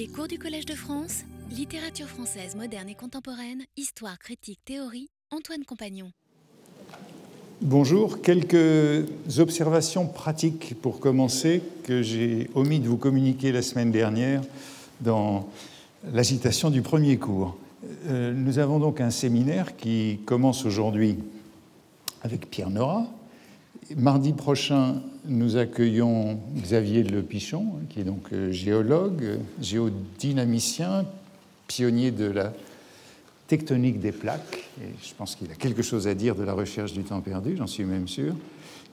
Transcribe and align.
Les 0.00 0.06
cours 0.06 0.28
du 0.28 0.38
Collège 0.38 0.64
de 0.64 0.72
France, 0.72 1.24
littérature 1.50 2.06
française 2.06 2.56
moderne 2.56 2.88
et 2.88 2.94
contemporaine, 2.94 3.64
histoire, 3.76 4.18
critique, 4.18 4.58
théorie, 4.64 5.10
Antoine 5.30 5.62
Compagnon. 5.66 6.10
Bonjour, 7.60 8.22
quelques 8.22 9.04
observations 9.38 10.06
pratiques 10.06 10.74
pour 10.80 11.00
commencer 11.00 11.60
que 11.84 12.00
j'ai 12.00 12.48
omis 12.54 12.80
de 12.80 12.88
vous 12.88 12.96
communiquer 12.96 13.52
la 13.52 13.60
semaine 13.60 13.90
dernière 13.90 14.40
dans 15.02 15.50
l'agitation 16.14 16.70
du 16.70 16.80
premier 16.80 17.18
cours. 17.18 17.58
Euh, 18.06 18.32
nous 18.32 18.58
avons 18.58 18.78
donc 18.78 19.02
un 19.02 19.10
séminaire 19.10 19.76
qui 19.76 20.20
commence 20.24 20.64
aujourd'hui 20.64 21.18
avec 22.22 22.48
Pierre 22.48 22.70
Nora. 22.70 23.06
Mardi 23.96 24.32
prochain, 24.32 25.02
nous 25.26 25.56
accueillons 25.56 26.38
Xavier 26.56 27.02
Le 27.02 27.22
Pichon, 27.22 27.66
qui 27.88 28.00
est 28.00 28.04
donc 28.04 28.32
euh, 28.32 28.52
géologue, 28.52 29.40
géodynamicien, 29.60 31.06
pionnier 31.66 32.12
de 32.12 32.26
la 32.26 32.52
tectonique 33.48 33.98
des 33.98 34.12
plaques. 34.12 34.68
Et 34.80 34.90
je 35.02 35.12
pense 35.14 35.34
qu'il 35.34 35.50
a 35.50 35.56
quelque 35.56 35.82
chose 35.82 36.06
à 36.06 36.14
dire 36.14 36.36
de 36.36 36.44
la 36.44 36.52
recherche 36.52 36.92
du 36.92 37.02
temps 37.02 37.20
perdu, 37.20 37.56
j'en 37.56 37.66
suis 37.66 37.82
même 37.82 38.06
sûr. 38.06 38.36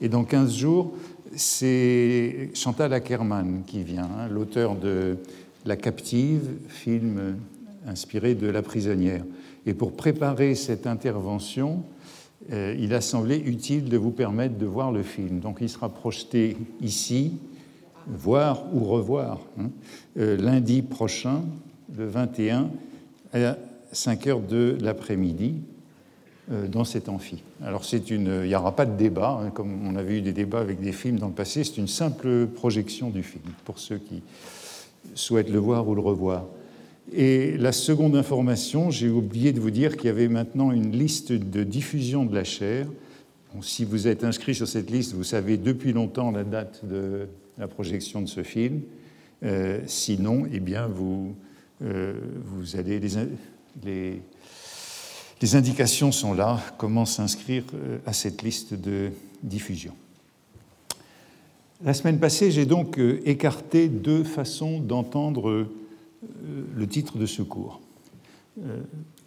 Et 0.01 0.09
dans 0.09 0.23
15 0.23 0.55
jours, 0.55 0.95
c'est 1.35 2.49
Chantal 2.55 2.91
Ackerman 2.91 3.61
qui 3.67 3.83
vient, 3.83 4.05
hein, 4.05 4.27
l'auteur 4.31 4.75
de 4.75 5.17
La 5.65 5.75
captive, 5.75 6.41
film 6.69 7.37
inspiré 7.85 8.33
de 8.33 8.47
La 8.47 8.63
prisonnière. 8.63 9.23
Et 9.67 9.75
pour 9.75 9.95
préparer 9.95 10.55
cette 10.55 10.87
intervention, 10.87 11.83
euh, 12.51 12.75
il 12.79 12.93
a 12.93 13.01
semblé 13.01 13.37
utile 13.37 13.89
de 13.89 13.97
vous 13.97 14.11
permettre 14.11 14.57
de 14.57 14.65
voir 14.65 14.91
le 14.91 15.03
film. 15.03 15.39
Donc 15.39 15.57
il 15.61 15.69
sera 15.69 15.89
projeté 15.89 16.57
ici, 16.81 17.33
voir 18.07 18.63
ou 18.73 18.85
revoir, 18.85 19.39
hein, 19.59 19.69
euh, 20.17 20.37
lundi 20.37 20.81
prochain, 20.81 21.41
le 21.97 22.07
21, 22.07 22.69
à 23.33 23.57
5 23.91 24.27
heures 24.27 24.39
de 24.39 24.77
l'après-midi, 24.81 25.55
euh, 26.51 26.67
dans 26.67 26.85
cet 26.85 27.09
amphi. 27.09 27.43
Alors 27.61 27.83
il 27.91 28.21
n'y 28.21 28.55
aura 28.55 28.73
pas 28.73 28.85
de 28.85 28.95
débat, 28.95 29.41
hein, 29.41 29.49
comme 29.49 29.85
on 29.85 29.97
avait 29.97 30.19
eu 30.19 30.21
des 30.21 30.31
débats 30.31 30.61
avec 30.61 30.79
des 30.79 30.93
films 30.93 31.19
dans 31.19 31.27
le 31.27 31.33
passé, 31.33 31.65
c'est 31.65 31.77
une 31.77 31.89
simple 31.89 32.47
projection 32.47 33.09
du 33.09 33.23
film, 33.23 33.43
pour 33.65 33.79
ceux 33.79 33.97
qui 33.97 34.21
souhaitent 35.13 35.49
le 35.49 35.59
voir 35.59 35.87
ou 35.87 35.95
le 35.95 36.01
revoir. 36.01 36.45
Et 37.13 37.57
la 37.57 37.71
seconde 37.71 38.15
information, 38.15 38.91
j'ai 38.91 39.09
oublié 39.09 39.53
de 39.53 39.61
vous 39.61 39.71
dire 39.71 39.95
qu'il 39.95 40.07
y 40.07 40.09
avait 40.09 40.27
maintenant 40.27 40.71
une 40.71 40.91
liste 40.91 41.31
de 41.31 41.63
diffusion 41.63 42.25
de 42.25 42.35
la 42.35 42.43
chaire. 42.43 42.87
si 43.61 43.85
vous 43.85 44.07
êtes 44.07 44.23
inscrit 44.23 44.53
sur 44.53 44.67
cette 44.67 44.91
liste, 44.91 45.13
vous 45.13 45.23
savez 45.23 45.57
depuis 45.57 45.93
longtemps 45.93 46.31
la 46.31 46.43
date 46.43 46.83
de 46.85 47.27
la 47.57 47.67
projection 47.67 48.21
de 48.21 48.27
ce 48.27 48.43
film. 48.43 48.81
Euh, 49.43 49.79
sinon, 49.85 50.47
eh 50.51 50.59
bien, 50.59 50.87
vous, 50.87 51.35
euh, 51.81 52.13
vous 52.43 52.75
allez 52.75 52.99
les, 52.99 54.21
les, 55.41 55.55
indications 55.55 56.11
sont 56.11 56.33
là. 56.33 56.59
Comment 56.77 57.05
s'inscrire 57.05 57.63
euh, 57.73 57.99
à 58.05 58.13
cette 58.13 58.41
liste 58.41 58.73
de 58.73 59.11
diffusion? 59.43 59.93
La 61.85 61.93
semaine 61.93 62.19
passée, 62.19 62.51
j'ai 62.51 62.65
donc 62.65 62.99
écarté 63.23 63.87
deux 63.87 64.23
façons 64.23 64.79
d'entendre 64.79 65.67
le 66.75 66.87
titre 66.87 67.17
de 67.17 67.25
ce 67.25 67.41
cours. 67.41 67.81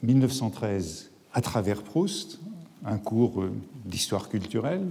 1913, 0.02 1.10
euh, 1.10 1.16
à 1.32 1.40
travers 1.40 1.82
Proust, 1.82 2.40
un 2.84 2.98
cours 2.98 3.42
euh, 3.42 3.52
d'histoire 3.84 4.28
culturelle 4.28 4.86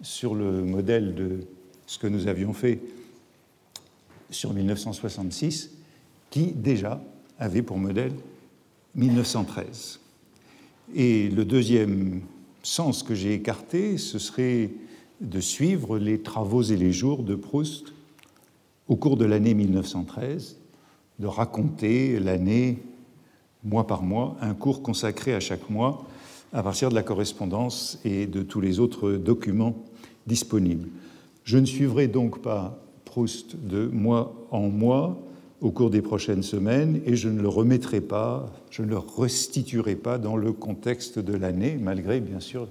sur 0.00 0.34
le 0.34 0.64
modèle 0.64 1.14
de 1.14 1.40
ce 1.86 1.98
que 1.98 2.06
nous 2.06 2.26
avions 2.26 2.52
fait 2.52 2.80
sur 4.30 4.54
1966, 4.54 5.70
qui 6.30 6.46
déjà 6.52 7.02
avait 7.38 7.62
pour 7.62 7.78
modèle 7.78 8.12
1913. 8.94 10.00
Et 10.94 11.28
le 11.28 11.44
deuxième 11.44 12.22
sens 12.62 13.02
que 13.02 13.14
j'ai 13.14 13.34
écarté, 13.34 13.98
ce 13.98 14.18
serait 14.18 14.70
de 15.20 15.40
suivre 15.40 15.98
les 15.98 16.20
travaux 16.20 16.62
et 16.62 16.76
les 16.76 16.92
jours 16.92 17.22
de 17.22 17.34
Proust 17.34 17.92
au 18.88 18.96
cours 18.96 19.16
de 19.16 19.24
l'année 19.24 19.54
1913 19.54 20.56
de 21.18 21.26
raconter 21.26 22.18
l'année 22.18 22.78
mois 23.62 23.86
par 23.86 24.02
mois, 24.02 24.36
un 24.40 24.54
cours 24.54 24.82
consacré 24.82 25.34
à 25.34 25.40
chaque 25.40 25.70
mois 25.70 26.04
à 26.52 26.62
partir 26.62 26.88
de 26.88 26.94
la 26.94 27.02
correspondance 27.02 27.98
et 28.04 28.26
de 28.26 28.42
tous 28.42 28.60
les 28.60 28.78
autres 28.78 29.12
documents 29.12 29.76
disponibles. 30.26 30.88
Je 31.42 31.58
ne 31.58 31.66
suivrai 31.66 32.08
donc 32.08 32.40
pas 32.42 32.80
Proust 33.04 33.56
de 33.56 33.86
mois 33.86 34.34
en 34.50 34.68
mois 34.68 35.20
au 35.60 35.70
cours 35.70 35.90
des 35.90 36.02
prochaines 36.02 36.42
semaines 36.42 37.00
et 37.06 37.14
je 37.14 37.28
ne 37.28 37.40
le 37.40 37.48
remettrai 37.48 38.00
pas, 38.00 38.52
je 38.70 38.82
ne 38.82 38.88
le 38.88 38.98
restituerai 38.98 39.94
pas 39.94 40.18
dans 40.18 40.36
le 40.36 40.52
contexte 40.52 41.18
de 41.18 41.32
l'année, 41.32 41.78
malgré 41.80 42.20
bien 42.20 42.40
sûr 42.40 42.68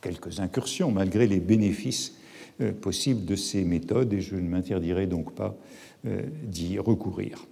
quelques 0.00 0.40
incursions, 0.40 0.90
malgré 0.90 1.26
les 1.26 1.38
bénéfices 1.38 2.14
euh, 2.60 2.72
possibles 2.72 3.24
de 3.24 3.36
ces 3.36 3.64
méthodes 3.64 4.12
et 4.12 4.20
je 4.20 4.36
ne 4.36 4.48
m'interdirai 4.48 5.06
donc 5.06 5.34
pas 5.34 5.54
euh, 6.06 6.22
d'y 6.44 6.78
recourir. 6.78 7.46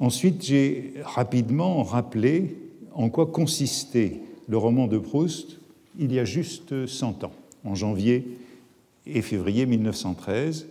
Ensuite, 0.00 0.44
j'ai 0.44 0.94
rapidement 1.02 1.82
rappelé 1.82 2.56
en 2.92 3.08
quoi 3.10 3.26
consistait 3.26 4.20
le 4.48 4.56
roman 4.56 4.86
de 4.86 4.98
Proust 4.98 5.58
il 5.98 6.12
y 6.12 6.18
a 6.18 6.24
juste 6.24 6.86
100 6.86 7.24
ans, 7.24 7.32
en 7.64 7.74
janvier 7.74 8.26
et 9.06 9.22
février 9.22 9.66
1913, 9.66 10.66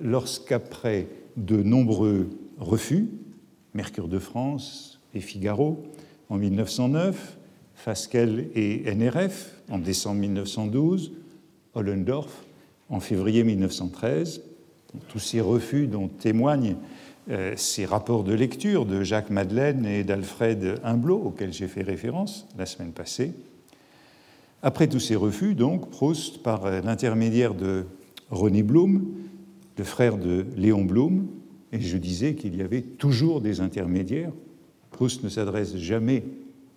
lorsqu'après 0.00 1.06
de 1.36 1.62
nombreux 1.62 2.28
refus, 2.58 3.08
Mercure 3.74 4.08
de 4.08 4.18
France 4.18 5.00
et 5.14 5.20
Figaro 5.20 5.82
en 6.30 6.38
1909, 6.38 7.36
Fasquelle 7.74 8.48
et 8.54 8.90
NRF 8.94 9.52
en 9.68 9.78
décembre 9.78 10.20
1912, 10.20 11.12
Ollendorf 11.74 12.44
en 12.88 13.00
février 13.00 13.44
1913, 13.44 14.40
tous 15.08 15.18
ces 15.18 15.42
refus 15.42 15.86
dont 15.86 16.08
témoignent 16.08 16.76
ces 17.56 17.84
rapports 17.84 18.22
de 18.22 18.32
lecture 18.32 18.86
de 18.86 19.02
Jacques 19.02 19.30
Madeleine 19.30 19.84
et 19.84 20.04
d'Alfred 20.04 20.80
Humblot, 20.84 21.22
auxquels 21.24 21.52
j'ai 21.52 21.66
fait 21.66 21.82
référence 21.82 22.46
la 22.56 22.66
semaine 22.66 22.92
passée. 22.92 23.32
Après 24.62 24.86
tous 24.86 25.00
ces 25.00 25.16
refus, 25.16 25.54
donc, 25.54 25.90
Proust, 25.90 26.42
par 26.42 26.70
l'intermédiaire 26.70 27.54
de 27.54 27.84
René 28.30 28.62
Blum, 28.62 29.06
le 29.76 29.84
frère 29.84 30.18
de 30.18 30.46
Léon 30.56 30.84
Blum, 30.84 31.26
et 31.72 31.80
je 31.80 31.96
disais 31.96 32.34
qu'il 32.34 32.56
y 32.56 32.62
avait 32.62 32.82
toujours 32.82 33.40
des 33.40 33.60
intermédiaires, 33.60 34.32
Proust 34.90 35.22
ne 35.22 35.28
s'adresse 35.28 35.76
jamais 35.76 36.24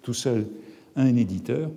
tout 0.02 0.14
seul 0.14 0.48
à 0.96 1.02
un 1.04 1.16
éditeur, 1.16 1.70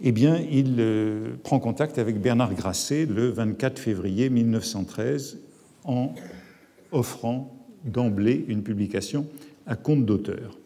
eh 0.00 0.12
bien, 0.12 0.38
il 0.50 0.76
euh, 0.78 1.34
prend 1.42 1.58
contact 1.58 1.98
avec 1.98 2.20
Bernard 2.20 2.54
Grasset 2.54 3.06
le 3.06 3.30
24 3.30 3.78
février 3.78 4.28
1913 4.28 5.38
en 5.84 6.14
offrant 6.92 7.53
d'emblée 7.84 8.44
une 8.48 8.62
publication 8.62 9.26
à 9.66 9.76
compte 9.76 10.04
d'auteur. 10.04 10.58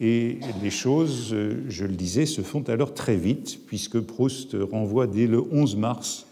Et 0.00 0.38
les 0.62 0.70
choses, 0.70 1.34
je 1.68 1.84
le 1.84 1.94
disais, 1.94 2.26
se 2.26 2.42
font 2.42 2.62
alors 2.68 2.92
très 2.92 3.16
vite, 3.16 3.60
puisque 3.66 3.98
Proust 4.00 4.56
renvoie 4.70 5.06
dès 5.06 5.26
le 5.26 5.42
11 5.50 5.76
mars 5.76 6.26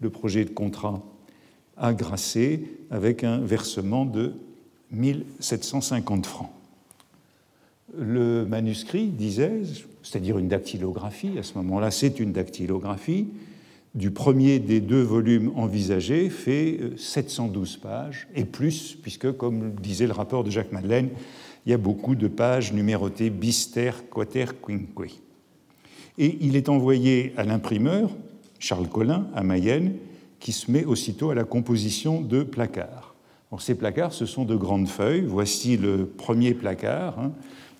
le 0.00 0.08
projet 0.08 0.44
de 0.44 0.50
contrat 0.50 1.02
à 1.76 1.92
Grasset 1.92 2.62
avec 2.90 3.24
un 3.24 3.38
versement 3.38 4.06
de 4.06 4.32
1750 4.92 6.26
francs. 6.26 6.50
Le 7.98 8.46
manuscrit, 8.46 9.08
disais-je, 9.08 9.84
c'est-à-dire 10.02 10.38
une 10.38 10.48
dactylographie, 10.48 11.38
à 11.38 11.42
ce 11.42 11.54
moment-là 11.58 11.90
c'est 11.90 12.20
une 12.20 12.32
dactylographie, 12.32 13.26
du 13.94 14.10
premier 14.10 14.58
des 14.58 14.80
deux 14.80 15.02
volumes 15.02 15.52
envisagés 15.56 16.30
fait 16.30 16.78
712 16.96 17.76
euh, 17.78 17.82
pages 17.82 18.28
et 18.34 18.44
plus, 18.44 18.96
puisque, 19.00 19.32
comme 19.32 19.74
disait 19.74 20.06
le 20.06 20.12
rapport 20.12 20.44
de 20.44 20.50
Jacques 20.50 20.72
Madeleine, 20.72 21.10
il 21.66 21.70
y 21.70 21.74
a 21.74 21.78
beaucoup 21.78 22.14
de 22.14 22.28
pages 22.28 22.72
numérotées 22.72 23.30
bister, 23.30 23.90
quater, 24.10 24.46
quinque. 24.64 25.20
Et 26.18 26.38
il 26.40 26.56
est 26.56 26.68
envoyé 26.68 27.32
à 27.36 27.44
l'imprimeur, 27.44 28.10
Charles 28.58 28.88
Collin, 28.88 29.28
à 29.34 29.42
Mayenne, 29.42 29.94
qui 30.38 30.52
se 30.52 30.70
met 30.70 30.84
aussitôt 30.84 31.30
à 31.30 31.34
la 31.34 31.44
composition 31.44 32.20
de 32.20 32.42
placards. 32.42 33.14
ces 33.58 33.74
placards, 33.74 34.12
ce 34.12 34.26
sont 34.26 34.44
de 34.44 34.54
grandes 34.54 34.88
feuilles. 34.88 35.24
Voici 35.26 35.76
le 35.76 36.06
premier 36.06 36.54
placard. 36.54 37.18
Hein 37.18 37.32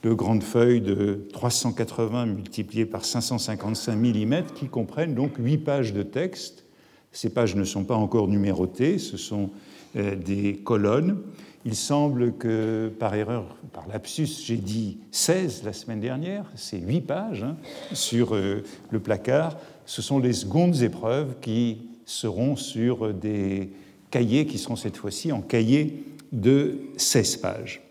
de 0.03 0.13
grandes 0.13 0.43
feuilles 0.43 0.81
de 0.81 1.27
380 1.33 2.27
multipliées 2.27 2.87
par 2.87 3.05
555 3.05 3.97
mm 3.97 4.45
qui 4.55 4.69
comprennent 4.69 5.15
donc 5.15 5.33
8 5.39 5.59
pages 5.59 5.93
de 5.93 6.03
texte. 6.03 6.65
Ces 7.13 7.31
pages 7.31 7.57
ne 7.57 7.65
sont 7.65 7.85
pas 7.85 7.97
encore 7.97 8.29
numérotées, 8.29 8.99
ce 8.99 9.17
sont 9.17 9.51
euh, 9.97 10.15
des 10.15 10.57
colonnes. 10.57 11.19
Il 11.67 11.75
semble 11.75 12.33
que, 12.35 12.91
par 12.99 13.15
erreur, 13.15 13.57
par 13.73 13.87
lapsus, 13.89 14.29
j'ai 14.45 14.57
dit 14.57 14.99
16 15.11 15.63
la 15.65 15.75
semaine 15.75 16.01
dernière, 16.01 16.47
c'est 16.55 16.79
8 16.79 17.01
pages 17.03 17.43
hein, 17.43 17.57
sur 17.93 18.35
euh, 18.35 18.63
le 18.91 19.01
placard. 19.01 19.59
Ce 19.85 20.01
sont 20.01 20.19
les 20.19 20.33
secondes 20.33 20.81
épreuves 20.83 21.35
qui 21.43 21.83
seront 22.07 22.57
sur 22.57 23.13
des 23.13 23.71
cahiers 24.11 24.47
qui 24.47 24.59
seront 24.59 24.77
cette 24.77 24.97
fois-ci 24.97 25.33
en 25.33 25.43
cahiers 25.43 26.05
de 26.33 26.79
16 26.97 27.37
pages. 27.39 27.83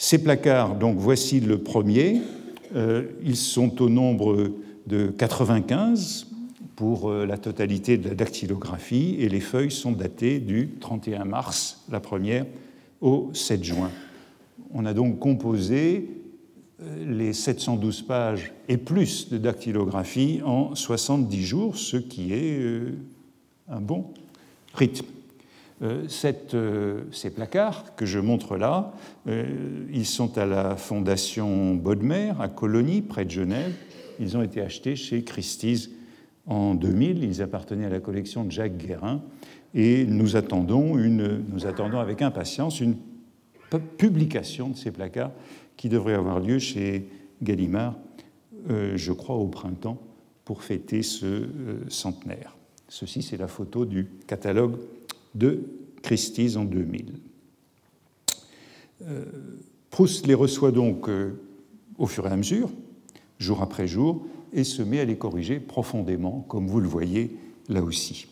Ces 0.00 0.22
placards, 0.22 0.76
donc 0.76 0.96
voici 0.96 1.40
le 1.40 1.58
premier, 1.58 2.22
euh, 2.76 3.02
ils 3.24 3.34
sont 3.34 3.82
au 3.82 3.88
nombre 3.88 4.52
de 4.86 5.08
95 5.08 6.28
pour 6.76 7.10
euh, 7.10 7.26
la 7.26 7.36
totalité 7.36 7.98
de 7.98 8.08
la 8.08 8.14
dactylographie 8.14 9.16
et 9.18 9.28
les 9.28 9.40
feuilles 9.40 9.72
sont 9.72 9.90
datées 9.90 10.38
du 10.38 10.70
31 10.80 11.24
mars, 11.24 11.82
la 11.90 11.98
première, 11.98 12.46
au 13.00 13.30
7 13.32 13.64
juin. 13.64 13.90
On 14.72 14.86
a 14.86 14.94
donc 14.94 15.18
composé 15.18 16.08
euh, 16.80 17.04
les 17.04 17.32
712 17.32 18.02
pages 18.02 18.52
et 18.68 18.76
plus 18.76 19.28
de 19.30 19.36
dactylographie 19.36 20.42
en 20.44 20.76
70 20.76 21.42
jours, 21.42 21.76
ce 21.76 21.96
qui 21.96 22.32
est 22.32 22.60
un 23.68 23.80
bon 23.80 24.04
rythme. 24.74 25.06
Cette, 26.08 26.56
ces 27.12 27.30
placards 27.30 27.94
que 27.94 28.04
je 28.04 28.18
montre 28.18 28.56
là, 28.56 28.92
ils 29.26 30.06
sont 30.06 30.36
à 30.36 30.44
la 30.44 30.76
Fondation 30.76 31.74
Bodmer 31.74 32.32
à 32.40 32.48
Colonie, 32.48 33.00
près 33.00 33.24
de 33.24 33.30
Genève. 33.30 33.72
Ils 34.18 34.36
ont 34.36 34.42
été 34.42 34.60
achetés 34.60 34.96
chez 34.96 35.22
Christie's 35.22 35.90
en 36.46 36.74
2000. 36.74 37.22
Ils 37.22 37.42
appartenaient 37.42 37.86
à 37.86 37.90
la 37.90 38.00
collection 38.00 38.44
de 38.44 38.50
Jacques 38.50 38.76
Guérin. 38.76 39.22
Et 39.74 40.04
nous 40.06 40.36
attendons, 40.36 40.94
avec 41.98 42.22
impatience 42.22 42.80
une 42.80 42.96
publication 43.98 44.70
de 44.70 44.76
ces 44.76 44.90
placards 44.90 45.32
qui 45.76 45.88
devrait 45.88 46.14
avoir 46.14 46.40
lieu 46.40 46.58
chez 46.58 47.08
Gallimard, 47.42 47.94
euh, 48.70 48.96
je 48.96 49.12
crois, 49.12 49.36
au 49.36 49.46
printemps, 49.46 50.00
pour 50.44 50.62
fêter 50.62 51.02
ce 51.02 51.26
euh, 51.26 51.84
centenaire. 51.88 52.56
Ceci, 52.88 53.22
c'est 53.22 53.36
la 53.36 53.48
photo 53.48 53.84
du 53.84 54.06
catalogue 54.26 54.76
de 55.34 55.64
Christie's 56.02 56.56
en 56.56 56.64
2000. 56.64 57.12
Euh, 59.02 59.24
Proust 59.90 60.26
les 60.26 60.34
reçoit 60.34 60.70
donc 60.70 61.08
au 61.98 62.06
fur 62.06 62.26
et 62.26 62.30
à 62.30 62.36
mesure, 62.36 62.70
jour 63.38 63.62
après 63.62 63.88
jour, 63.88 64.26
et 64.52 64.64
se 64.64 64.82
met 64.82 65.00
à 65.00 65.04
les 65.04 65.16
corriger 65.16 65.60
profondément, 65.60 66.44
comme 66.48 66.66
vous 66.66 66.80
le 66.80 66.88
voyez 66.88 67.36
là 67.68 67.82
aussi. 67.82 68.26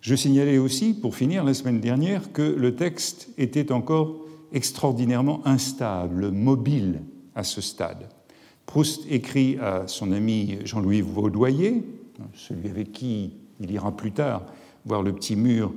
Je 0.00 0.14
signalais 0.14 0.58
aussi, 0.58 0.94
pour 0.94 1.16
finir, 1.16 1.44
la 1.44 1.54
semaine 1.54 1.80
dernière, 1.80 2.32
que 2.32 2.42
le 2.42 2.76
texte 2.76 3.28
était 3.38 3.72
encore 3.72 4.24
extraordinairement 4.52 5.46
instable, 5.46 6.30
mobile 6.30 7.00
à 7.34 7.42
ce 7.42 7.60
stade. 7.60 8.08
Proust 8.66 9.04
écrit 9.10 9.56
à 9.58 9.86
son 9.86 10.12
ami 10.12 10.58
Jean-Louis 10.64 11.00
Vaudoyer, 11.00 11.82
celui 12.34 12.68
avec 12.68 12.92
qui 12.92 13.32
il 13.60 13.70
ira 13.70 13.96
plus 13.96 14.12
tard 14.12 14.42
voir 14.84 15.02
le 15.02 15.12
petit 15.12 15.36
mur, 15.36 15.68
euh, 15.68 15.72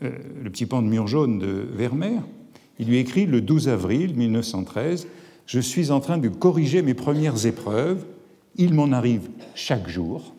le 0.00 0.50
petit 0.50 0.66
pan 0.66 0.82
de 0.82 0.88
mur 0.88 1.06
jaune 1.06 1.38
de 1.38 1.66
Vermeer. 1.74 2.22
Il 2.78 2.88
lui 2.88 2.98
écrit 2.98 3.26
le 3.26 3.40
12 3.40 3.68
avril 3.68 4.14
1913 4.14 5.06
Je 5.46 5.60
suis 5.60 5.90
en 5.90 6.00
train 6.00 6.18
de 6.18 6.28
corriger 6.28 6.82
mes 6.82 6.94
premières 6.94 7.46
épreuves 7.46 8.04
il 8.58 8.74
m'en 8.74 8.90
arrive 8.90 9.30
chaque 9.54 9.88
jour, 9.88 10.34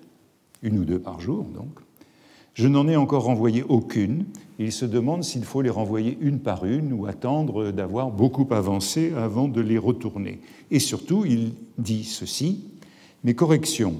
une 0.61 0.77
ou 0.77 0.85
deux 0.85 0.99
par 0.99 1.21
jour 1.21 1.45
donc. 1.45 1.79
Je 2.53 2.67
n'en 2.67 2.89
ai 2.89 2.97
encore 2.97 3.23
renvoyé 3.23 3.63
aucune. 3.63 4.25
Il 4.59 4.73
se 4.73 4.83
demande 4.83 5.23
s'il 5.23 5.45
faut 5.45 5.61
les 5.61 5.69
renvoyer 5.69 6.17
une 6.19 6.39
par 6.39 6.65
une 6.65 6.91
ou 6.91 7.05
attendre 7.05 7.71
d'avoir 7.71 8.11
beaucoup 8.11 8.45
avancé 8.51 9.13
avant 9.15 9.47
de 9.47 9.61
les 9.61 9.77
retourner. 9.77 10.41
Et 10.69 10.79
surtout, 10.79 11.23
il 11.25 11.53
dit 11.77 12.03
ceci 12.03 12.65
Mes 13.23 13.33
corrections, 13.33 13.95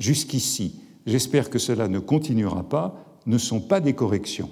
jusqu'ici, 0.00 0.80
j'espère 1.06 1.48
que 1.48 1.60
cela 1.60 1.86
ne 1.86 2.00
continuera 2.00 2.64
pas, 2.64 3.04
ne 3.26 3.38
sont 3.38 3.60
pas 3.60 3.78
des 3.78 3.92
corrections. 3.92 4.50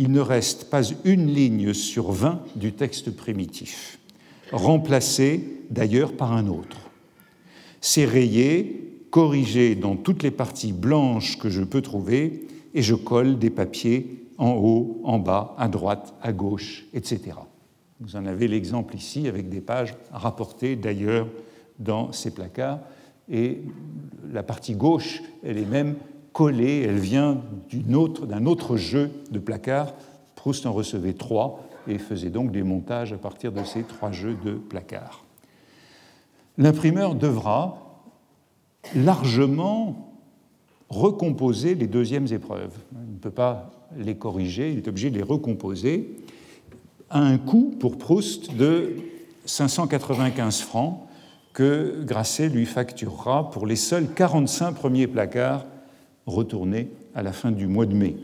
Il 0.00 0.12
ne 0.12 0.20
reste 0.20 0.70
pas 0.70 0.82
une 1.04 1.26
ligne 1.26 1.74
sur 1.74 2.12
vingt 2.12 2.40
du 2.54 2.72
texte 2.72 3.10
primitif, 3.10 3.98
remplacé 4.52 5.44
d'ailleurs 5.70 6.16
par 6.16 6.32
un 6.34 6.46
autre. 6.46 6.78
C'est 7.80 8.04
rayé, 8.04 9.02
corrigé 9.10 9.74
dans 9.74 9.96
toutes 9.96 10.22
les 10.22 10.30
parties 10.30 10.72
blanches 10.72 11.36
que 11.36 11.50
je 11.50 11.64
peux 11.64 11.82
trouver, 11.82 12.46
et 12.74 12.82
je 12.82 12.94
colle 12.94 13.40
des 13.40 13.50
papiers 13.50 14.22
en 14.38 14.52
haut, 14.52 15.00
en 15.02 15.18
bas, 15.18 15.56
à 15.58 15.66
droite, 15.66 16.14
à 16.22 16.32
gauche, 16.32 16.84
etc. 16.94 17.32
Vous 17.98 18.14
en 18.14 18.24
avez 18.24 18.46
l'exemple 18.46 18.94
ici 18.94 19.26
avec 19.26 19.48
des 19.48 19.60
pages 19.60 19.96
rapportées 20.12 20.76
d'ailleurs 20.76 21.26
dans 21.80 22.12
ces 22.12 22.30
placards. 22.30 22.78
Et 23.28 23.62
la 24.32 24.44
partie 24.44 24.76
gauche, 24.76 25.22
elle 25.42 25.58
est 25.58 25.66
même 25.66 25.96
collée, 26.38 26.86
elle 26.88 26.98
vient 26.98 27.42
d'un 27.72 27.94
autre, 27.94 28.26
autre 28.46 28.76
jeu 28.76 29.10
de 29.30 29.38
placards. 29.38 29.92
Proust 30.36 30.66
en 30.66 30.72
recevait 30.72 31.12
trois 31.12 31.68
et 31.88 31.98
faisait 31.98 32.30
donc 32.30 32.52
des 32.52 32.62
montages 32.62 33.12
à 33.12 33.18
partir 33.18 33.52
de 33.52 33.64
ces 33.64 33.82
trois 33.82 34.12
jeux 34.12 34.36
de 34.44 34.52
placards 34.52 35.24
l'imprimeur 36.58 37.14
devra 37.14 37.78
largement 38.94 40.12
recomposer 40.90 41.74
les 41.74 41.86
deuxièmes 41.86 42.26
épreuves. 42.32 42.74
Il 42.92 43.14
ne 43.14 43.18
peut 43.18 43.30
pas 43.30 43.70
les 43.96 44.16
corriger, 44.16 44.72
il 44.72 44.78
est 44.78 44.88
obligé 44.88 45.10
de 45.10 45.16
les 45.16 45.22
recomposer 45.22 46.16
à 47.08 47.20
un 47.20 47.38
coût 47.38 47.74
pour 47.78 47.96
Proust 47.96 48.54
de 48.54 48.96
595 49.46 50.60
francs 50.60 51.00
que 51.54 52.02
Grasset 52.04 52.48
lui 52.48 52.66
facturera 52.66 53.50
pour 53.50 53.66
les 53.66 53.76
seuls 53.76 54.12
45 54.14 54.72
premiers 54.72 55.06
placards 55.06 55.64
retournés 56.28 56.90
à 57.14 57.22
la 57.22 57.32
fin 57.32 57.50
du 57.50 57.66
mois 57.66 57.86
de 57.86 57.94
mai. 57.94 58.16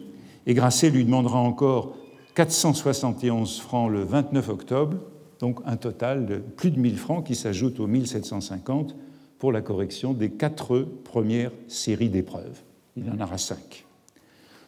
Et 0.47 0.55
Grasset 0.55 0.91
lui 0.91 1.05
demandera 1.05 1.39
encore 1.39 1.97
471 2.35 3.61
francs 3.61 3.91
le 3.91 4.03
29 4.03 4.49
octobre 4.49 4.97
donc 5.45 5.61
un 5.67 5.77
total 5.77 6.27
de 6.27 6.37
plus 6.37 6.71
de 6.71 6.79
1000 6.81 6.97
francs 6.97 7.27
qui 7.27 7.35
s'ajoute 7.35 7.81
aux 7.81 7.87
1750 7.87 8.97
pour 9.39 9.53
la 9.53 9.61
correction 9.61 10.15
des 10.15 10.31
quatre 10.31 10.89
premières 11.05 11.53
séries 11.69 12.09
d'épreuves. 12.09 12.63
Il 12.97 13.11
en 13.11 13.21
aura 13.23 13.37
cinq. 13.37 13.85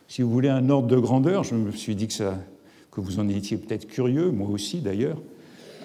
Si 0.09 0.23
vous 0.23 0.31
voulez 0.31 0.51
un 0.51 0.69
ordre 0.69 0.89
de 0.89 0.99
grandeur, 0.99 1.45
je 1.45 1.55
me 1.55 1.71
suis 1.73 1.95
dit 1.95 2.09
que, 2.09 2.13
ça, 2.13 2.39
que 2.91 3.01
vous 3.01 3.21
en 3.21 3.29
étiez 3.29 3.57
peut-être 3.57 3.87
curieux, 3.87 4.31
moi 4.31 4.51
aussi 4.51 4.81
d'ailleurs, 4.81 5.17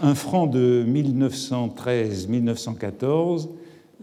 un 0.02 0.14
franc 0.14 0.48
de 0.48 0.86
1913-1914, 0.88 3.48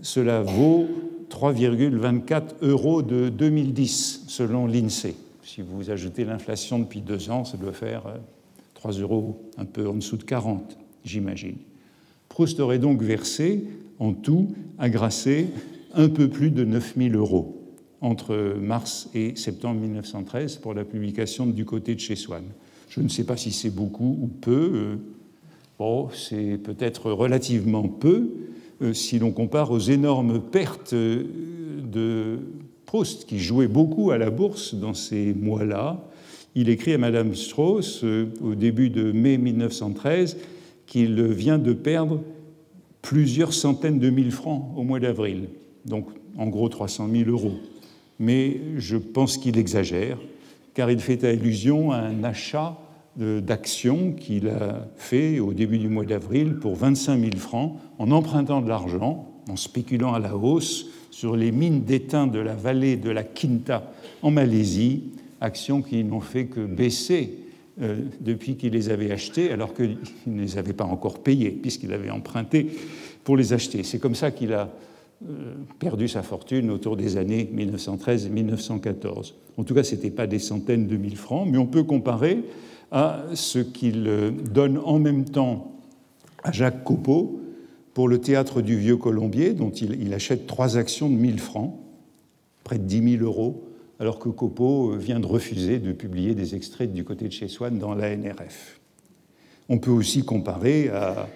cela 0.00 0.40
vaut 0.42 0.86
3,24 1.28 2.42
euros 2.62 3.02
de 3.02 3.28
2010 3.28 4.24
selon 4.28 4.66
l'INSEE. 4.66 5.14
Si 5.42 5.62
vous 5.62 5.90
ajoutez 5.90 6.24
l'inflation 6.24 6.78
depuis 6.78 7.00
deux 7.00 7.30
ans, 7.30 7.44
ça 7.44 7.56
doit 7.56 7.72
faire 7.72 8.06
euh, 8.06 8.16
3 8.74 8.92
euros 8.92 9.40
un 9.56 9.64
peu 9.64 9.88
en 9.88 9.94
dessous 9.94 10.16
de 10.16 10.24
40, 10.24 10.76
j'imagine. 11.04 11.56
Proust 12.28 12.60
aurait 12.60 12.78
donc 12.78 13.02
versé 13.02 13.64
en 13.98 14.12
tout 14.12 14.48
à 14.78 14.88
Grasset 14.88 15.48
un 15.94 16.08
peu 16.08 16.28
plus 16.28 16.50
de 16.50 16.64
9000 16.64 17.16
euros 17.16 17.58
entre 18.00 18.56
mars 18.60 19.08
et 19.14 19.34
septembre 19.36 19.80
1913 19.80 20.56
pour 20.56 20.74
la 20.74 20.84
publication 20.84 21.46
Du 21.46 21.64
côté 21.64 21.94
de 21.94 22.00
chez 22.00 22.16
Swann. 22.16 22.44
Je 22.88 23.00
ne 23.00 23.08
sais 23.08 23.24
pas 23.24 23.36
si 23.36 23.50
c'est 23.50 23.70
beaucoup 23.70 24.18
ou 24.20 24.28
peu. 24.28 24.70
Euh, 24.74 24.96
bon, 25.78 26.08
c'est 26.14 26.58
peut-être 26.58 27.10
relativement 27.10 27.88
peu 27.88 28.16
euh, 28.16 28.47
si 28.92 29.18
l'on 29.18 29.32
compare 29.32 29.70
aux 29.70 29.78
énormes 29.78 30.40
pertes 30.40 30.92
euh, 30.92 31.24
de 31.82 32.38
Proust, 32.86 33.26
qui 33.26 33.38
jouait 33.38 33.68
beaucoup 33.68 34.10
à 34.10 34.18
la 34.18 34.30
bourse 34.30 34.74
dans 34.74 34.94
ces 34.94 35.34
mois-là, 35.34 36.02
il 36.54 36.68
écrit 36.68 36.94
à 36.94 36.98
Madame 36.98 37.34
Strauss 37.34 38.02
euh, 38.04 38.26
au 38.42 38.54
début 38.54 38.90
de 38.90 39.12
mai 39.12 39.36
1913 39.36 40.38
qu'il 40.86 41.22
vient 41.22 41.58
de 41.58 41.72
perdre 41.72 42.22
plusieurs 43.02 43.52
centaines 43.52 43.98
de 43.98 44.10
mille 44.10 44.32
francs 44.32 44.72
au 44.76 44.82
mois 44.82 45.00
d'avril, 45.00 45.48
donc 45.84 46.06
en 46.36 46.46
gros 46.46 46.68
300 46.68 47.08
000 47.12 47.30
euros. 47.30 47.58
Mais 48.18 48.60
je 48.76 48.96
pense 48.96 49.36
qu'il 49.38 49.58
exagère, 49.58 50.18
car 50.74 50.90
il 50.90 50.98
fait 50.98 51.24
allusion 51.24 51.92
à 51.92 51.98
un 51.98 52.24
achat 52.24 52.78
d'actions 53.18 54.12
qu'il 54.12 54.48
a 54.48 54.86
fait 54.96 55.40
au 55.40 55.52
début 55.52 55.78
du 55.78 55.88
mois 55.88 56.04
d'avril 56.04 56.54
pour 56.54 56.76
25 56.76 57.18
000 57.18 57.36
francs 57.36 57.76
en 57.98 58.10
empruntant 58.12 58.60
de 58.60 58.68
l'argent, 58.68 59.28
en 59.50 59.56
spéculant 59.56 60.14
à 60.14 60.20
la 60.20 60.36
hausse 60.36 60.86
sur 61.10 61.36
les 61.36 61.50
mines 61.50 61.82
d'étain 61.82 62.28
de 62.28 62.38
la 62.38 62.54
vallée 62.54 62.96
de 62.96 63.10
la 63.10 63.24
Quinta 63.24 63.92
en 64.22 64.30
Malaisie 64.30 65.02
actions 65.40 65.82
qui 65.82 66.04
n'ont 66.04 66.20
fait 66.20 66.46
que 66.46 66.64
baisser 66.64 67.38
euh, 67.80 68.00
depuis 68.20 68.56
qu'il 68.56 68.72
les 68.72 68.90
avait 68.90 69.10
achetées, 69.10 69.52
alors 69.52 69.74
qu'il 69.74 69.98
ne 70.26 70.40
les 70.40 70.58
avait 70.58 70.72
pas 70.72 70.84
encore 70.84 71.20
payées, 71.20 71.50
puisqu'il 71.50 71.92
avait 71.92 72.10
emprunté 72.10 72.66
pour 73.24 73.36
les 73.36 73.52
acheter. 73.52 73.82
C'est 73.82 73.98
comme 73.98 74.14
ça 74.14 74.30
qu'il 74.30 74.52
a 74.52 74.70
euh, 75.28 75.54
perdu 75.78 76.08
sa 76.08 76.22
fortune 76.22 76.70
autour 76.70 76.96
des 76.96 77.16
années 77.16 77.48
1913 77.52 78.26
et 78.26 78.30
1914. 78.30 79.34
En 79.56 79.64
tout 79.64 79.74
cas, 79.74 79.82
ce 79.82 79.94
n'était 79.94 80.10
pas 80.10 80.26
des 80.26 80.38
centaines 80.38 80.86
de 80.86 80.96
mille 80.96 81.16
francs, 81.16 81.46
mais 81.50 81.58
on 81.58 81.66
peut 81.66 81.84
comparer 81.84 82.38
à 82.90 83.24
ce 83.34 83.58
qu'il 83.58 84.06
euh, 84.08 84.30
donne 84.30 84.78
en 84.78 84.98
même 84.98 85.24
temps 85.24 85.72
à 86.42 86.52
Jacques 86.52 86.84
Copeau 86.84 87.40
pour 87.94 88.08
le 88.08 88.20
théâtre 88.20 88.62
du 88.62 88.78
Vieux 88.78 88.96
Colombier, 88.96 89.54
dont 89.54 89.70
il, 89.70 90.14
achète 90.14 90.46
trois 90.46 90.76
actions 90.76 91.10
de 91.10 91.14
1000 91.14 91.40
francs, 91.40 91.74
près 92.62 92.78
de 92.78 92.84
10 92.84 93.18
000 93.18 93.24
euros, 93.24 93.64
alors 93.98 94.20
que 94.20 94.28
Copo 94.28 94.92
vient 94.92 95.18
de 95.18 95.26
refuser 95.26 95.80
de 95.80 95.92
publier 95.92 96.36
des 96.36 96.54
extraits 96.54 96.92
du 96.92 97.02
côté 97.02 97.26
de 97.26 97.32
chez 97.32 97.48
Swann 97.48 97.78
dans 97.78 97.94
la 97.94 98.16
NRF. 98.16 98.78
On 99.68 99.78
peut 99.78 99.90
aussi 99.90 100.24
comparer 100.24 100.88
à 100.90 101.28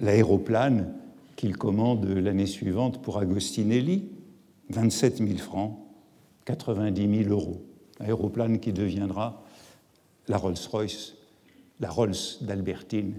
l'aéroplane 0.00 0.94
qu'il 1.36 1.58
commande 1.58 2.06
l'année 2.06 2.46
suivante 2.46 3.02
pour 3.02 3.18
Agostinelli, 3.18 4.08
27 4.70 5.18
000 5.18 5.36
francs, 5.36 5.78
90 6.46 7.24
000 7.24 7.30
euros. 7.30 7.62
Aéroplane 8.00 8.58
qui 8.58 8.72
deviendra 8.72 9.43
la 10.28 10.36
Rolls-Royce, 10.36 11.14
la 11.80 11.90
Rolls 11.90 12.14
d'Albertine 12.40 13.14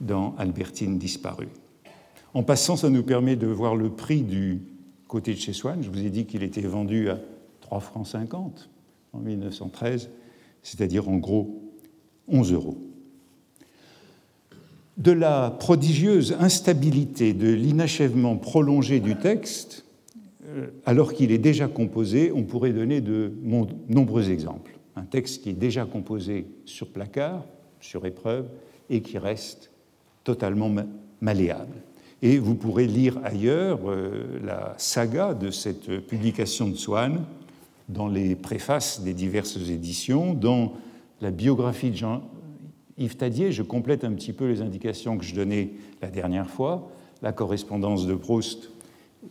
dans 0.00 0.34
Albertine 0.36 0.98
disparue. 0.98 1.48
En 2.34 2.42
passant, 2.42 2.76
ça 2.76 2.90
nous 2.90 3.02
permet 3.02 3.36
de 3.36 3.46
voir 3.46 3.76
le 3.76 3.90
prix 3.90 4.22
du 4.22 4.60
côté 5.08 5.32
de 5.32 5.38
chez 5.38 5.52
Swann. 5.52 5.82
Je 5.82 5.90
vous 5.90 6.04
ai 6.04 6.10
dit 6.10 6.26
qu'il 6.26 6.42
était 6.42 6.60
vendu 6.60 7.08
à 7.08 7.18
3 7.62 7.80
francs 7.80 8.06
50 8.06 8.68
en 9.12 9.18
1913, 9.18 10.10
c'est-à-dire 10.62 11.08
en 11.08 11.16
gros 11.16 11.62
11 12.28 12.52
euros. 12.52 12.76
De 14.98 15.12
la 15.12 15.50
prodigieuse 15.50 16.36
instabilité 16.40 17.32
de 17.32 17.48
l'inachèvement 17.48 18.36
prolongé 18.36 19.00
du 19.00 19.16
texte, 19.16 19.84
euh, 20.46 20.68
alors 20.86 21.12
qu'il 21.12 21.32
est 21.32 21.38
déjà 21.38 21.68
composé, 21.68 22.32
on 22.34 22.44
pourrait 22.44 22.72
donner 22.72 23.00
de 23.00 23.32
nombreux 23.88 24.30
exemples. 24.30 24.75
Un 24.96 25.04
texte 25.04 25.42
qui 25.42 25.50
est 25.50 25.54
déjà 25.54 25.84
composé 25.84 26.46
sur 26.64 26.88
placard, 26.88 27.44
sur 27.80 28.06
épreuve, 28.06 28.46
et 28.88 29.02
qui 29.02 29.18
reste 29.18 29.70
totalement 30.24 30.72
malléable. 31.20 31.76
Et 32.22 32.38
vous 32.38 32.54
pourrez 32.54 32.86
lire 32.86 33.18
ailleurs 33.22 33.80
euh, 33.86 34.40
la 34.42 34.74
saga 34.78 35.34
de 35.34 35.50
cette 35.50 36.00
publication 36.06 36.68
de 36.68 36.74
Swann 36.74 37.24
dans 37.88 38.08
les 38.08 38.34
préfaces 38.34 39.02
des 39.02 39.12
diverses 39.12 39.56
éditions, 39.68 40.34
dans 40.34 40.72
la 41.20 41.30
biographie 41.30 41.90
de 41.90 41.96
Jean-Yves 41.96 43.16
Tadier. 43.16 43.52
Je 43.52 43.62
complète 43.62 44.02
un 44.02 44.12
petit 44.12 44.32
peu 44.32 44.48
les 44.48 44.62
indications 44.62 45.18
que 45.18 45.24
je 45.24 45.34
donnais 45.34 45.70
la 46.02 46.08
dernière 46.08 46.48
fois. 46.48 46.90
La 47.22 47.32
correspondance 47.32 48.06
de 48.06 48.14
Proust, 48.14 48.70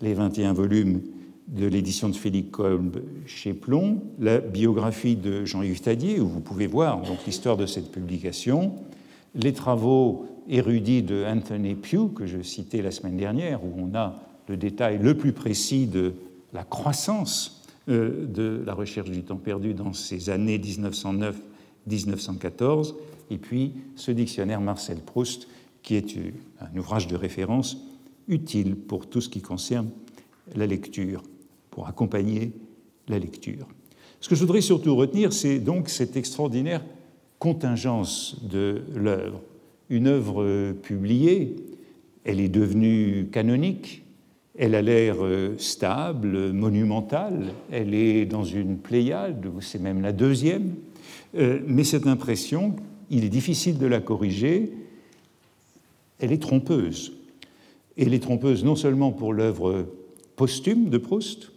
les 0.02 0.14
21 0.14 0.54
volumes 0.54 1.02
de 1.48 1.68
l'édition 1.68 2.10
de 2.10 2.16
Félix 2.16 2.50
Kolb 2.52 3.02
chez 3.26 3.54
Plomb, 3.54 4.02
la 4.20 4.40
biographie 4.40 5.16
de 5.16 5.46
Jean-Yves 5.46 5.82
Tadier, 5.82 6.20
où 6.20 6.28
vous 6.28 6.40
pouvez 6.40 6.68
voir 6.68 7.02
l'histoire 7.26 7.58
de 7.58 7.66
cette 7.66 7.92
publication, 7.92 8.74
les 9.36 9.54
travaux 9.54 10.28
érudits 10.50 11.04
de 11.04 11.24
Anthony 11.26 11.76
Pugh, 11.76 12.14
que 12.14 12.26
je 12.26 12.42
citais 12.42 12.82
la 12.82 12.92
semaine 12.92 13.18
dernière, 13.18 13.64
où 13.64 13.74
on 13.78 13.94
a 13.96 14.16
le 14.48 14.58
détail 14.58 14.98
le 15.00 15.16
plus 15.16 15.34
précis 15.34 15.86
de 15.88 16.14
la 16.54 16.64
croissance 16.64 17.64
euh, 17.90 18.26
de 18.26 18.64
la 18.66 18.74
recherche 18.74 19.12
du 19.12 19.22
temps 19.24 19.38
perdu 19.38 19.74
dans 19.74 19.94
ces 19.94 20.32
années 20.32 20.58
1909-1914, 20.58 22.96
et 23.30 23.38
puis 23.38 23.74
ce 23.96 24.10
dictionnaire 24.12 24.62
Marcel 24.62 24.98
Proust, 24.98 25.48
qui 25.84 25.96
est 25.96 26.18
un 26.60 26.76
ouvrage 26.78 27.08
de 27.08 27.16
référence 27.16 27.78
utile 28.28 28.76
pour 28.76 29.08
tout 29.08 29.22
ce 29.22 29.30
qui 29.30 29.42
concerne 29.42 29.90
la 30.56 30.66
lecture, 30.66 31.22
pour 31.76 31.90
accompagner 31.90 32.54
la 33.10 33.20
lecture. 33.20 33.68
Ce 34.22 34.30
que 34.30 34.36
je 34.36 34.40
voudrais 34.40 34.62
surtout 34.62 34.96
retenir, 34.96 35.34
c'est 35.34 35.60
donc 35.60 35.90
cette 35.90 36.16
extraordinaire 36.16 36.82
contingence 37.38 38.38
de 38.50 38.82
l'œuvre. 38.96 39.42
Une 39.90 40.08
œuvre 40.08 40.72
publiée, 40.72 41.58
elle 42.24 42.40
est 42.40 42.50
devenue 42.50 43.28
canonique, 43.30 44.04
elle 44.58 44.74
a 44.74 44.82
l'air 44.82 45.18
euh, 45.20 45.56
stable, 45.58 46.54
monumentale, 46.54 47.52
elle 47.70 47.94
est 47.94 48.26
dans 48.26 48.46
une 48.46 48.78
pléiade, 48.78 49.46
c'est 49.60 49.82
même 49.82 50.02
la 50.02 50.14
deuxième, 50.14 50.76
euh, 51.36 51.60
mais 51.68 51.84
cette 51.84 52.08
impression, 52.08 52.78
il 53.10 53.26
est 53.26 53.30
difficile 53.30 53.78
de 53.78 53.86
la 53.86 54.00
corriger, 54.00 54.72
elle 56.20 56.32
est 56.32 56.42
trompeuse. 56.42 57.12
Elle 57.98 58.14
est 58.14 58.24
trompeuse 58.24 58.64
non 58.64 58.78
seulement 58.78 59.12
pour 59.12 59.34
l'œuvre 59.34 59.86
posthume 60.38 60.90
de 60.90 60.98
Proust, 60.98 61.52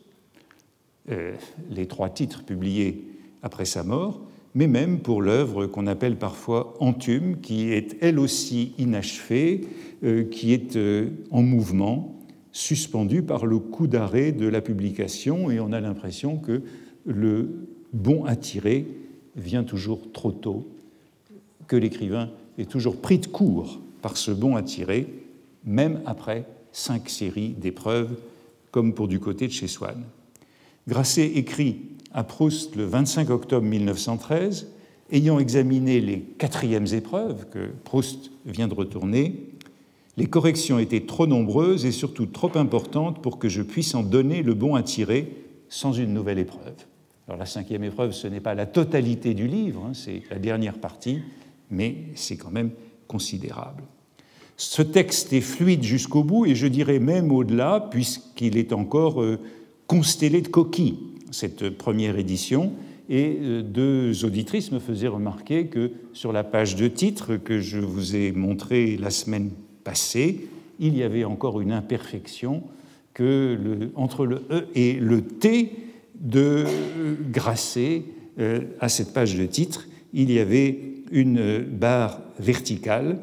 euh, 1.11 1.33
les 1.71 1.87
trois 1.87 2.11
titres 2.11 2.45
publiés 2.45 3.05
après 3.43 3.65
sa 3.65 3.83
mort, 3.83 4.21
mais 4.55 4.67
même 4.67 5.01
pour 5.01 5.23
l'œuvre 5.23 5.67
qu'on 5.67 5.87
appelle 5.87 6.17
parfois 6.17 6.75
Entume, 6.81 7.41
qui 7.41 7.71
est 7.71 7.97
elle 8.01 8.19
aussi 8.19 8.73
inachevée, 8.79 9.61
qui 10.31 10.53
est 10.53 10.79
en 11.31 11.43
mouvement, 11.43 12.19
suspendu 12.53 13.23
par 13.23 13.47
le 13.47 13.59
coup 13.59 13.87
d'arrêt 13.87 14.33
de 14.33 14.47
la 14.49 14.61
publication 14.61 15.51
et 15.51 15.61
on 15.61 15.73
a 15.73 15.81
l'impression 15.81 16.39
que 16.39 16.63
le 17.05 17.69
bon 17.93 18.25
à 18.25 18.37
tirer 18.37 18.87
vient 19.37 19.65
toujours 19.65 20.11
trop 20.13 20.33
tôt, 20.33 20.67
que 21.67 21.77
l'écrivain 21.77 22.31
est 22.59 22.69
toujours 22.69 23.01
pris 23.01 23.19
de 23.19 23.27
court 23.27 23.81
par 24.03 24.17
ce 24.17 24.31
bon 24.31 24.57
à 24.57 24.63
tirer, 24.63 25.07
même 25.65 26.01
après 26.07 26.45
cinq 26.73 27.09
séries 27.09 27.51
d'épreuves, 27.51 28.17
comme 28.71 28.93
pour 28.93 29.09
du 29.09 29.21
côté 29.21 29.47
de 29.47 29.53
chez 29.53 29.69
Swann. 29.69 30.03
Grasset 30.89 31.33
écrit 31.35 31.83
à 32.15 32.25
Proust 32.25 32.75
le 32.75 32.87
25 32.87 33.29
octobre 33.29 33.67
1913, 33.67 34.69
ayant 35.13 35.39
examiné 35.39 36.01
les 36.01 36.21
quatrièmes 36.21 36.87
épreuves 36.95 37.47
que 37.51 37.69
Proust 37.85 38.31
vient 38.47 38.69
de 38.69 38.75
retourner, 38.75 39.51
les 40.17 40.27
corrections 40.27 40.79
étaient 40.79 41.05
trop 41.05 41.27
nombreuses 41.27 41.85
et 41.85 41.93
surtout 41.93 42.25
trop 42.25 42.57
importantes 42.57 43.21
pour 43.21 43.39
que 43.39 43.51
je 43.51 43.61
puisse 43.61 43.95
en 43.95 44.03
donner 44.03 44.43
le 44.43 44.55
bon 44.55 44.77
à 44.77 44.83
tirer 44.83 45.31
sans 45.69 45.93
une 45.93 46.15
nouvelle 46.15 46.39
épreuve. 46.39 46.87
Alors 47.27 47.39
la 47.39 47.45
cinquième 47.45 47.85
épreuve, 47.85 48.13
ce 48.13 48.27
n'est 48.27 48.41
pas 48.41 48.55
la 48.55 48.65
totalité 48.65 49.35
du 49.35 49.47
livre, 49.47 49.85
hein, 49.85 49.93
c'est 49.93 50.23
la 50.31 50.39
dernière 50.39 50.79
partie, 50.79 51.21
mais 51.71 51.97
c'est 52.15 52.39
quand 52.39 52.51
même 52.51 52.71
considérable. 53.07 53.83
Ce 54.57 54.81
texte 54.81 55.35
est 55.35 55.43
fluide 55.43 55.83
jusqu'au 55.83 56.25
bout 56.25 56.47
et 56.47 56.55
je 56.55 56.67
dirais 56.67 56.99
même 56.99 57.31
au-delà, 57.31 57.89
puisqu'il 57.91 58.57
est 58.57 58.73
encore 58.73 59.23
euh, 59.23 59.39
constellé 59.89 60.43
de 60.43 60.49
coquilles, 60.49 60.99
cette 61.33 61.71
première 61.71 62.17
édition. 62.17 62.73
Et 63.09 63.39
euh, 63.41 63.63
deux 63.63 64.25
auditrices 64.25 64.71
me 64.71 64.79
faisaient 64.79 65.09
remarquer 65.09 65.67
que 65.67 65.91
sur 66.13 66.33
la 66.33 66.45
page 66.45 66.77
de 66.77 66.87
titre 66.87 67.37
que 67.37 67.59
je 67.59 67.79
vous 67.79 68.15
ai 68.15 68.31
montrée 68.33 68.97
la 68.99 69.11
semaine 69.11 69.51
passé, 69.83 70.47
il 70.79 70.97
y 70.97 71.03
avait 71.03 71.25
encore 71.25 71.61
une 71.61 71.73
imperfection 71.73 72.63
que 73.15 73.91
entre 73.97 74.27
le 74.27 74.43
E 74.51 74.69
et 74.77 74.93
le 74.93 75.23
T 75.23 75.73
de 76.21 76.67
Grasset, 77.33 78.05
euh, 78.39 78.61
à 78.81 78.89
cette 78.89 79.13
page 79.13 79.37
de 79.37 79.47
titre, 79.47 79.89
il 80.13 80.31
y 80.31 80.39
avait 80.39 80.79
une 81.11 81.63
barre 81.63 82.21
verticale. 82.39 83.19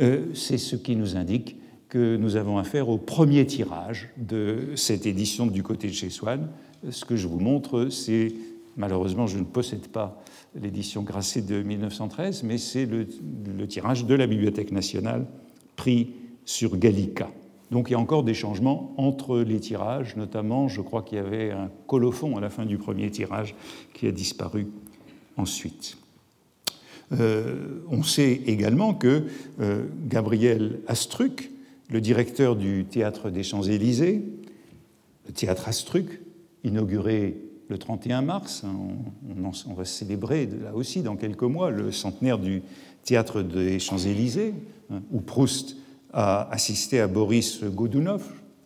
Euh, 0.00 0.26
c'est 0.34 0.58
ce 0.58 0.76
qui 0.76 0.94
nous 0.94 1.16
indique 1.16 1.56
que 1.92 2.16
nous 2.16 2.36
avons 2.36 2.56
affaire 2.56 2.88
au 2.88 2.96
premier 2.96 3.44
tirage 3.44 4.08
de 4.16 4.70
cette 4.76 5.04
édition 5.04 5.46
du 5.46 5.62
côté 5.62 5.88
de 5.88 5.92
chez 5.92 6.08
Swann. 6.08 6.48
Ce 6.88 7.04
que 7.04 7.16
je 7.16 7.28
vous 7.28 7.38
montre, 7.38 7.88
c'est, 7.90 8.32
malheureusement, 8.78 9.26
je 9.26 9.36
ne 9.36 9.44
possède 9.44 9.88
pas 9.88 10.18
l'édition 10.54 11.02
Grasset 11.02 11.42
de 11.42 11.62
1913, 11.62 12.44
mais 12.44 12.56
c'est 12.56 12.86
le, 12.86 13.06
tirage 13.68 14.06
de 14.06 14.14
la 14.14 14.26
Bibliothèque 14.26 14.72
nationale 14.72 15.26
pris 15.76 16.14
sur 16.46 16.78
Gallica. 16.78 17.28
Donc 17.70 17.90
il 17.90 17.92
y 17.92 17.94
a 17.94 17.98
encore 17.98 18.22
des 18.22 18.32
changements 18.32 18.94
entre 18.96 19.40
les 19.40 19.60
tirages, 19.60 20.16
notamment 20.16 20.68
je 20.68 20.80
crois 20.80 21.02
qu'il 21.02 21.18
y 21.18 21.20
avait 21.20 21.50
un 21.50 21.70
colophon 21.86 22.38
à 22.38 22.40
la 22.40 22.48
fin 22.48 22.64
du 22.64 22.78
premier 22.78 23.10
tirage 23.10 23.54
qui 23.92 24.06
a 24.06 24.12
disparu 24.12 24.66
ensuite. 25.36 25.98
Euh, 27.12 27.82
on 27.90 28.02
sait 28.02 28.40
également 28.46 28.94
que 28.94 29.26
euh, 29.60 29.84
Gabriel 30.08 30.80
Astruc, 30.86 31.50
le 31.92 32.00
directeur 32.00 32.56
du 32.56 32.84
théâtre 32.84 33.30
des 33.30 33.42
Champs-Élysées, 33.42 34.22
le 35.26 35.32
théâtre 35.32 35.68
Astruc, 35.68 36.20
inauguré 36.64 37.36
le 37.68 37.78
31 37.78 38.22
mars, 38.22 38.64
hein, 38.64 38.74
on, 39.68 39.74
va 39.74 39.84
célébrer 39.84 40.46
là 40.46 40.74
aussi 40.74 41.02
dans 41.02 41.16
quelques 41.16 41.42
mois 41.42 41.70
le 41.70 41.92
centenaire 41.92 42.38
du 42.38 42.62
théâtre 43.04 43.42
des 43.42 43.78
Champs-Élysées, 43.78 44.54
Hein, 44.92 45.02
où 45.10 45.20
Proust 45.20 45.76
a 46.12 46.50
assisté 46.50 47.00
à 47.00 47.08
Boris 47.08 47.62
Godunov, 47.64 48.22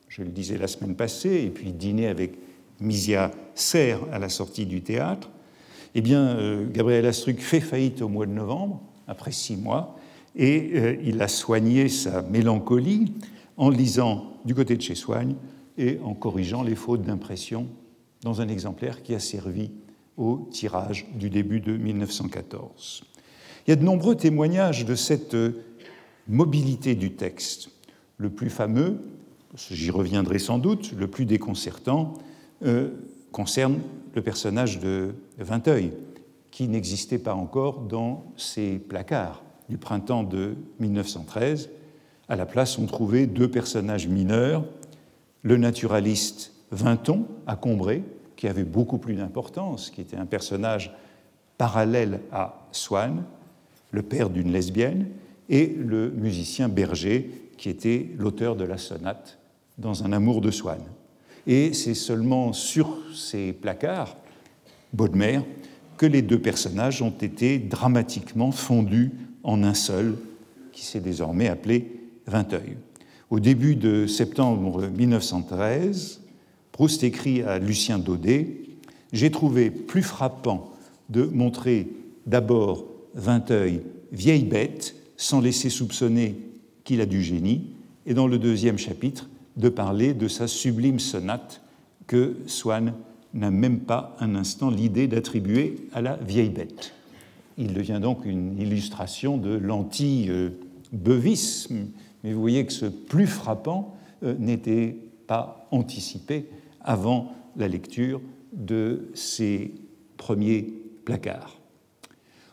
je 0.09 0.23
le 0.23 0.30
disais 0.30 0.59
la 0.59 0.66
semaine 0.66 0.97
passée, 0.97 1.45
et 1.45 1.50
puis 1.50 1.73
dîné 1.73 2.09
avec 2.09 2.33
Misia 2.80 3.30
Serre 3.54 4.00
à 4.12 4.18
la 4.18 4.28
sortie 4.28 4.66
du 4.66 4.83
théâtre, 4.83 5.30
eh 5.95 6.00
bien, 6.00 6.21
euh, 6.21 6.66
Gabriel 6.71 7.06
Astruc 7.06 7.40
fait 7.40 7.61
faillite 7.61 8.02
au 8.02 8.09
mois 8.09 8.26
de 8.26 8.33
novembre, 8.33 8.80
après 9.06 9.30
six 9.30 9.56
mois, 9.56 9.97
et 10.37 10.71
euh, 10.75 10.97
il 11.02 11.21
a 11.23 11.28
soigné 11.28 11.88
sa 11.88 12.23
mélancolie 12.23 13.12
en 13.57 13.71
lisant 13.71 14.35
du 14.45 14.55
côté 14.55 14.76
de 14.76 14.83
chez 14.83 14.95
Soigne 14.95 15.35
et 15.78 15.99
en 16.05 16.14
corrigeant 16.14 16.62
les 16.62 16.75
fautes 16.75 17.02
d'impression 17.02 17.66
dans 18.23 18.40
un 18.40 18.49
exemplaire 18.49 19.02
qui 19.02 19.14
a 19.14 19.19
servi 19.19 19.71
au 20.16 20.49
tirage 20.50 21.07
du 21.14 21.31
début 21.31 21.61
de 21.61 21.76
1914. 21.76 23.02
Il 23.66 23.71
y 23.71 23.73
a 23.73 23.76
de 23.76 23.85
nombreux 23.85 24.14
témoignages 24.14 24.85
de 24.85 24.95
cette 24.95 25.35
euh, 25.35 25.64
mobilité 26.28 26.95
du 26.95 27.12
texte. 27.12 27.71
Le 28.19 28.31
plus 28.31 28.50
fameux, 28.50 28.99
j'y 29.71 29.90
reviendrai 29.90 30.38
sans 30.38 30.59
doute, 30.59 30.93
le 30.93 31.09
plus 31.09 31.25
déconcertant, 31.25 32.14
euh, 32.64 32.90
concerne 33.33 33.81
le 34.14 34.23
personnage 34.23 34.81
de 34.81 35.14
Vinteuil, 35.38 35.93
qui 36.50 36.69
n'existait 36.69 37.19
pas 37.19 37.35
encore 37.35 37.81
dans 37.81 38.33
ses 38.37 38.78
placards 38.78 39.43
du 39.69 39.79
printemps 39.79 40.23
de 40.23 40.57
1913. 40.81 41.71
À 42.29 42.37
la 42.37 42.47
place, 42.47 42.79
on 42.79 42.87
trouvait 42.87 43.27
deux 43.27 43.49
personnages 43.49 44.09
mineurs, 44.09 44.65
le 45.43 45.57
naturaliste 45.57 46.53
Vinton 46.71 47.27
à 47.47 47.57
Combray, 47.57 48.03
qui 48.37 48.49
avait 48.49 48.65
beaucoup 48.65 48.99
plus 48.99 49.15
d'importance, 49.15 49.91
qui 49.91 50.01
était 50.01 50.17
un 50.17 50.27
personnage 50.27 50.95
parallèle 51.59 52.21
à 52.33 52.67
Swann, 52.73 53.25
le 53.93 54.03
père 54.03 54.31
d'une 54.31 54.53
lesbienne, 54.53 55.07
et 55.49 55.67
le 55.67 56.11
musicien 56.11 56.69
Berger, 56.69 57.31
qui 57.57 57.69
était 57.69 58.09
l'auteur 58.19 58.57
de 58.57 58.65
la 58.65 58.79
sonate 58.79 59.39
dans 59.79 60.05
Un 60.05 60.13
amour 60.13 60.41
de 60.41 60.51
Swann. 60.51 60.81
Et 61.47 61.73
c'est 61.73 61.95
seulement 61.95 62.53
sur 62.53 62.99
ces 63.15 63.53
placards, 63.53 64.17
Baudemer, 64.93 65.41
que 65.97 66.07
les 66.07 66.23
deux 66.23 66.41
personnages 66.41 67.01
ont 67.01 67.11
été 67.11 67.59
dramatiquement 67.59 68.51
fondus 68.51 69.13
en 69.47 69.62
un 69.62 69.75
seul, 69.75 70.17
qui 70.73 70.85
s'est 70.85 71.00
désormais 71.00 71.49
appelé 71.49 72.00
Vinteuil. 72.26 72.76
Au 73.31 73.41
début 73.41 73.76
de 73.76 74.07
septembre 74.07 74.88
1913, 74.88 76.21
Proust 76.73 77.03
écrit 77.05 77.43
à 77.43 77.59
Lucien 77.59 77.99
Daudet 77.99 78.59
J'ai 79.12 79.31
trouvé 79.31 79.71
plus 79.71 80.03
frappant 80.03 80.73
de 81.09 81.25
montrer 81.25 81.88
d'abord 82.26 82.85
Vinteuil 83.15 83.81
vieille 84.12 84.45
bête, 84.45 84.97
sans 85.17 85.41
laisser 85.41 85.71
soupçonner 85.71 86.37
qu'il 86.85 87.00
a 87.00 87.07
du 87.07 87.23
génie, 87.23 87.71
et 88.05 88.15
dans 88.15 88.26
le 88.26 88.38
deuxième 88.38 88.79
chapitre, 88.79 89.29
de 89.57 89.69
parler 89.69 90.12
de 90.12 90.29
sa 90.29 90.49
sublime 90.49 90.99
sonate 90.99 91.62
que 92.07 92.37
Swann 92.47 92.95
n'a 93.33 93.50
même 93.50 93.81
pas 93.81 94.17
un 94.21 94.35
instant 94.35 94.71
l'idée 94.71 95.07
d'attribuer 95.07 95.76
à 95.93 96.03
la 96.03 96.17
vieille 96.17 96.50
bête. 96.50 96.96
Il 97.59 97.73
devient 97.73 98.01
donc 98.03 98.27
une 98.27 98.61
illustration 98.61 99.39
de 99.39 99.57
l'anti-beuvisme, 99.57 101.87
mais 102.23 102.33
vous 102.33 102.41
voyez 102.41 102.65
que 102.67 102.73
ce 102.73 102.87
plus 102.87 103.27
frappant 103.27 103.97
euh, 104.23 104.37
n'était 104.39 104.97
pas 105.27 105.67
anticipé 105.71 106.47
avant 106.83 107.33
la 107.57 107.69
lecture 107.69 108.21
de 108.53 109.09
ces 109.15 109.73
premiers 110.17 110.73
placards. 111.05 111.59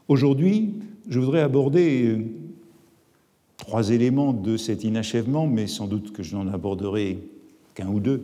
Aujourd'hui, 0.07 0.75
je 1.09 1.19
voudrais 1.19 1.41
aborder 1.41 2.07
euh, 2.07 2.23
trois 3.57 3.91
éléments 3.91 4.33
de 4.33 4.57
cet 4.57 4.83
inachèvement, 4.83 5.47
mais 5.47 5.67
sans 5.67 5.87
doute 5.87 6.13
que 6.13 6.23
je 6.23 6.35
n'en 6.35 6.47
aborderai 6.47 7.19
qu'un 7.73 7.87
ou 7.87 7.99
deux. 7.99 8.23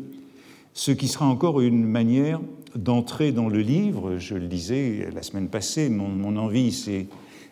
Ce 0.74 0.92
qui 0.92 1.08
sera 1.08 1.26
encore 1.26 1.62
une 1.62 1.84
manière 1.84 2.40
d'entrer 2.76 3.32
dans 3.32 3.50
le 3.50 3.62
livre. 3.62 4.18
Je 4.18 4.36
le 4.36 4.48
disais 4.48 5.10
la 5.14 5.22
semaine 5.24 5.50
passée, 5.50 5.90
mon, 5.90 6.08
mon 6.08 6.38
envie, 6.38 6.72
c'est 6.72 7.08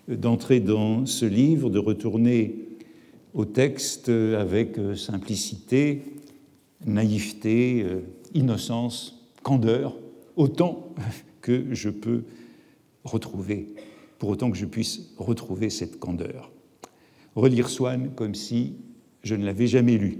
d'entrer 0.07 0.59
dans 0.59 1.05
ce 1.05 1.25
livre, 1.25 1.69
de 1.69 1.79
retourner 1.79 2.67
au 3.33 3.45
texte 3.45 4.09
avec 4.09 4.79
euh, 4.79 4.95
simplicité, 4.95 6.03
naïveté, 6.85 7.83
euh, 7.83 8.01
innocence, 8.33 9.29
candeur, 9.43 9.95
autant 10.35 10.93
que 11.41 11.73
je 11.73 11.89
peux 11.89 12.23
retrouver, 13.03 13.67
pour 14.19 14.29
autant 14.29 14.49
que 14.49 14.57
je 14.57 14.65
puisse 14.65 15.13
retrouver 15.17 15.69
cette 15.69 15.99
candeur. 15.99 16.51
Relire 17.35 17.69
Swann 17.69 18.11
comme 18.15 18.33
si 18.33 18.73
je 19.23 19.35
ne 19.35 19.45
l'avais 19.45 19.67
jamais 19.67 19.97
lu 19.97 20.19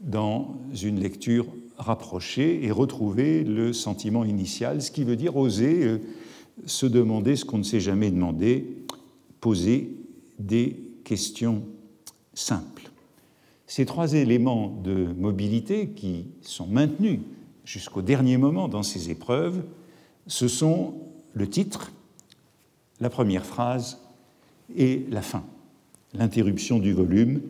dans 0.00 0.58
une 0.82 1.00
lecture 1.00 1.46
rapprochée 1.80 2.64
et 2.64 2.70
retrouver 2.70 3.42
le 3.42 3.72
sentiment 3.72 4.24
initial, 4.24 4.82
ce 4.82 4.90
qui 4.90 5.02
veut 5.02 5.16
dire 5.16 5.36
oser 5.36 5.84
euh, 5.84 5.98
se 6.66 6.86
demander 6.86 7.36
ce 7.36 7.44
qu'on 7.44 7.58
ne 7.58 7.62
s'est 7.62 7.80
jamais 7.80 8.10
demandé, 8.10 8.66
poser 9.40 9.90
des 10.38 10.76
questions 11.04 11.62
simples. 12.34 12.90
Ces 13.66 13.86
trois 13.86 14.12
éléments 14.12 14.68
de 14.84 15.06
mobilité 15.16 15.88
qui 15.88 16.26
sont 16.42 16.66
maintenus 16.66 17.20
jusqu'au 17.64 18.02
dernier 18.02 18.36
moment 18.36 18.68
dans 18.68 18.82
ces 18.82 19.10
épreuves, 19.10 19.62
ce 20.26 20.48
sont 20.48 20.94
le 21.32 21.48
titre, 21.48 21.92
la 23.00 23.10
première 23.10 23.46
phrase 23.46 23.98
et 24.76 25.06
la 25.08 25.22
fin, 25.22 25.44
l'interruption 26.12 26.78
du 26.78 26.92
volume, 26.92 27.40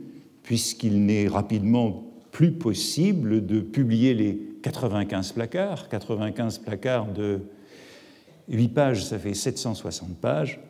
puisqu'il 0.42 1.05
n'est 1.05 1.26
rapidement 1.26 2.10
plus 2.33 2.53
possible 2.53 3.45
de 3.47 3.61
publier 3.61 4.14
les 4.14 4.38
95 4.62 5.33
placards. 5.33 5.88
95 5.88 6.59
placards 6.59 7.12
de 7.12 7.40
8 8.49 8.69
pages, 8.69 9.05
ça 9.05 9.19
fait 9.19 9.35
760 9.35 10.16
pages, 10.16 10.61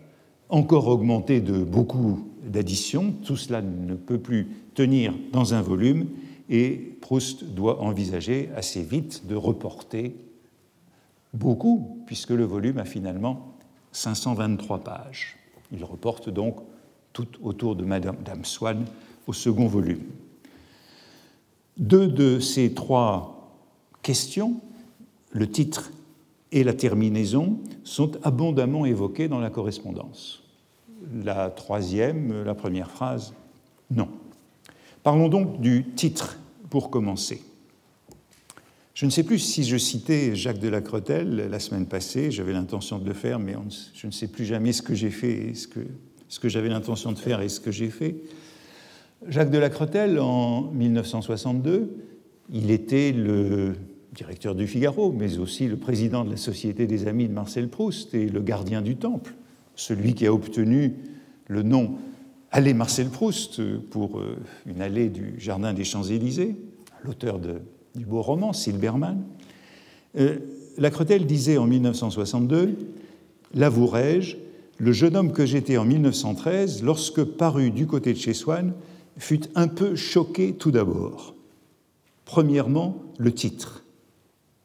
encore 0.49 0.88
augmenté 0.88 1.40
de 1.40 1.62
beaucoup 1.64 2.29
d'additions. 2.44 3.12
Tout 3.25 3.37
cela 3.37 3.62
ne 3.62 3.94
peut 3.94 4.18
plus 4.18 4.49
tenir 4.75 5.14
dans 5.33 5.55
un 5.55 5.62
volume 5.62 6.09
et 6.49 6.96
Proust 7.01 7.44
doit 7.44 7.81
envisager 7.81 8.51
assez 8.57 8.83
vite 8.83 9.27
de 9.27 9.35
reporter 9.35 10.14
beaucoup, 11.33 12.03
puisque 12.07 12.31
le 12.31 12.44
volume 12.44 12.79
a 12.79 12.85
finalement 12.85 13.55
523 13.92 14.81
pages. 14.81 15.37
Il 15.73 15.85
reporte 15.85 16.29
donc 16.29 16.57
tout 17.12 17.29
autour 17.42 17.77
de 17.77 17.85
Madame 17.85 18.44
Swann 18.44 18.85
au 19.27 19.33
second 19.33 19.66
volume. 19.66 20.03
Deux 21.80 22.08
de 22.08 22.40
ces 22.40 22.74
trois 22.74 23.56
questions, 24.02 24.60
le 25.32 25.50
titre 25.50 25.92
et 26.52 26.62
la 26.62 26.74
terminaison, 26.74 27.58
sont 27.84 28.12
abondamment 28.22 28.84
évoquées 28.84 29.28
dans 29.28 29.40
la 29.40 29.48
correspondance. 29.48 30.42
La 31.24 31.48
troisième, 31.48 32.44
la 32.44 32.54
première 32.54 32.90
phrase, 32.90 33.32
non. 33.90 34.08
Parlons 35.02 35.30
donc 35.30 35.62
du 35.62 35.86
titre 35.96 36.38
pour 36.68 36.90
commencer. 36.90 37.42
Je 38.92 39.06
ne 39.06 39.10
sais 39.10 39.22
plus 39.22 39.38
si 39.38 39.64
je 39.64 39.78
citais 39.78 40.36
Jacques 40.36 40.58
de 40.58 40.68
la 40.68 40.82
Cretelle 40.82 41.48
la 41.50 41.58
semaine 41.58 41.86
passée, 41.86 42.30
j'avais 42.30 42.52
l'intention 42.52 42.98
de 42.98 43.06
le 43.06 43.14
faire, 43.14 43.38
mais 43.38 43.54
je 43.94 44.06
ne 44.06 44.12
sais 44.12 44.28
plus 44.28 44.44
jamais 44.44 44.74
ce 44.74 44.82
que 44.82 44.94
j'ai 44.94 45.08
fait, 45.08 45.48
et 45.48 45.54
ce 45.54 45.66
que 46.38 46.48
j'avais 46.50 46.68
l'intention 46.68 47.12
de 47.12 47.18
faire 47.18 47.40
et 47.40 47.48
ce 47.48 47.58
que 47.58 47.70
j'ai 47.70 47.88
fait. 47.88 48.16
Jacques 49.28 49.50
de 49.50 49.59
la 49.59 49.68
en 50.18 50.62
1962, 50.72 51.94
il 52.52 52.70
était 52.70 53.12
le 53.12 53.74
directeur 54.14 54.54
du 54.54 54.66
Figaro, 54.66 55.12
mais 55.12 55.38
aussi 55.38 55.68
le 55.68 55.76
président 55.76 56.24
de 56.24 56.30
la 56.30 56.38
Société 56.38 56.87
des 56.87 57.06
Amis 57.06 57.28
de 57.28 57.33
Marcel 57.35 57.68
Proust 57.68 58.14
et 58.14 58.28
le 58.28 58.40
gardien 58.40 58.80
du 58.80 58.96
Temple, 58.96 59.35
celui 59.76 60.14
qui 60.14 60.26
a 60.26 60.33
obtenu 60.33 60.94
le 61.48 61.62
nom 61.62 61.96
Allée 62.50 62.72
Marcel 62.72 63.09
Proust 63.09 63.61
pour 63.90 64.18
euh, 64.18 64.38
une 64.66 64.80
allée 64.80 65.11
du 65.11 65.35
Jardin 65.38 65.74
des 65.74 65.85
Champs-Élysées, 65.85 66.56
l'auteur 67.04 67.38
du 67.38 68.06
beau 68.06 68.22
roman, 68.22 68.54
Silbermann. 68.54 69.22
Euh, 70.18 70.38
la 70.78 70.90
disait 71.18 71.59
en 71.59 71.66
1962 71.66 72.74
L'avouerai-je, 73.52 74.37
le 74.78 74.92
jeune 74.92 75.14
homme 75.14 75.33
que 75.33 75.44
j'étais 75.44 75.76
en 75.76 75.85
1913, 75.85 76.83
lorsque 76.83 77.22
parut 77.22 77.70
du 77.70 77.87
côté 77.87 78.14
de 78.14 78.18
chez 78.18 78.33
Swann, 78.33 78.72
fut 79.20 79.42
un 79.54 79.68
peu 79.68 79.96
choqué 79.96 80.54
tout 80.54 80.70
d'abord. 80.70 81.35
Premièrement, 82.24 82.96
le 83.18 83.33
titre. 83.33 83.85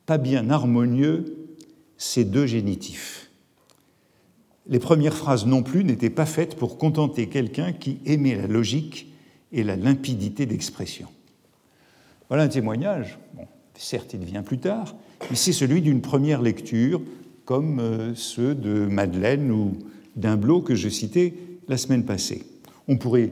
Pas 0.06 0.18
bien 0.18 0.50
harmonieux, 0.50 1.50
ces 1.98 2.24
deux 2.24 2.46
génitifs. 2.46 3.32
Les 4.68 4.80
premières 4.80 5.18
phrases 5.18 5.46
non 5.46 5.62
plus 5.62 5.84
n'étaient 5.84 6.10
pas 6.10 6.26
faites 6.26 6.56
pour 6.56 6.78
contenter 6.78 7.28
quelqu'un 7.28 7.74
qui 7.74 8.00
aimait 8.06 8.36
la 8.36 8.48
logique 8.48 9.08
et 9.52 9.64
la 9.64 9.76
limpidité 9.76 10.46
d'expression. 10.46 11.08
Voilà 12.30 12.44
un 12.44 12.48
témoignage, 12.48 13.20
certes 13.76 14.14
il 14.14 14.24
vient 14.24 14.42
plus 14.42 14.58
tard, 14.60 14.96
mais 15.30 15.36
c'est 15.36 15.54
celui 15.54 15.82
d'une 15.82 16.02
première 16.02 16.42
lecture, 16.42 17.02
comme 17.46 17.80
euh, 17.80 18.16
ceux 18.16 18.56
de 18.56 18.86
Madeleine 18.86 19.52
ou 19.52 19.74
d'Imblot 20.16 20.62
que 20.62 20.76
je 20.76 20.90
citais 20.90 21.36
la 21.68 21.78
semaine 21.78 22.06
passée. 22.06 22.44
On 22.88 22.98
pourrait 22.98 23.32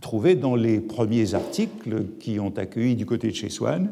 trouver 0.00 0.34
dans 0.34 0.56
les 0.56 0.80
premiers 0.80 1.34
articles 1.34 2.04
qui 2.18 2.40
ont 2.40 2.56
accueilli 2.56 2.96
du 2.96 3.06
côté 3.06 3.28
de 3.28 3.34
chez 3.34 3.48
Swann 3.48 3.90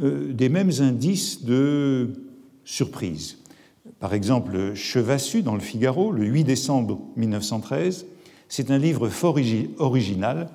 euh, 0.00 0.32
des 0.32 0.48
mêmes 0.48 0.72
indices 0.80 1.44
de 1.44 2.10
surprise. 2.64 3.38
Par 3.98 4.14
exemple, 4.14 4.74
Chevassu 4.74 5.42
dans 5.42 5.54
le 5.54 5.60
Figaro, 5.60 6.12
le 6.12 6.24
8 6.24 6.44
décembre 6.44 7.00
1913, 7.16 8.06
c'est 8.48 8.70
un 8.70 8.78
livre 8.78 9.08
fort 9.08 9.38
original 9.78 10.48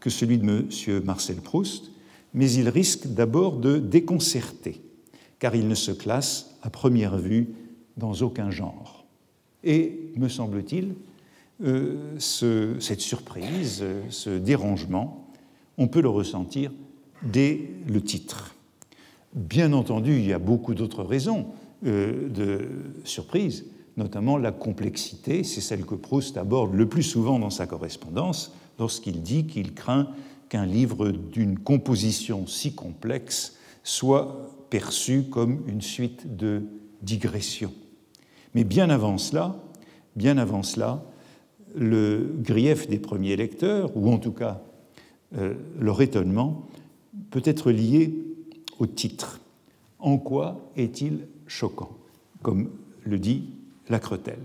que 0.00 0.10
celui 0.10 0.38
de 0.38 0.44
M. 0.44 1.02
Marcel 1.04 1.36
Proust, 1.36 1.90
mais 2.32 2.50
il 2.50 2.68
risque 2.68 3.06
d'abord 3.06 3.56
de 3.56 3.78
déconcerter, 3.78 4.80
car 5.38 5.54
il 5.54 5.68
ne 5.68 5.74
se 5.74 5.90
classe 5.90 6.56
à 6.62 6.70
première 6.70 7.18
vue 7.18 7.48
dans 7.96 8.12
aucun 8.14 8.50
genre. 8.50 9.06
Et, 9.64 10.12
me 10.16 10.28
semble-t-il, 10.28 10.94
euh, 11.64 12.18
cette 12.18 13.00
surprise, 13.00 13.84
ce 14.10 14.30
dérangement, 14.30 15.26
on 15.78 15.88
peut 15.88 16.02
le 16.02 16.08
ressentir 16.08 16.72
dès 17.22 17.70
le 17.86 18.00
titre. 18.02 18.54
Bien 19.34 19.72
entendu, 19.72 20.16
il 20.16 20.26
y 20.26 20.32
a 20.32 20.38
beaucoup 20.38 20.74
d'autres 20.74 21.02
raisons 21.02 21.48
euh, 21.84 22.28
de 22.28 22.68
surprise. 23.04 23.66
notamment 23.96 24.36
la 24.36 24.52
complexité, 24.52 25.44
c'est 25.44 25.62
celle 25.62 25.86
que 25.86 25.94
Proust 25.94 26.36
aborde 26.36 26.74
le 26.74 26.86
plus 26.86 27.02
souvent 27.02 27.38
dans 27.38 27.50
sa 27.50 27.66
correspondance, 27.66 28.52
lorsqu'il 28.78 29.22
dit 29.22 29.46
qu'il 29.46 29.72
craint 29.72 30.08
qu'un 30.50 30.66
livre 30.66 31.10
d'une 31.10 31.58
composition 31.58 32.46
si 32.46 32.74
complexe 32.74 33.56
soit 33.82 34.50
perçu 34.68 35.24
comme 35.30 35.62
une 35.66 35.80
suite 35.80 36.36
de 36.36 36.62
digressions. 37.02 37.72
Mais 38.54 38.64
bien 38.64 38.90
avant 38.90 39.16
cela, 39.16 39.56
bien 40.14 40.38
avant 40.38 40.62
cela, 40.62 41.02
le 41.76 42.34
grief 42.40 42.88
des 42.88 42.98
premiers 42.98 43.36
lecteurs, 43.36 43.96
ou 43.96 44.10
en 44.10 44.18
tout 44.18 44.32
cas 44.32 44.62
euh, 45.36 45.54
leur 45.78 46.00
étonnement, 46.00 46.66
peut 47.30 47.42
être 47.44 47.70
lié 47.70 48.14
au 48.78 48.86
titre. 48.86 49.40
En 49.98 50.18
quoi 50.18 50.70
est-il 50.76 51.26
choquant 51.46 51.96
Comme 52.42 52.70
le 53.04 53.18
dit 53.18 53.44
Lacretelle. 53.88 54.42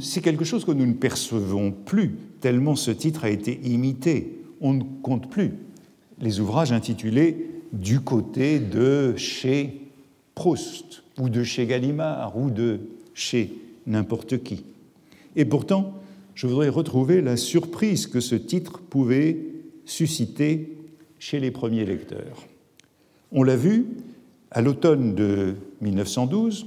C'est 0.00 0.20
quelque 0.20 0.44
chose 0.44 0.64
que 0.64 0.72
nous 0.72 0.86
ne 0.86 0.94
percevons 0.94 1.70
plus, 1.70 2.16
tellement 2.40 2.74
ce 2.74 2.90
titre 2.90 3.24
a 3.24 3.30
été 3.30 3.60
imité. 3.62 4.42
On 4.60 4.74
ne 4.74 4.82
compte 5.02 5.30
plus 5.30 5.52
les 6.20 6.40
ouvrages 6.40 6.72
intitulés 6.72 7.46
Du 7.72 8.00
côté 8.00 8.58
de 8.58 9.14
chez 9.16 9.80
Proust, 10.34 11.04
ou 11.18 11.28
de 11.28 11.44
chez 11.44 11.66
Gallimard, 11.66 12.36
ou 12.36 12.50
de 12.50 12.80
chez 13.14 13.54
n'importe 13.86 14.42
qui. 14.42 14.64
Et 15.36 15.44
pourtant, 15.44 15.94
je 16.34 16.46
voudrais 16.46 16.68
retrouver 16.68 17.20
la 17.20 17.36
surprise 17.36 18.06
que 18.06 18.20
ce 18.20 18.34
titre 18.34 18.80
pouvait 18.80 19.38
susciter 19.84 20.76
chez 21.18 21.40
les 21.40 21.50
premiers 21.50 21.84
lecteurs. 21.84 22.46
On 23.32 23.42
l'a 23.42 23.56
vu 23.56 23.86
à 24.50 24.62
l'automne 24.62 25.14
de 25.14 25.54
1912, 25.80 26.66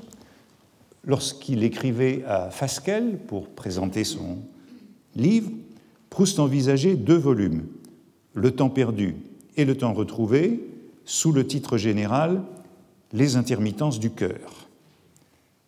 lorsqu'il 1.06 1.64
écrivait 1.64 2.24
à 2.26 2.50
Fasquelle 2.50 3.18
pour 3.28 3.50
présenter 3.50 4.04
son 4.04 4.38
livre, 5.16 5.52
Proust 6.10 6.40
envisageait 6.40 6.96
deux 6.96 7.18
volumes, 7.18 7.66
Le 8.34 8.52
temps 8.52 8.70
perdu 8.70 9.16
et 9.58 9.66
Le 9.66 9.76
temps 9.76 9.94
retrouvé, 9.94 10.64
sous 11.06 11.32
le 11.32 11.46
titre 11.46 11.78
général 11.78 12.42
Les 13.12 13.36
intermittences 13.36 14.00
du 14.00 14.12
cœur. 14.12 14.70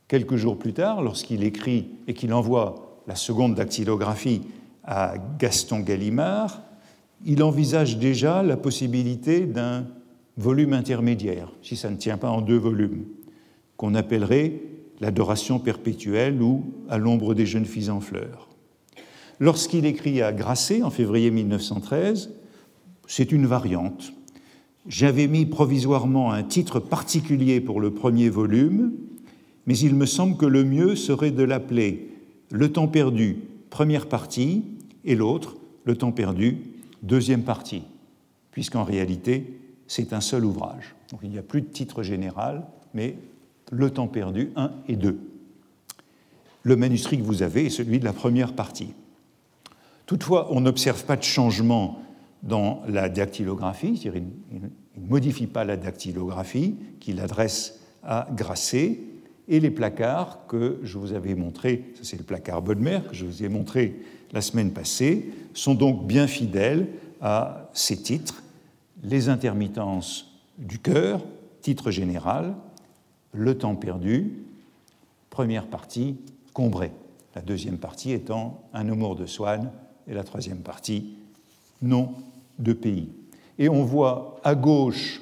Quelques 0.08 0.36
jours 0.36 0.58
plus 0.58 0.74
tard, 0.74 1.02
lorsqu'il 1.02 1.44
écrit 1.44 1.88
et 2.08 2.14
qu'il 2.14 2.32
envoie 2.32 2.85
la 3.08 3.16
seconde 3.16 3.56
dactylographie 3.56 4.42
à 4.84 5.16
Gaston 5.40 5.80
Gallimard, 5.80 6.62
il 7.26 7.42
envisage 7.44 7.98
déjà 7.98 8.44
la 8.44 8.58
possibilité 8.58 9.46
d'un 9.46 9.88
volume 10.38 10.74
intermédiaire, 10.74 11.52
si 11.62 11.76
ça 11.76 11.90
ne 11.90 11.96
tient 11.96 12.18
pas 12.18 12.30
en 12.30 12.42
deux 12.42 12.58
volumes, 12.58 13.06
qu'on 13.78 13.96
appellerait 13.96 14.62
l'adoration 15.00 15.60
perpétuelle 15.60 16.42
ou 16.42 16.74
à 16.90 16.98
l'ombre 16.98 17.34
des 17.34 17.46
jeunes 17.46 17.66
filles 17.66 17.90
en 17.90 18.00
fleurs. 18.00 18.50
Lorsqu'il 19.40 19.86
écrit 19.86 20.22
à 20.22 20.32
Grasset 20.32 20.82
en 20.84 20.90
février 20.90 21.32
1913, 21.32 22.32
c'est 23.08 23.32
une 23.32 23.46
variante. 23.46 24.14
J'avais 24.88 25.28
mis 25.28 25.46
provisoirement 25.46 26.32
un 26.32 26.44
titre 26.44 26.80
particulier 26.80 27.60
pour 27.60 27.82
le 27.82 27.92
premier 27.92 28.30
volume, 28.30 28.94
mais 29.66 29.78
il 29.78 29.96
me 29.96 30.06
semble 30.06 30.38
que 30.38 30.46
le 30.46 30.64
mieux 30.64 30.96
serait 30.96 31.32
de 31.32 31.44
l'appeler 31.44 32.15
Le 32.52 32.72
temps 32.72 32.88
perdu, 32.88 33.38
première 33.70 34.08
partie, 34.08 34.64
et 35.04 35.16
l'autre, 35.16 35.58
Le 35.86 35.96
temps 35.96 36.12
perdu, 36.12 36.58
deuxième 37.04 37.44
partie, 37.44 37.84
puisqu'en 38.50 38.84
réalité, 38.84 39.60
c'est 39.88 40.14
un 40.14 40.22
seul 40.22 40.44
ouvrage. 40.44 40.96
Donc 41.12 41.20
il 41.24 41.30
n'y 41.30 41.38
a 41.38 41.44
plus 41.44 41.62
de 41.62 41.68
titre 41.68 42.02
général, 42.02 42.66
mais 42.94 43.18
Le 43.72 43.92
temps 43.92 44.08
perdu 44.08 44.52
1 44.56 44.72
et 44.88 44.96
2. 44.96 45.20
Le 46.64 46.76
manuscrit 46.76 47.20
que 47.20 47.24
vous 47.24 47.44
avez 47.44 47.68
est 47.68 47.70
celui 47.70 48.00
de 48.00 48.06
la 48.06 48.14
première 48.14 48.54
partie. 48.54 48.94
Toutefois, 50.08 50.48
on 50.52 50.62
n'observe 50.62 51.06
pas 51.06 51.16
de 51.16 51.24
changement 51.24 52.00
dans 52.42 52.82
la 52.88 53.10
dactylographie, 53.10 53.98
c'est-à-dire 53.98 54.24
il 54.52 54.62
ne 54.62 55.08
modifie 55.08 55.48
pas 55.48 55.64
la 55.64 55.78
dactylographie 55.78 56.76
qu'il 57.00 57.20
adresse 57.20 57.80
à 58.04 58.28
Grasset, 58.36 59.00
et 59.48 59.60
les 59.60 59.72
placards 59.72 60.46
que 60.48 60.80
je 60.84 60.98
vous 60.98 61.14
avais 61.14 61.36
montrés, 61.36 61.86
c'est 62.02 62.18
le 62.18 62.24
placard 62.24 62.62
Bodmer 62.62 63.00
que 63.08 63.16
je 63.16 63.26
vous 63.26 63.44
ai 63.44 63.50
montré 63.50 64.02
la 64.32 64.42
semaine 64.42 64.72
passée, 64.72 65.34
sont 65.54 65.76
donc 65.76 66.08
bien 66.08 66.28
fidèles 66.28 66.88
à 67.22 67.70
ces 67.74 67.98
titres 67.98 68.44
les 69.04 69.30
intermittences 69.30 70.32
du 70.58 70.80
cœur, 70.80 71.22
titre 71.62 71.92
général, 71.92 72.56
le 73.34 73.58
temps 73.58 73.76
perdu, 73.76 74.32
première 75.30 75.68
partie, 75.68 76.18
Combré, 76.54 76.92
la 77.36 77.42
deuxième 77.42 77.78
partie 77.78 78.14
étant 78.14 78.64
un 78.74 78.90
amour 78.90 79.18
de 79.18 79.26
Swann 79.26 79.70
et 80.08 80.14
la 80.14 80.24
troisième 80.24 80.60
partie, 80.60 81.18
nom 81.82 82.14
de 82.60 82.72
pays. 82.72 83.10
Et 83.60 83.68
on 83.68 83.84
voit 83.84 84.40
à 84.44 84.56
gauche 84.56 85.22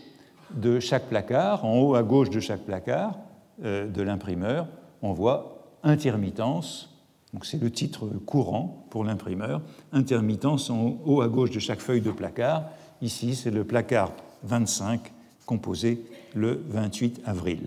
de 0.53 0.79
chaque 0.79 1.07
placard, 1.09 1.65
en 1.65 1.79
haut 1.79 1.95
à 1.95 2.03
gauche 2.03 2.29
de 2.29 2.39
chaque 2.39 2.61
placard 2.61 3.17
de 3.63 4.01
l'imprimeur, 4.01 4.67
on 5.01 5.13
voit 5.13 5.77
intermittence, 5.83 6.89
donc 7.33 7.45
c'est 7.45 7.61
le 7.61 7.71
titre 7.71 8.07
courant 8.25 8.85
pour 8.89 9.03
l'imprimeur, 9.03 9.61
intermittence 9.91 10.69
en 10.69 10.97
haut 11.05 11.21
à 11.21 11.27
gauche 11.27 11.51
de 11.51 11.59
chaque 11.59 11.79
feuille 11.79 12.01
de 12.01 12.11
placard, 12.11 12.63
Ici, 13.03 13.35
c'est 13.35 13.51
le 13.51 13.65
placard 13.65 14.13
25 14.43 15.11
composé 15.45 16.05
le 16.33 16.63
28 16.69 17.19
avril. 17.25 17.59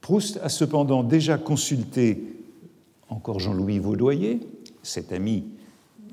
Proust 0.00 0.40
a 0.42 0.48
cependant 0.48 1.04
déjà 1.04 1.38
consulté 1.38 2.20
encore 3.08 3.38
Jean-Louis 3.38 3.78
Vaudoyer, 3.78 4.40
cet 4.82 5.12
ami 5.12 5.44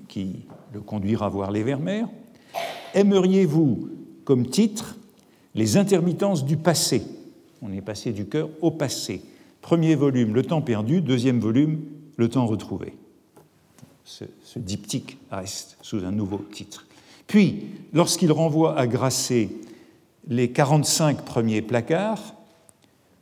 qui 0.07 0.45
le 0.73 0.81
conduira 0.81 1.27
voir 1.27 1.49
les 1.49 1.63
Vermeers. 1.63 2.05
Aimeriez-vous 2.93 3.89
comme 4.25 4.45
titre 4.45 4.95
Les 5.55 5.75
intermittences 5.75 6.45
du 6.45 6.57
passé? 6.57 7.01
On 7.61 7.71
est 7.71 7.81
passé 7.81 8.11
du 8.11 8.25
cœur 8.25 8.49
au 8.61 8.71
passé. 8.71 9.21
Premier 9.61 9.95
volume, 9.95 10.33
Le 10.33 10.43
temps 10.43 10.61
perdu. 10.61 11.01
Deuxième 11.01 11.39
volume, 11.39 11.81
Le 12.17 12.27
temps 12.27 12.45
retrouvé. 12.45 12.93
Ce, 14.03 14.25
diptyque 14.57 15.17
reste 15.31 15.77
sous 15.81 16.03
un 16.03 16.11
nouveau 16.11 16.39
titre. 16.51 16.87
Puis, 17.27 17.65
lorsqu'il 17.93 18.31
renvoie 18.31 18.77
à 18.77 18.87
Grasset 18.87 19.49
les 20.27 20.51
45 20.51 21.23
premiers 21.23 21.61
placards, 21.61 22.35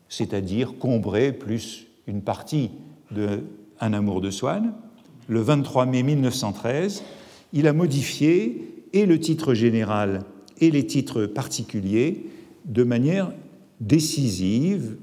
c'est-à-dire 0.08 0.74
Combré 0.80 1.32
plus 1.32 1.86
une 2.08 2.22
partie 2.22 2.72
de 3.12 3.44
Un 3.80 3.94
amour 3.94 4.22
de 4.22 4.32
Swann, 4.32 4.74
le 5.28 5.42
23 5.42 5.86
mai 5.86 6.02
1913, 6.02 7.04
il 7.54 7.68
a 7.68 7.74
modifié 7.74 8.86
et 8.94 9.06
le 9.06 9.20
titre 9.20 9.54
général 9.54 10.24
et 10.60 10.72
les 10.72 10.88
titres 10.88 11.26
particuliers 11.26 12.26
de 12.66 12.84
manière 12.84 13.32
décisive 13.80 14.98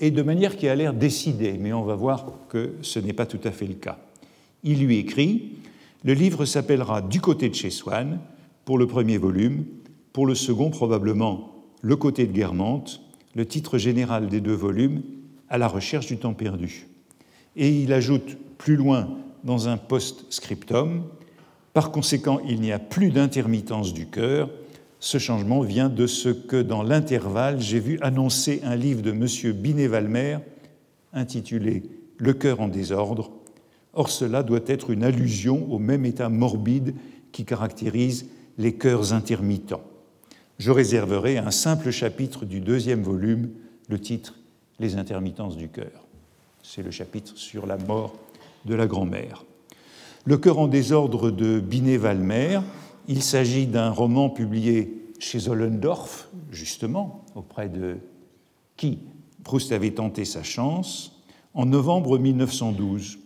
et 0.00 0.10
de 0.10 0.22
manière 0.22 0.56
qui 0.56 0.68
a 0.68 0.74
l'air 0.74 0.94
décidée, 0.94 1.56
mais 1.58 1.72
on 1.72 1.84
va 1.84 1.94
voir 1.94 2.32
que 2.48 2.74
ce 2.82 2.98
n'est 2.98 3.12
pas 3.12 3.26
tout 3.26 3.40
à 3.44 3.50
fait 3.50 3.66
le 3.66 3.74
cas. 3.74 3.98
Il 4.62 4.84
lui 4.84 4.98
écrit 4.98 5.58
le 6.04 6.12
livre 6.12 6.44
s'appellera 6.44 7.02
Du 7.02 7.20
côté 7.20 7.48
de 7.48 7.54
chez 7.54 7.70
Swann 7.70 8.20
pour 8.64 8.78
le 8.78 8.86
premier 8.86 9.18
volume, 9.18 9.64
pour 10.12 10.26
le 10.26 10.34
second 10.34 10.70
probablement 10.70 11.52
Le 11.82 11.96
côté 11.96 12.26
de 12.26 12.32
Guermantes, 12.32 13.00
le 13.34 13.44
titre 13.46 13.78
général 13.78 14.28
des 14.28 14.40
deux 14.40 14.54
volumes, 14.54 15.02
À 15.48 15.58
la 15.58 15.66
recherche 15.66 16.06
du 16.06 16.16
temps 16.16 16.34
perdu. 16.34 16.86
Et 17.56 17.68
il 17.68 17.92
ajoute 17.92 18.36
plus 18.58 18.76
loin 18.76 19.08
dans 19.42 19.68
un 19.68 19.76
post-scriptum 19.76 21.02
Par 21.72 21.90
conséquent, 21.90 22.40
il 22.48 22.60
n'y 22.60 22.70
a 22.70 22.78
plus 22.78 23.10
d'intermittence 23.10 23.92
du 23.92 24.06
cœur. 24.06 24.50
Ce 25.00 25.18
changement 25.18 25.60
vient 25.60 25.88
de 25.88 26.06
ce 26.06 26.28
que, 26.28 26.60
dans 26.60 26.82
l'intervalle, 26.82 27.60
j'ai 27.60 27.80
vu 27.80 27.98
annoncer 28.02 28.60
un 28.64 28.76
livre 28.76 29.02
de 29.02 29.10
M. 29.10 29.52
Binet-Valmer 29.52 30.38
intitulé 31.12 31.84
Le 32.18 32.32
cœur 32.32 32.60
en 32.60 32.68
désordre, 32.68 33.30
Or 33.98 34.10
cela 34.10 34.44
doit 34.44 34.60
être 34.66 34.90
une 34.90 35.02
allusion 35.02 35.66
au 35.72 35.80
même 35.80 36.04
état 36.04 36.28
morbide 36.28 36.94
qui 37.32 37.44
caractérise 37.44 38.26
les 38.56 38.74
cœurs 38.74 39.12
intermittents. 39.12 39.82
Je 40.58 40.70
réserverai 40.70 41.38
un 41.38 41.50
simple 41.50 41.90
chapitre 41.90 42.44
du 42.44 42.60
deuxième 42.60 43.02
volume, 43.02 43.50
le 43.88 43.98
titre 43.98 44.34
Les 44.78 44.96
intermittences 44.96 45.56
du 45.56 45.68
cœur. 45.68 46.06
C'est 46.62 46.82
le 46.82 46.92
chapitre 46.92 47.32
sur 47.36 47.66
la 47.66 47.76
mort 47.76 48.14
de 48.66 48.74
la 48.74 48.86
grand-mère. 48.86 49.44
Le 50.24 50.36
cœur 50.36 50.58
en 50.58 50.68
désordre 50.68 51.32
de 51.32 51.58
Binet-Valmer, 51.58 52.60
il 53.08 53.22
s'agit 53.22 53.66
d'un 53.66 53.90
roman 53.90 54.28
publié 54.28 55.02
chez 55.18 55.40
Zollendorf, 55.40 56.28
justement, 56.52 57.24
auprès 57.34 57.68
de 57.68 57.96
qui 58.76 58.98
Proust 59.42 59.72
avait 59.72 59.92
tenté 59.92 60.26
sa 60.26 60.42
chance, 60.42 61.18
en 61.54 61.64
novembre 61.64 62.18
1912. 62.18 63.18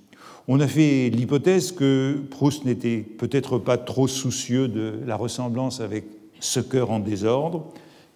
On 0.47 0.61
a 0.61 0.68
fait 0.68 1.11
l'hypothèse 1.11 1.73
que 1.73 2.23
Proust 2.31 2.64
n'était 2.64 2.99
peut-être 3.01 3.59
pas 3.59 3.77
trop 3.77 4.07
soucieux 4.07 4.68
de 4.68 5.01
la 5.05 5.16
ressemblance 5.16 5.81
avec 5.81 6.05
ce 6.38 6.61
cœur 6.61 6.90
en 6.90 7.01
désordre, 7.01 7.66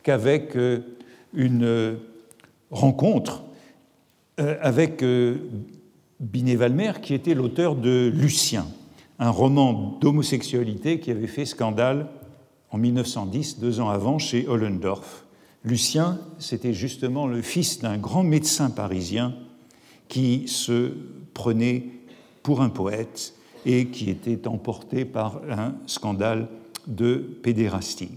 qu'avec 0.05 0.57
euh, 0.57 0.81
une 1.35 1.99
rencontre 2.71 3.43
avec 4.39 5.03
Binet-Valmer, 6.21 6.93
qui 7.03 7.15
était 7.15 7.35
l'auteur 7.35 7.75
de 7.75 8.13
Lucien, 8.15 8.67
un 9.19 9.31
roman 9.31 9.99
d'homosexualité 10.01 11.01
qui 11.01 11.11
avait 11.11 11.27
fait 11.27 11.47
scandale 11.47 12.09
en 12.71 12.79
1910, 12.79 13.59
deux 13.59 13.81
ans 13.81 13.89
avant, 13.89 14.19
chez 14.19 14.47
Ollendorf. 14.49 15.25
Lucien, 15.65 16.19
c'était 16.39 16.73
justement 16.73 17.27
le 17.27 17.43
fils 17.43 17.81
d'un 17.81 17.99
grand 17.99 18.23
médecin 18.23 18.71
parisien 18.71 19.35
qui 20.09 20.47
se 20.47 20.93
prenait 21.35 21.85
pour 22.43 22.61
un 22.61 22.69
poète 22.69 23.35
et 23.65 23.87
qui 23.87 24.11
était 24.11 24.47
emporté 24.47 25.05
par 25.05 25.41
un 25.51 25.75
scandale 25.87 26.49
de 26.87 27.17
pédérastie. 27.43 28.11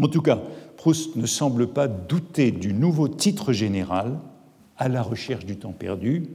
En 0.00 0.08
tout 0.08 0.20
cas, 0.20 0.40
Proust 0.76 1.16
ne 1.16 1.26
semble 1.26 1.68
pas 1.68 1.88
douter 1.88 2.50
du 2.50 2.72
nouveau 2.72 3.08
titre 3.08 3.52
général, 3.52 4.18
À 4.76 4.88
la 4.88 5.02
recherche 5.02 5.44
du 5.44 5.56
temps 5.56 5.72
perdu, 5.72 6.28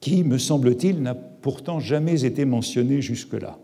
qui, 0.00 0.24
me 0.24 0.38
semble-t-il, 0.38 1.02
n'a 1.02 1.14
pourtant 1.14 1.80
jamais 1.80 2.24
été 2.24 2.44
mentionné 2.44 3.00
jusque-là. 3.02 3.58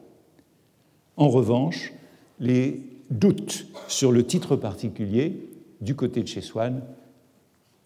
En 1.17 1.29
revanche, 1.29 1.93
les 2.41 2.81
doutes 3.11 3.67
sur 3.89 4.11
le 4.13 4.25
titre 4.25 4.57
particulier 4.57 5.49
du 5.81 5.95
côté 5.95 6.23
de 6.23 6.29
chez 6.29 6.41
Swann 6.41 6.83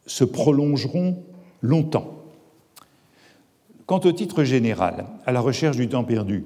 se 0.07 0.25
prolongeront 0.25 1.23
longtemps. 1.61 2.15
Quant 3.87 4.01
au 4.01 4.13
titre 4.13 4.45
général, 4.45 5.07
à 5.27 5.33
la 5.33 5.41
recherche 5.41 5.77
du 5.77 5.89
temps 5.89 6.05
perdu, 6.05 6.45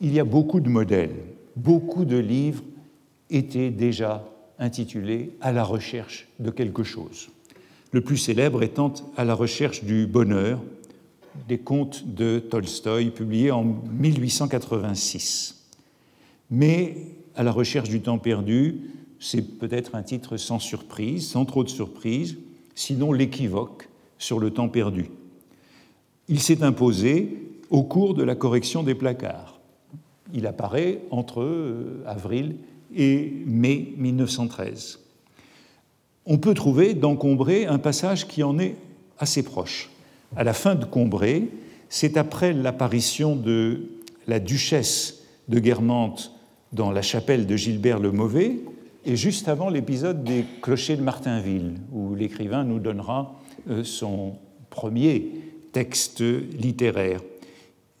il 0.00 0.12
y 0.12 0.20
a 0.20 0.24
beaucoup 0.24 0.60
de 0.60 0.68
modèles, 0.68 1.14
beaucoup 1.56 2.04
de 2.04 2.16
livres 2.16 2.62
étaient 3.30 3.70
déjà 3.70 4.24
intitulés 4.58 5.32
À 5.40 5.52
la 5.52 5.64
recherche 5.64 6.28
de 6.38 6.50
quelque 6.50 6.82
chose. 6.82 7.28
Le 7.92 8.00
plus 8.00 8.16
célèbre 8.16 8.62
étant 8.62 8.92
À 9.16 9.24
la 9.24 9.34
recherche 9.34 9.84
du 9.84 10.06
bonheur, 10.06 10.60
des 11.46 11.58
contes 11.58 12.04
de 12.06 12.38
Tolstoï 12.38 13.10
publiés 13.10 13.50
en 13.50 13.64
1886. 13.64 15.66
Mais 16.50 16.96
À 17.34 17.44
la 17.44 17.52
recherche 17.52 17.88
du 17.88 18.00
temps 18.00 18.18
perdu, 18.18 18.90
c'est 19.20 19.58
peut-être 19.58 19.94
un 19.94 20.02
titre 20.02 20.36
sans 20.36 20.58
surprise, 20.58 21.28
sans 21.28 21.44
trop 21.44 21.62
de 21.62 21.68
surprise, 21.68 22.36
sinon 22.74 23.12
l'équivoque 23.12 23.88
sur 24.18 24.40
le 24.40 24.50
temps 24.50 24.68
perdu. 24.68 25.08
Il 26.28 26.40
s'est 26.40 26.64
imposé 26.64 27.38
au 27.70 27.84
cours 27.84 28.14
de 28.14 28.24
la 28.24 28.34
correction 28.34 28.82
des 28.82 28.96
placards. 28.96 29.58
Il 30.34 30.46
apparaît 30.46 31.00
entre 31.10 31.42
euh, 31.42 32.02
avril 32.06 32.56
et 32.94 33.32
mai 33.46 33.92
1913. 33.96 35.00
On 36.26 36.38
peut 36.38 36.54
trouver 36.54 36.94
dans 36.94 37.16
Combré 37.16 37.66
un 37.66 37.78
passage 37.78 38.26
qui 38.26 38.42
en 38.42 38.58
est 38.58 38.76
assez 39.18 39.42
proche. 39.42 39.90
À 40.36 40.44
la 40.44 40.52
fin 40.52 40.74
de 40.74 40.84
Combré, 40.84 41.48
c'est 41.88 42.16
après 42.16 42.52
l'apparition 42.52 43.34
de 43.34 43.88
la 44.26 44.40
duchesse 44.40 45.22
de 45.48 45.58
Guermantes 45.58 46.32
dans 46.72 46.90
la 46.90 47.02
chapelle 47.02 47.46
de 47.46 47.56
Gilbert 47.56 47.98
le 47.98 48.12
Mauvais, 48.12 48.60
et 49.06 49.16
juste 49.16 49.48
avant 49.48 49.70
l'épisode 49.70 50.22
des 50.22 50.44
clochers 50.60 50.96
de 50.96 51.02
Martinville, 51.02 51.74
où 51.92 52.14
l'écrivain 52.14 52.64
nous 52.64 52.78
donnera 52.78 53.40
euh, 53.70 53.84
son 53.84 54.34
premier 54.68 55.32
texte 55.72 56.20
littéraire. 56.20 57.20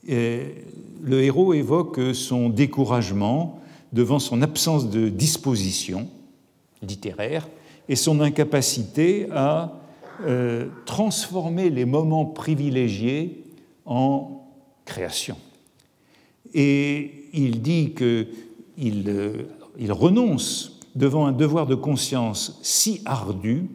le 0.06 1.22
héros 1.22 1.54
évoque 1.54 2.00
son 2.14 2.50
découragement 2.50 3.60
devant 3.92 4.18
son 4.18 4.42
absence 4.42 4.90
de 4.90 5.08
disposition 5.08 6.08
littéraire 6.82 7.48
et 7.88 7.96
son 7.96 8.20
incapacité 8.20 9.28
à 9.32 9.80
euh, 10.26 10.66
transformer 10.84 11.70
les 11.70 11.84
moments 11.84 12.24
privilégiés 12.26 13.44
en 13.86 14.48
création. 14.84 15.36
Et 16.54 17.28
il 17.32 17.62
dit 17.62 17.92
qu'il 17.94 19.08
euh, 19.08 19.44
il 19.78 19.92
renonce 19.92 20.80
devant 20.96 21.26
un 21.26 21.32
devoir 21.32 21.68
de 21.68 21.76
conscience 21.76 22.58
si 22.62 23.00
ardu 23.04 23.68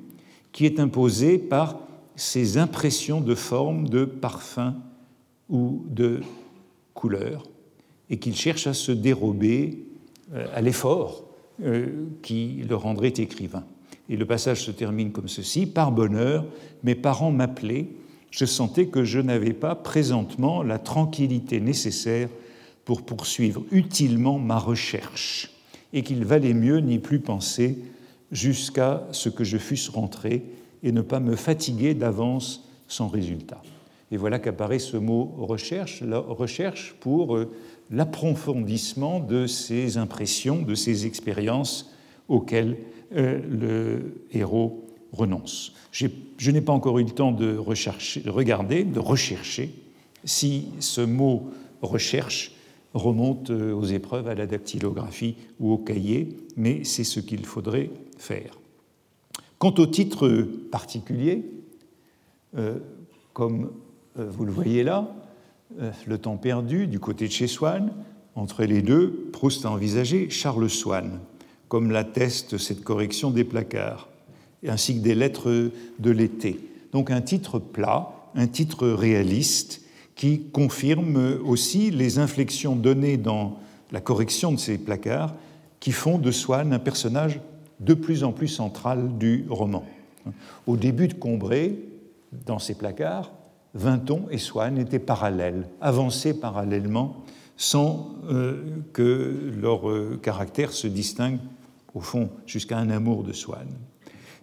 qui 0.52 0.66
est 0.66 0.82
imposé 0.82 1.38
par 1.38 1.80
ces 2.18 2.58
impressions 2.58 3.22
de 3.22 3.36
forme, 3.36 3.88
de 3.88 4.04
parfum 4.04 4.76
ou 5.50 5.86
de 5.88 6.20
couleur, 6.94 7.44
et 8.10 8.20
qu'il 8.20 8.36
cherche 8.36 8.68
à 8.68 8.74
se 8.74 8.92
dérober 8.92 9.86
euh, 10.34 10.46
à 10.54 10.62
l'effort 10.62 11.24
qui 12.24 12.66
le 12.68 12.76
rendrait 12.76 13.14
écrivain. 13.18 13.64
Et 14.10 14.18
le 14.18 14.26
passage 14.26 14.64
se 14.64 14.72
termine 14.72 15.12
comme 15.12 15.28
ceci 15.28 15.66
Par 15.66 15.92
bonheur, 15.92 16.46
mes 16.84 16.96
parents 16.96 17.32
m'appelaient, 17.32 17.88
je 18.32 18.46
sentais 18.46 18.88
que 18.88 19.04
je 19.04 19.20
n'avais 19.20 19.54
pas 19.54 19.76
présentement 19.76 20.64
la 20.64 20.80
tranquillité 20.80 21.60
nécessaire 21.60 22.30
pour 22.84 23.04
poursuivre 23.04 23.64
utilement 23.72 24.40
ma 24.40 24.58
recherche 24.58 25.52
et 25.94 26.02
qu'il 26.02 26.26
valait 26.26 26.56
mieux 26.56 26.80
n'y 26.80 27.00
plus 27.00 27.20
penser 27.20 27.78
jusqu'à 28.32 29.08
ce 29.12 29.30
que 29.30 29.44
je 29.44 29.58
fusse 29.58 29.90
rentré 29.90 30.44
et 30.82 30.92
ne 30.92 31.02
pas 31.02 31.20
me 31.20 31.36
fatiguer 31.36 31.94
d'avance 31.94 32.68
sans 32.88 33.08
résultat. 33.08 33.62
Et 34.12 34.18
voilà 34.18 34.40
qu'apparaît 34.40 34.80
ce 34.80 34.98
mot 34.98 35.34
recherche, 35.38 36.02
la 36.02 36.20
recherche 36.20 36.96
pour 37.00 37.36
euh, 37.36 37.52
l'approfondissement 37.90 39.20
de 39.20 39.48
ces 39.48 39.98
impressions, 39.98 40.62
de 40.62 40.76
ces 40.76 41.06
expériences 41.06 41.93
auxquelles 42.34 42.78
euh, 43.16 43.40
le 43.48 44.26
héros 44.32 44.86
renonce. 45.12 45.74
Je 45.92 46.52
n'ai 46.52 46.62
pas 46.62 46.74
encore 46.74 46.98
eu 46.98 47.04
le 47.04 47.12
temps 47.12 47.32
de, 47.32 47.56
regarder, 47.56 48.84
de 48.84 49.00
rechercher 49.00 49.72
si 50.26 50.70
ce 50.80 51.02
mot 51.02 51.52
recherche 51.82 52.54
remonte 52.94 53.52
euh, 53.52 53.74
aux 53.74 53.86
épreuves 53.86 54.28
à 54.28 54.36
la 54.36 54.48
dactylographie 54.48 55.36
ou 55.60 55.74
au 55.74 55.78
cahier, 55.78 56.30
mais 56.58 56.84
c'est 56.84 57.04
ce 57.04 57.20
qu'il 57.20 57.46
faudrait 57.46 57.92
faire. 58.18 58.58
Quant 59.60 59.74
au 59.78 59.86
titre 59.86 60.48
particulier, 60.72 61.46
euh, 62.58 62.80
comme 63.34 63.72
vous 64.16 64.46
le 64.46 64.52
voyez 64.52 64.84
là, 64.84 65.16
Le 66.06 66.18
temps 66.20 66.38
perdu 66.38 66.86
du 66.86 67.00
côté 67.00 67.28
de 67.28 67.32
chez 67.32 67.48
Swann, 67.48 67.92
entre 68.36 68.64
les 68.64 68.82
deux, 68.84 69.30
Proust 69.32 69.66
a 69.66 69.72
envisagé 69.72 70.30
Charles 70.30 70.70
Swann, 70.70 71.20
comme 71.74 71.90
l'atteste 71.90 72.60
cette 72.60 72.84
correction 72.84 73.32
des 73.32 73.44
placards, 73.44 74.08
ainsi 74.68 74.96
que 74.96 75.04
des 75.04 75.16
lettres 75.16 75.72
de 75.98 76.12
l'été. 76.12 76.60
Donc 76.92 77.10
un 77.10 77.22
titre 77.22 77.58
plat, 77.58 78.12
un 78.36 78.46
titre 78.46 78.90
réaliste, 78.90 79.82
qui 80.14 80.44
confirme 80.52 81.40
aussi 81.44 81.90
les 81.90 82.20
inflexions 82.20 82.76
données 82.76 83.18
dans 83.18 83.58
la 83.92 84.02
correction 84.02 84.52
de 84.52 84.58
ces 84.58 84.78
placards 84.78 85.34
qui 85.80 85.92
font 85.92 86.20
de 86.20 86.30
Swann 86.30 86.74
un 86.74 86.78
personnage 86.78 87.40
de 87.80 87.96
plus 87.96 88.24
en 88.24 88.34
plus 88.34 88.50
central 88.50 89.18
du 89.18 89.48
roman. 89.50 89.84
Au 90.68 90.78
début 90.78 91.08
de 91.08 91.16
Combray, 91.16 91.80
dans 92.46 92.60
ces 92.60 92.76
placards, 92.76 93.32
Vinton 93.74 94.28
et 94.30 94.38
Swann 94.38 94.78
étaient 94.78 95.00
parallèles, 95.00 95.68
avancés 95.82 96.40
parallèlement, 96.40 97.24
sans 97.58 98.14
euh, 98.30 98.62
que 98.94 99.52
leur 99.60 99.90
euh, 99.90 100.20
caractère 100.22 100.72
se 100.72 100.86
distingue, 100.86 101.40
au 101.94 102.02
fond, 102.02 102.30
jusqu'à 102.46 102.78
un 102.78 102.90
amour 102.90 103.24
de 103.24 103.34
Swann. 103.34 103.68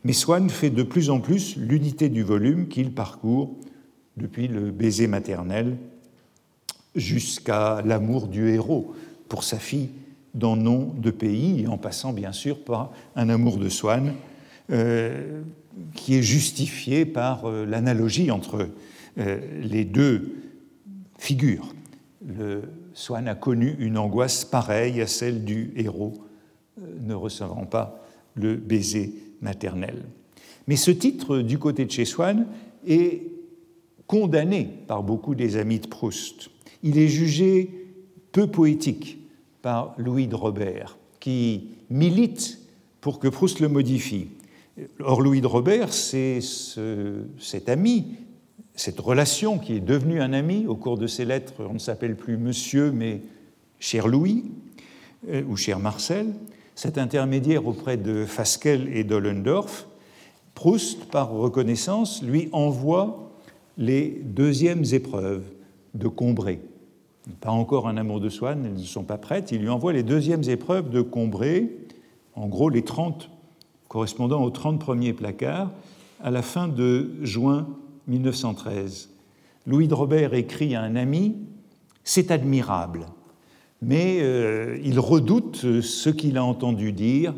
Mais 0.05 0.13
Swann 0.13 0.49
fait 0.49 0.71
de 0.71 0.83
plus 0.83 1.11
en 1.11 1.21
plus 1.21 1.57
l'unité 1.57 2.09
du 2.09 2.23
volume 2.23 2.69
qu'il 2.69 2.93
parcourt 2.93 3.57
depuis 4.17 4.49
le 4.49 4.71
baiser 4.71 5.07
maternel 5.07 5.77
jusqu'à 6.95 7.83
l'amour 7.83 8.27
du 8.29 8.49
héros 8.49 8.95
pour 9.29 9.45
sa 9.45 9.59
fille 9.59 9.91
dans 10.35 10.57
nom 10.57 10.93
de 10.97 11.11
pays, 11.11 11.67
en 11.67 11.77
passant 11.77 12.13
bien 12.13 12.33
sûr 12.33 12.63
par 12.65 12.93
un 13.17 13.29
amour 13.29 13.59
de 13.59 13.69
Swann, 13.69 14.15
euh, 14.71 15.43
qui 15.95 16.17
est 16.17 16.23
justifié 16.23 17.05
par 17.05 17.47
euh, 17.47 17.65
l'analogie 17.65 18.31
entre 18.31 18.69
euh, 19.19 19.41
les 19.63 19.85
deux 19.85 20.37
figures. 21.19 21.75
Le 22.27 22.63
Swann 22.95 23.29
a 23.29 23.35
connu 23.35 23.77
une 23.79 23.99
angoisse 23.99 24.45
pareille 24.45 25.01
à 25.01 25.07
celle 25.07 25.45
du 25.45 25.73
héros, 25.77 26.15
ne 26.79 27.15
recevant 27.15 27.65
pas 27.65 28.05
le 28.35 28.57
baiser 28.57 29.15
maternel. 29.41 30.05
Mais 30.67 30.77
ce 30.77 30.91
titre, 30.91 31.39
du 31.39 31.59
côté 31.59 31.85
de 31.85 31.91
chez 31.91 32.05
Swann, 32.05 32.47
est 32.87 33.23
condamné 34.07 34.69
par 34.87 35.03
beaucoup 35.03 35.35
des 35.35 35.57
amis 35.57 35.81
de 35.81 35.87
Proust. 35.87 36.51
Il 36.83 36.99
est 36.99 37.09
jugé 37.09 37.71
peu 38.33 38.47
poétique 38.47 39.19
par 39.63 39.95
Louis 39.99 40.27
de 40.27 40.35
Robert, 40.35 40.97
qui 41.19 41.69
milite 41.91 42.59
pour 43.01 43.19
que 43.19 43.29
Proust 43.29 43.61
le 43.61 43.69
modifie. 43.69 44.29
Or, 45.01 45.21
Louis 45.21 45.41
de 45.41 45.47
Robert, 45.47 45.93
c'est 45.93 46.41
cet 47.39 47.69
ami, 47.69 48.15
cette 48.75 49.01
relation 49.01 49.59
qui 49.59 49.75
est 49.75 49.81
devenue 49.81 50.21
un 50.21 50.33
ami. 50.33 50.67
Au 50.67 50.77
cours 50.77 50.97
de 50.97 51.07
ses 51.07 51.25
lettres, 51.25 51.55
on 51.69 51.75
ne 51.75 51.79
s'appelle 51.79 52.17
plus 52.17 52.39
monsieur, 52.39 52.91
mais 52.91 53.21
cher 53.79 54.09
Louis 54.09 54.45
euh, 55.29 55.43
ou 55.49 55.57
cher 55.57 55.79
Marcel. 55.79 56.33
Cet 56.83 56.97
intermédiaire 56.97 57.67
auprès 57.67 57.99
de 57.99 58.25
Fasquelle 58.25 58.89
et 58.97 59.05
d'Ollendorf, 59.05 59.87
Proust, 60.55 61.05
par 61.11 61.31
reconnaissance, 61.31 62.23
lui 62.23 62.49
envoie 62.53 63.31
les 63.77 64.23
deuxièmes 64.25 64.85
épreuves 64.91 65.45
de 65.93 66.09
Combray. 66.09 66.59
Pas 67.43 67.51
encore 67.51 67.87
un 67.87 67.99
amour 67.99 68.19
de 68.19 68.31
Swann, 68.31 68.65
elles 68.65 68.81
ne 68.81 68.87
sont 68.87 69.05
pas 69.05 69.19
prêtes. 69.19 69.53
Il 69.53 69.61
lui 69.61 69.69
envoie 69.69 69.93
les 69.93 70.03
deuxièmes 70.03 70.45
épreuves 70.49 70.89
de 70.89 71.03
Combray, 71.03 71.71
en 72.35 72.49
gros 72.49 72.71
les 72.71 72.83
30 72.83 73.29
correspondant 73.89 74.43
aux 74.43 74.49
30 74.49 74.81
premiers 74.81 75.13
placards, 75.13 75.71
à 76.25 76.31
la 76.31 76.41
fin 76.41 76.67
de 76.67 77.11
juin 77.21 77.69
1913. 78.07 79.11
Louis 79.67 79.87
de 79.87 79.93
Robert 79.93 80.33
écrit 80.33 80.75
à 80.75 80.81
un 80.81 80.97
ami 80.97 81.37
C'est 82.05 82.31
admirable, 82.31 83.05
mais 83.83 84.19
euh, 84.21 84.79
il 84.83 84.99
redoute 84.99 85.81
ce 85.81 86.11
qu'il 86.11 86.37
a 86.37 86.45
entendu 86.45 86.93
dire, 86.93 87.35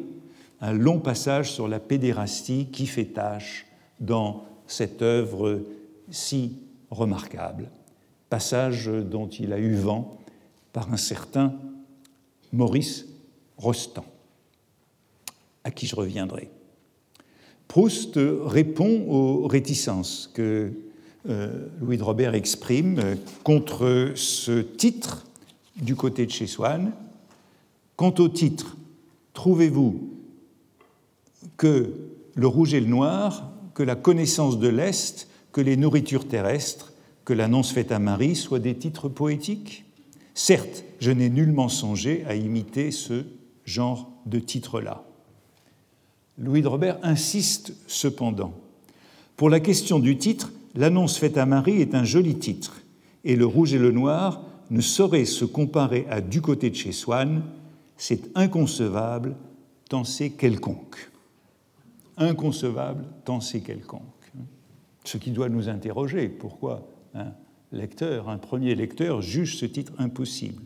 un 0.61 0.73
long 0.73 0.99
passage 0.99 1.53
sur 1.53 1.69
la 1.69 1.81
pédérastie 1.81 2.69
qui 2.73 2.87
fait 2.87 3.07
tâche 3.07 3.67
dans 4.01 4.45
cette 4.67 5.03
œuvre 5.03 5.61
si 6.11 6.59
remarquable, 6.91 7.71
passage 8.29 8.87
dont 8.87 9.29
il 9.29 9.53
a 9.53 9.59
eu 9.59 9.75
vent 9.75 10.19
par 10.73 10.93
un 10.93 10.97
certain 10.97 11.55
Maurice 12.53 13.07
Rostand, 13.57 14.05
à 15.65 15.71
qui 15.71 15.87
je 15.87 15.97
reviendrai. 15.97 16.51
Proust 17.69 18.19
répond 18.45 19.07
aux 19.09 19.47
réticences 19.47 20.31
que 20.35 20.73
euh, 21.29 21.69
Louis 21.81 21.97
de 21.97 22.03
Robert 22.03 22.35
exprime 22.35 23.17
contre 23.45 24.13
ce 24.15 24.61
titre 24.61 25.25
du 25.83 25.97
côté 25.97 26.25
de 26.25 26.31
chez 26.31 26.47
Swann. 26.47 26.93
Quant 27.97 28.15
au 28.19 28.29
titre, 28.29 28.77
trouvez-vous 29.35 30.11
que 31.57 31.93
le 32.35 32.47
rouge 32.47 32.73
et 32.73 32.81
le 32.81 32.87
noir, 32.87 33.51
que 33.75 33.83
la 33.83 33.97
connaissance 33.97 34.59
de 34.59 34.69
l'Est, 34.69 35.29
que 35.53 35.61
les 35.61 35.77
nourritures 35.77 36.27
terrestres, 36.27 36.93
que 37.25 37.33
l'annonce 37.33 37.73
faite 37.73 37.93
à 37.93 37.99
Marie 37.99 38.37
soient 38.37 38.59
des 38.59 38.77
titres 38.77 39.09
poétiques? 39.09 39.85
Certes, 40.35 40.85
je 40.99 41.11
n'ai 41.11 41.29
nullement 41.29 41.69
songé 41.69 42.25
à 42.27 42.35
imiter 42.35 42.91
ce 42.91 43.25
genre 43.65 44.11
de 44.25 44.39
titre-là. 44.39 45.05
Louis 46.39 46.63
de 46.63 46.69
Robert 46.69 46.99
insiste 47.03 47.75
cependant. 47.87 48.55
Pour 49.37 49.51
la 49.51 49.61
question 49.61 49.99
du 49.99 50.17
titre, 50.17 50.53
l'annonce 50.75 51.19
faite 51.19 51.37
à 51.37 51.45
Marie 51.45 51.81
est 51.81 51.95
un 51.95 52.05
joli 52.05 52.39
titre, 52.39 52.81
et 53.25 53.37
le 53.37 53.47
rouge 53.47 53.75
et 53.75 53.79
le 53.79 53.93
noir 53.93 54.43
ne 54.71 54.81
saurait 54.81 55.25
se 55.25 55.45
comparer 55.45 56.07
à 56.11 56.21
du 56.21 56.41
côté 56.41 56.71
de 56.71 56.75
chez 56.75 56.93
Swann, 56.93 57.43
c'est 57.97 58.37
inconcevable 58.37 59.37
tant 59.89 60.05
c'est 60.05 60.31
quelconque. 60.31 61.11
Inconcevable 62.17 63.05
tant 63.25 63.41
c'est 63.41 63.61
quelconque. 63.61 64.03
Ce 65.05 65.19
qui 65.19 65.31
doit 65.31 65.49
nous 65.49 65.69
interroger, 65.69 66.29
pourquoi 66.29 66.89
un 67.15 67.33
lecteur, 67.73 68.29
un 68.29 68.39
premier 68.39 68.75
lecteur, 68.75 69.21
juge 69.21 69.57
ce 69.57 69.67
titre 69.67 69.93
impossible 69.99 70.63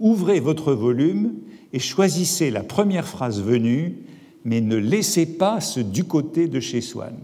Ouvrez 0.00 0.40
votre 0.40 0.72
volume 0.72 1.34
et 1.72 1.78
choisissez 1.78 2.50
la 2.50 2.62
première 2.62 3.06
phrase 3.06 3.40
venue, 3.40 3.96
mais 4.44 4.60
ne 4.60 4.76
laissez 4.76 5.26
pas 5.26 5.60
ce 5.60 5.80
du 5.80 6.04
côté 6.04 6.48
de 6.48 6.60
chez 6.60 6.80
Swann. 6.80 7.16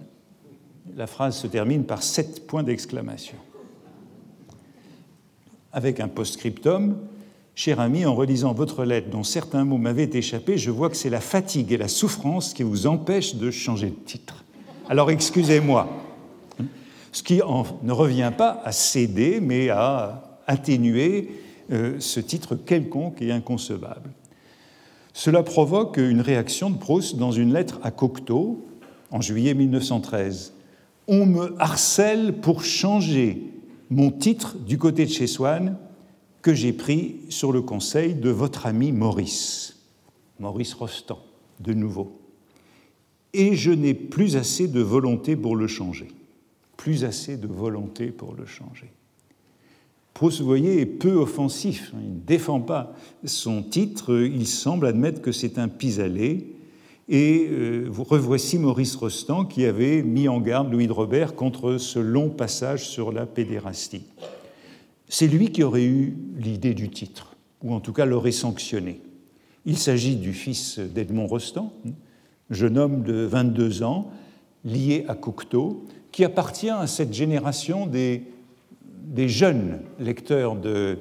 La 0.97 1.07
phrase 1.07 1.37
se 1.37 1.47
termine 1.47 1.85
par 1.85 2.03
sept 2.03 2.47
points 2.47 2.63
d'exclamation 2.63 3.37
avec 5.73 6.01
un 6.01 6.09
post-scriptum. 6.09 6.97
Cher 7.55 7.81
ami, 7.81 8.07
en 8.07 8.15
relisant 8.15 8.55
votre 8.55 8.85
lettre 8.85 9.11
dont 9.11 9.23
certains 9.23 9.65
mots 9.65 9.79
m'avaient 9.79 10.11
échappé, 10.13 10.57
je 10.57 10.71
vois 10.71 10.89
que 10.89 10.97
c'est 10.97 11.11
la 11.11 11.21
fatigue 11.21 11.73
et 11.73 11.77
la 11.77 11.89
souffrance 11.89 12.55
qui 12.55 12.63
vous 12.63 12.87
empêchent 12.87 13.35
de 13.35 13.51
changer 13.51 13.91
de 13.91 14.05
titre. 14.07 14.45
Alors 14.89 15.11
excusez-moi. 15.11 15.89
Ce 17.13 17.23
qui 17.23 17.41
ne 17.83 17.93
revient 17.93 18.33
pas 18.37 18.63
à 18.65 18.73
céder, 18.73 19.41
mais 19.41 19.69
à 19.69 20.39
atténuer 20.47 21.31
euh, 21.73 21.97
ce 21.99 22.21
titre 22.21 22.55
quelconque 22.55 23.21
et 23.21 23.33
inconcevable. 23.33 24.11
Cela 25.13 25.43
provoque 25.43 25.97
une 25.97 26.21
réaction 26.21 26.71
de 26.71 26.77
Proust 26.79 27.17
dans 27.17 27.33
une 27.33 27.53
lettre 27.53 27.81
à 27.83 27.91
Cocteau 27.91 28.67
en 29.11 29.21
juillet 29.21 29.55
1913. 29.55 30.55
On 31.09 31.27
me 31.27 31.55
harcèle 31.59 32.35
pour 32.41 32.65
changer 32.65 33.43
mon 33.91 34.11
titre 34.11 34.57
du 34.57 34.79
côté 34.79 35.05
de 35.05 35.11
chez 35.11 35.27
Swann 35.27 35.77
que 36.43 36.55
j'ai 36.55 36.73
pris 36.73 37.17
sur 37.29 37.53
le 37.53 37.61
conseil 37.61 38.15
de 38.15 38.31
votre 38.31 38.67
ami 38.67 38.93
Maurice, 38.93 39.77
Maurice 40.39 40.75
Rostand, 40.75 41.19
de 41.59 41.75
nouveau. 41.75 42.21
Et 43.33 43.57
je 43.57 43.71
n'ai 43.71 43.95
plus 43.95 44.37
assez 44.37 44.69
de 44.69 44.81
volonté 44.81 45.37
pour 45.37 45.57
le 45.57 45.67
changer. 45.67 46.09
Plus 46.77 47.05
assez 47.05 47.37
de 47.37 47.47
volonté 47.47 48.07
pour 48.07 48.35
le 48.35 48.47
changer. 48.47 48.91
Proust, 50.15 50.41
vous 50.41 50.57
est 50.57 50.87
peu 50.87 51.13
offensif. 51.13 51.93
Il 52.03 52.15
ne 52.15 52.21
défend 52.21 52.61
pas 52.61 52.95
son 53.25 53.63
titre. 53.63 54.25
Il 54.25 54.47
semble 54.47 54.87
admettre 54.87 55.23
que 55.23 55.33
c'est 55.33 55.59
un 55.59 55.69
pis-aller 55.69 56.60
et 57.11 57.49
euh, 57.51 57.91
revoici 57.99 58.57
Maurice 58.57 58.95
Rostand 58.95 59.45
qui 59.45 59.67
avait 59.67 60.03
mis 60.03 60.29
en 60.29 60.41
garde 60.41 60.73
Louis 60.73 60.87
de 60.87 60.93
Robert 60.93 61.35
contre 61.35 61.77
ce 61.77 61.99
long 61.99 62.31
passage 62.31 62.89
sur 62.89 63.11
la 63.11 63.27
pédérastie. 63.27 64.05
C'est 65.09 65.27
lui 65.27 65.51
qui 65.51 65.65
aurait 65.65 65.85
eu 65.85 66.17
l'idée 66.39 66.73
du 66.73 66.89
titre, 66.89 67.35
ou 67.63 67.75
en 67.75 67.81
tout 67.81 67.93
cas 67.93 68.05
l'aurait 68.05 68.31
sanctionné. 68.31 69.01
Il 69.67 69.77
s'agit 69.77 70.15
du 70.15 70.33
fils 70.33 70.79
d'Edmond 70.79 71.27
Rostand, 71.27 71.73
jeune 72.49 72.79
homme 72.79 73.03
de 73.03 73.25
22 73.25 73.83
ans, 73.83 74.13
lié 74.65 75.05
à 75.09 75.17
Cocteau, 75.17 75.85
qui 76.13 76.25
appartient 76.25 76.71
à 76.71 76.87
cette 76.87 77.13
génération 77.13 77.87
des, 77.87 78.23
jeunes 79.27 79.81
lecteurs 79.99 80.57
euh, 80.65 80.95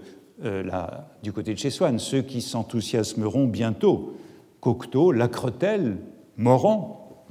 du 1.22 1.32
côté 1.32 1.54
de 1.54 1.60
chez 1.60 1.70
Swann, 1.70 2.00
ceux 2.00 2.24
qui 2.24 2.42
s'enthousiasmeront 2.42 3.46
bientôt 3.46 4.16
Cocteau, 4.62 5.12
Lacretelle, 5.12 5.98
Morand 6.38 7.26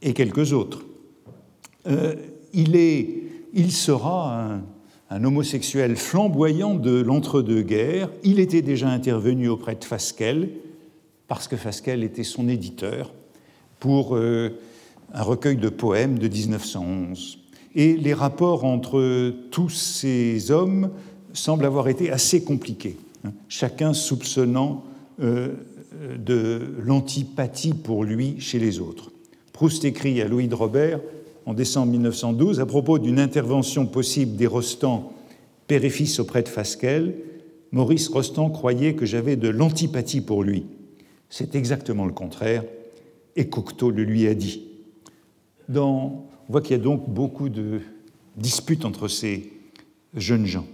et 0.00 0.14
quelques 0.14 0.52
autres. 0.52 0.84
Euh, 1.86 2.14
il, 2.52 3.72
sera 3.72 4.52
un, 4.52 4.62
un 5.10 5.24
homosexuel 5.24 5.96
flamboyant 5.96 6.74
de 6.74 7.00
l'entre-deux-guerres. 7.00 8.10
Il 8.24 8.40
était 8.40 8.62
déjà 8.62 8.88
intervenu 8.88 9.48
auprès 9.48 9.74
de 9.74 9.84
Fasquelle, 9.84 10.50
parce 11.28 11.48
que 11.48 11.56
Fasquelle 11.56 12.02
était 12.02 12.24
son 12.24 12.48
éditeur, 12.48 13.12
pour 13.78 14.16
euh, 14.16 14.50
un 15.12 15.22
recueil 15.22 15.56
de 15.56 15.68
poèmes 15.68 16.18
de 16.18 16.28
1911. 16.28 17.38
Et 17.74 17.96
les 17.96 18.14
rapports 18.14 18.64
entre 18.64 19.34
tous 19.50 19.70
ces 19.70 20.50
hommes 20.50 20.90
semblent 21.32 21.64
avoir 21.64 21.88
été 21.88 22.10
assez 22.10 22.44
compliqués, 22.44 22.96
hein. 23.24 23.32
chacun 23.48 23.92
soupçonnant 23.92 24.84
euh, 25.20 25.54
de 26.18 26.74
l'antipathie 26.84 27.74
pour 27.74 28.04
lui 28.04 28.40
chez 28.40 28.58
les 28.58 28.80
autres. 28.80 29.10
Proust 29.52 29.84
écrit 29.84 30.20
à 30.20 30.28
Louis 30.28 30.48
de 30.48 30.54
Robert 30.54 31.00
en 31.46 31.54
décembre 31.54 31.92
1912 31.92 32.60
à 32.60 32.66
propos 32.66 32.98
d'une 32.98 33.18
intervention 33.18 33.86
possible 33.86 34.36
des 34.36 34.46
Rostand, 34.46 35.12
père 35.66 35.84
et 35.84 35.90
fils 35.90 36.18
auprès 36.20 36.42
de 36.42 36.48
Fasquelle. 36.48 37.14
Maurice 37.70 38.08
Rostand 38.08 38.50
croyait 38.50 38.94
que 38.94 39.06
j'avais 39.06 39.36
de 39.36 39.48
l'antipathie 39.48 40.20
pour 40.20 40.42
lui. 40.42 40.66
C'est 41.30 41.54
exactement 41.54 42.04
le 42.04 42.12
contraire, 42.12 42.64
et 43.36 43.48
Cocteau 43.48 43.90
le 43.90 44.04
lui 44.04 44.26
a 44.26 44.34
dit. 44.34 44.68
Dans, 45.68 46.26
on 46.48 46.52
voit 46.52 46.60
qu'il 46.60 46.76
y 46.76 46.80
a 46.80 46.82
donc 46.82 47.08
beaucoup 47.08 47.48
de 47.48 47.80
disputes 48.36 48.84
entre 48.84 49.08
ces 49.08 49.52
jeunes 50.14 50.46
gens. 50.46 50.66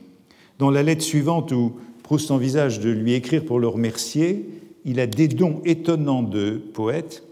Dans 0.58 0.70
la 0.70 0.82
lettre 0.82 1.04
suivante 1.04 1.52
où 1.52 1.76
Proust 2.02 2.30
envisage 2.30 2.80
de 2.80 2.90
lui 2.90 3.12
écrire 3.12 3.44
pour 3.44 3.60
le 3.60 3.68
remercier, 3.68 4.48
il 4.88 5.00
a 5.00 5.06
des 5.06 5.28
dons 5.28 5.60
étonnants 5.66 6.22
de 6.22 6.52
poète, 6.72 7.22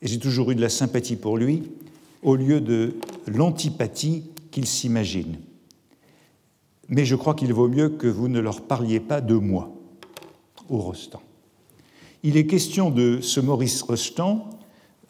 et 0.00 0.06
j'ai 0.06 0.20
toujours 0.20 0.52
eu 0.52 0.54
de 0.54 0.60
la 0.60 0.68
sympathie 0.68 1.16
pour 1.16 1.36
lui, 1.36 1.64
au 2.22 2.36
lieu 2.36 2.60
de 2.60 2.94
l'antipathie 3.26 4.30
qu'il 4.52 4.64
s'imagine. 4.64 5.38
Mais 6.88 7.04
je 7.04 7.16
crois 7.16 7.34
qu'il 7.34 7.52
vaut 7.52 7.66
mieux 7.66 7.88
que 7.88 8.06
vous 8.06 8.28
ne 8.28 8.38
leur 8.38 8.60
parliez 8.60 9.00
pas 9.00 9.20
de 9.20 9.34
moi, 9.34 9.72
au 10.68 10.78
Rostand. 10.78 11.20
Il 12.22 12.36
est 12.36 12.46
question 12.46 12.90
de 12.90 13.18
ce 13.20 13.40
Maurice 13.40 13.82
Rostand 13.82 14.48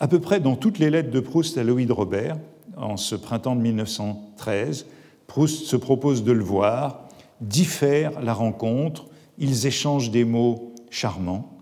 à 0.00 0.08
peu 0.08 0.20
près 0.20 0.40
dans 0.40 0.56
toutes 0.56 0.78
les 0.78 0.88
lettres 0.88 1.10
de 1.10 1.20
Proust 1.20 1.58
à 1.58 1.64
Louis 1.64 1.86
Robert, 1.90 2.38
en 2.78 2.96
ce 2.96 3.14
printemps 3.14 3.56
de 3.56 3.60
1913. 3.60 4.86
Proust 5.26 5.66
se 5.66 5.76
propose 5.76 6.24
de 6.24 6.32
le 6.32 6.42
voir, 6.42 7.08
diffère 7.42 8.22
la 8.22 8.32
rencontre, 8.32 9.04
ils 9.36 9.66
échangent 9.66 10.10
des 10.10 10.24
mots 10.24 10.72
charmants. 10.88 11.53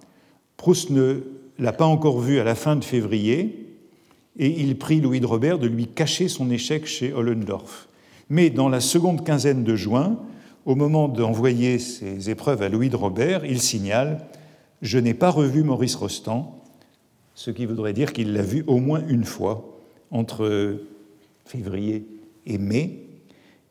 Proust 0.63 0.91
ne 0.91 1.23
l'a 1.59 1.73
pas 1.73 1.87
encore 1.87 2.21
vu 2.21 2.39
à 2.39 2.45
la 2.45 2.55
fin 2.55 2.77
de 2.77 2.85
février 2.85 3.67
et 4.39 4.61
il 4.61 4.79
prie 4.79 5.01
Louis 5.01 5.19
de 5.19 5.27
Robert 5.27 5.59
de 5.59 5.67
lui 5.67 5.89
cacher 5.89 6.29
son 6.29 6.53
échec 6.53 6.87
chez 6.87 7.13
Ollendorf. 7.13 7.89
Mais 8.31 8.49
dans 8.49 8.69
la 8.69 8.79
seconde 8.79 9.25
quinzaine 9.25 9.65
de 9.65 9.75
juin, 9.75 10.21
au 10.65 10.77
moment 10.77 11.09
d'envoyer 11.09 11.81
ses 11.81 12.31
épreuves 12.31 12.63
à 12.63 12.69
Louis 12.69 12.91
de 12.91 12.95
Robert, 12.95 13.45
il 13.45 13.61
signale 13.61 14.25
Je 14.83 15.01
n'ai 15.01 15.15
pas 15.15 15.31
revu 15.31 15.65
Maurice 15.65 15.97
Rostand, 15.97 16.63
ce 17.35 17.51
qui 17.51 17.67
voudrait 17.67 17.93
dire 17.93 18.13
qu'il 18.13 18.33
l'a 18.33 18.43
vu 18.43 18.63
au 18.69 18.79
moins 18.79 19.03
une 19.09 19.25
fois 19.25 19.81
entre 20.13 20.77
février 21.45 22.07
et 22.47 22.59
mai. 22.59 23.01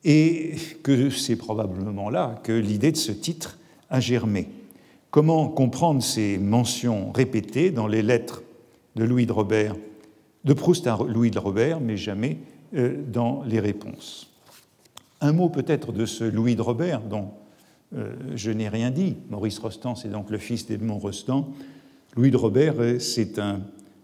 et 0.03 0.55
que 0.83 1.09
c'est 1.09 1.37
probablement 1.37 2.09
là 2.09 2.41
que 2.43 2.51
l'idée 2.51 2.91
de 2.91 2.97
ce 2.97 3.13
titre 3.13 3.57
a 3.89 4.01
germé. 4.01 4.49
Comment 5.11 5.49
comprendre 5.49 6.01
ces 6.01 6.37
mentions 6.37 7.11
répétées 7.11 7.69
dans 7.69 7.87
les 7.87 8.01
lettres 8.01 8.43
de 8.95 9.03
Louis 9.03 9.25
de 9.25 9.33
Robert, 9.33 9.75
de 10.45 10.53
Proust 10.53 10.87
à 10.87 10.97
Louis 11.05 11.31
de 11.31 11.37
Robert, 11.37 11.81
mais 11.81 11.97
jamais 11.97 12.37
euh, 12.73 12.95
dans 13.11 13.43
les 13.43 13.59
réponses? 13.59 14.31
Un 15.19 15.33
mot 15.33 15.49
peut-être 15.49 15.91
de 15.91 16.05
ce 16.05 16.23
Louis 16.23 16.55
de 16.55 16.61
Robert 16.61 17.01
dont 17.01 17.31
euh, 17.93 18.15
je 18.35 18.51
n'ai 18.51 18.69
rien 18.69 18.89
dit. 18.89 19.17
Maurice 19.29 19.59
Rostand, 19.59 19.95
c'est 19.95 20.07
donc 20.07 20.29
le 20.29 20.37
fils 20.37 20.65
d'Edmond 20.65 20.99
Rostand. 20.99 21.49
Louis 22.15 22.31
de 22.31 22.37
Robert, 22.37 22.75
euh, 22.79 22.97
c'est 22.97 23.37
un 23.37 23.59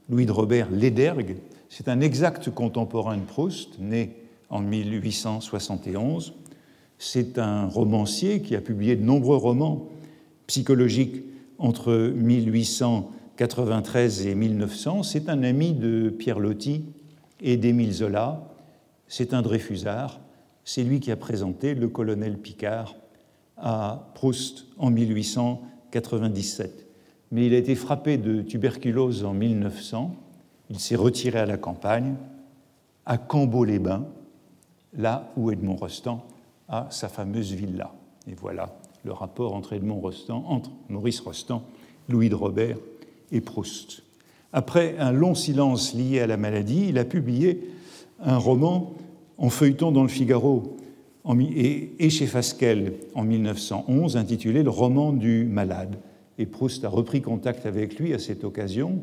Louis 0.09 0.25
de 0.25 0.33
Robert 0.33 0.69
Lédergue, 0.71 1.37
c'est 1.69 1.87
un 1.87 2.01
exact 2.01 2.49
contemporain 2.49 3.15
de 3.15 3.23
Proust, 3.23 3.79
né 3.79 4.17
en 4.49 4.59
1871. 4.59 6.33
C'est 6.99 7.37
un 7.37 7.67
romancier 7.67 8.41
qui 8.41 8.57
a 8.57 8.61
publié 8.61 8.97
de 8.97 9.05
nombreux 9.05 9.37
romans 9.37 9.87
psychologiques 10.47 11.23
entre 11.59 12.11
1893 12.15 14.27
et 14.27 14.35
1900. 14.35 15.03
C'est 15.03 15.29
un 15.29 15.43
ami 15.43 15.73
de 15.73 16.09
Pierre 16.09 16.39
Loti 16.39 16.85
et 17.41 17.57
d'Émile 17.57 17.93
Zola. 17.93 18.47
C'est 19.07 19.33
un 19.33 19.41
Dreyfusard. 19.41 20.19
C'est 20.63 20.83
lui 20.83 20.99
qui 20.99 21.11
a 21.11 21.15
présenté 21.15 21.75
le 21.75 21.87
colonel 21.87 22.37
Picard 22.37 22.95
à 23.57 24.09
Proust 24.15 24.65
en 24.77 24.89
1897. 24.89 26.87
Mais 27.31 27.47
il 27.47 27.53
a 27.53 27.57
été 27.57 27.75
frappé 27.75 28.17
de 28.17 28.41
tuberculose 28.41 29.25
en 29.25 29.33
1900. 29.33 30.15
Il 30.69 30.79
s'est 30.79 30.95
retiré 30.95 31.39
à 31.39 31.45
la 31.45 31.57
campagne, 31.57 32.15
à 33.05 33.17
Cambo-les-Bains, 33.17 34.05
là 34.97 35.31
où 35.35 35.51
Edmond 35.51 35.75
Rostand 35.75 36.25
a 36.67 36.87
sa 36.89 37.07
fameuse 37.07 37.53
villa. 37.53 37.93
Et 38.27 38.33
voilà 38.33 38.77
le 39.07 39.13
rapport 39.13 39.55
entre 39.55 39.71
Edmond 39.71 40.01
Rostand, 40.01 40.43
entre 40.47 40.69
Maurice 40.89 41.21
Rostand, 41.21 41.63
Louis 42.09 42.27
de 42.27 42.35
Robert 42.35 42.77
et 43.31 43.39
Proust. 43.39 44.03
Après 44.51 44.97
un 44.99 45.13
long 45.13 45.33
silence 45.33 45.93
lié 45.93 46.19
à 46.19 46.27
la 46.27 46.35
maladie, 46.35 46.87
il 46.89 46.97
a 46.97 47.05
publié 47.05 47.69
un 48.19 48.37
roman 48.37 48.93
en 49.37 49.49
feuilleton 49.49 49.93
dans 49.93 50.03
le 50.03 50.09
Figaro 50.09 50.75
et 51.39 52.09
chez 52.09 52.25
Fasquelle 52.25 52.93
en 53.15 53.23
1911 53.23 54.17
intitulé 54.17 54.61
Le 54.61 54.69
roman 54.69 55.13
du 55.13 55.45
malade. 55.45 55.97
Et 56.37 56.45
Proust 56.45 56.83
a 56.83 56.89
repris 56.89 57.21
contact 57.21 57.65
avec 57.65 57.99
lui 57.99 58.13
à 58.13 58.19
cette 58.19 58.43
occasion, 58.43 59.01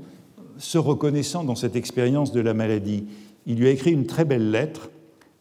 se 0.58 0.78
reconnaissant 0.78 1.44
dans 1.44 1.54
cette 1.54 1.76
expérience 1.76 2.30
de 2.30 2.40
la 2.40 2.52
maladie. 2.52 3.06
Il 3.46 3.56
lui 3.56 3.68
a 3.68 3.70
écrit 3.70 3.92
une 3.92 4.06
très 4.06 4.24
belle 4.26 4.50
lettre 4.50 4.90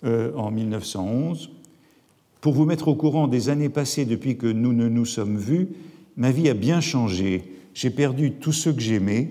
euh, 0.06 0.34
en 0.36 0.52
1911. 0.52 1.52
Pour 2.44 2.52
vous 2.52 2.66
mettre 2.66 2.90
au 2.90 2.96
courant 2.96 3.30
des 3.30 3.48
années 3.48 3.70
passées 3.70 4.04
depuis 4.04 4.38
que 4.38 4.48
nous 4.48 4.74
ne 4.74 4.90
nous 4.90 5.06
sommes 5.06 5.38
vus, 5.38 5.70
ma 6.18 6.30
vie 6.30 6.50
a 6.50 6.54
bien 6.54 6.82
changé. 6.82 7.54
J'ai 7.74 7.90
perdu 7.90 8.34
tous 8.34 8.52
ceux 8.52 8.74
que 8.74 8.82
j'aimais, 8.82 9.30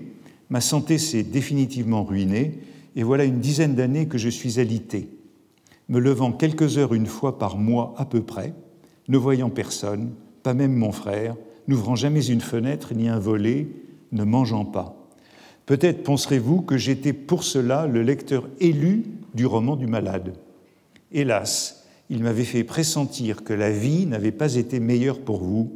ma 0.49 0.61
santé 0.61 0.97
s'est 0.97 1.21
définitivement 1.21 2.05
ruinée, 2.05 2.57
et 2.95 3.03
voilà 3.03 3.25
une 3.25 3.37
dizaine 3.37 3.75
d'années 3.75 4.07
que 4.07 4.17
je 4.17 4.29
suis 4.29 4.59
alité, 4.59 5.09
me 5.89 5.99
levant 5.99 6.31
quelques 6.31 6.79
heures 6.79 6.95
une 6.95 7.05
fois 7.05 7.37
par 7.37 7.59
mois 7.59 7.93
à 7.97 8.05
peu 8.05 8.23
près, 8.23 8.55
ne 9.07 9.17
voyant 9.19 9.51
personne, 9.51 10.09
pas 10.41 10.55
même 10.55 10.73
mon 10.73 10.91
frère, 10.91 11.35
n'ouvrant 11.67 11.95
jamais 11.95 12.25
une 12.25 12.41
fenêtre 12.41 12.95
ni 12.95 13.09
un 13.09 13.19
volet, 13.19 13.67
ne 14.11 14.23
mangeant 14.23 14.65
pas. 14.65 14.97
Peut-être 15.67 16.01
penserez-vous 16.01 16.63
que 16.63 16.77
j'étais 16.77 17.13
pour 17.13 17.43
cela 17.43 17.85
le 17.85 18.01
lecteur 18.01 18.49
élu 18.59 19.03
du 19.35 19.45
roman 19.45 19.75
du 19.75 19.85
malade. 19.85 20.33
Hélas, 21.11 21.82
il 22.09 22.23
m'avait 22.23 22.43
fait 22.43 22.63
pressentir 22.63 23.43
que 23.43 23.53
la 23.53 23.71
vie 23.71 24.05
n'avait 24.05 24.31
pas 24.31 24.55
été 24.55 24.79
meilleure 24.79 25.19
pour 25.19 25.39
vous, 25.39 25.71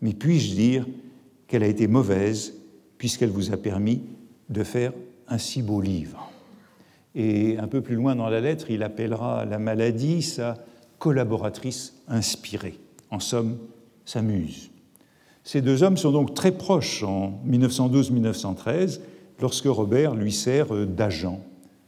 mais 0.00 0.14
puis-je 0.14 0.54
dire 0.54 0.86
qu'elle 1.46 1.62
a 1.62 1.68
été 1.68 1.86
mauvaise 1.86 2.54
puisqu'elle 2.98 3.30
vous 3.30 3.52
a 3.52 3.56
permis 3.56 4.02
de 4.48 4.62
faire 4.62 4.92
un 5.28 5.38
si 5.38 5.62
beau 5.62 5.80
livre. 5.80 6.30
Et 7.14 7.58
un 7.58 7.66
peu 7.66 7.80
plus 7.80 7.96
loin 7.96 8.14
dans 8.14 8.28
la 8.28 8.40
lettre, 8.40 8.70
il 8.70 8.82
appellera 8.82 9.44
la 9.44 9.58
maladie 9.58 10.22
sa 10.22 10.56
collaboratrice 10.98 11.94
inspirée, 12.08 12.78
en 13.10 13.20
somme, 13.20 13.58
sa 14.04 14.22
muse. 14.22 14.70
Ces 15.44 15.62
deux 15.62 15.82
hommes 15.82 15.96
sont 15.96 16.12
donc 16.12 16.34
très 16.34 16.52
proches 16.52 17.02
en 17.02 17.40
1912-1913, 17.48 19.00
lorsque 19.40 19.66
Robert 19.66 20.14
lui 20.14 20.32
sert 20.32 20.86
d'agent, 20.86 21.40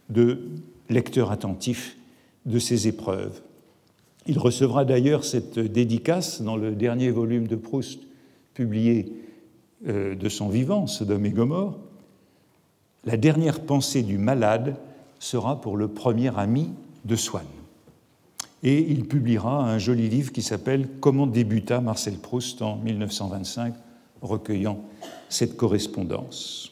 de 0.09 0.41
lecteur 0.89 1.31
attentif 1.31 1.97
de 2.47 2.59
ses 2.59 2.89
épreuves. 2.89 3.41
Il 4.27 4.39
recevra 4.39 4.85
d'ailleurs 4.85 5.25
cette 5.25 5.59
dédicace 5.59 6.43
dans 6.43 6.57
le 6.57 6.73
dernier 6.73 7.11
volume 7.11 7.49
de 7.49 7.57
Proust 7.57 8.01
publié 8.55 9.12
euh, 9.89 10.14
de 10.14 10.29
son 10.29 10.49
vivant, 10.49 10.87
Sodome 10.87 11.27
et 11.27 11.31
Gomorre. 11.31 11.79
La 13.05 13.16
dernière 13.16 13.61
pensée 13.61 14.03
du 14.03 14.18
malade 14.18 14.77
sera 15.18 15.61
pour 15.61 15.77
le 15.77 15.89
premier 15.89 16.37
ami 16.39 16.70
de 17.05 17.16
Swann. 17.16 17.47
Et 18.62 18.79
il 18.79 19.07
publiera 19.07 19.68
un 19.68 19.79
joli 19.79 20.09
livre 20.09 20.31
qui 20.31 20.43
s'appelle 20.43 20.89
Comment 21.01 21.27
débuta 21.27 21.81
Marcel 21.81 22.14
Proust 22.14 22.62
en 22.62 22.77
1925, 22.77 23.75
recueillant 24.20 24.79
cette 25.29 25.57
correspondance. 25.57 26.70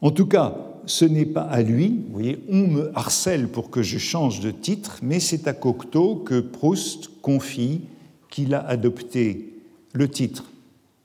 En 0.00 0.10
tout 0.10 0.26
cas, 0.26 0.56
ce 0.86 1.04
n'est 1.04 1.26
pas 1.26 1.42
à 1.42 1.62
lui, 1.62 2.04
vous 2.06 2.12
voyez, 2.12 2.38
on 2.48 2.66
me 2.66 2.96
harcèle 2.96 3.48
pour 3.48 3.70
que 3.70 3.82
je 3.82 3.98
change 3.98 4.40
de 4.40 4.50
titre, 4.50 4.98
mais 5.02 5.20
c'est 5.20 5.46
à 5.48 5.52
Cocteau 5.52 6.16
que 6.16 6.40
Proust 6.40 7.10
confie 7.22 7.82
qu'il 8.30 8.54
a 8.54 8.60
adopté 8.66 9.54
le 9.92 10.08
titre 10.08 10.44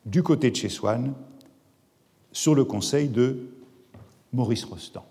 du 0.05 0.23
côté 0.23 0.51
de 0.51 0.55
chez 0.55 0.69
Swann 0.69 1.13
sur 2.31 2.55
le 2.55 2.63
conseil 2.63 3.07
de 3.07 3.49
Maurice 4.33 4.65
Rostand, 4.65 5.05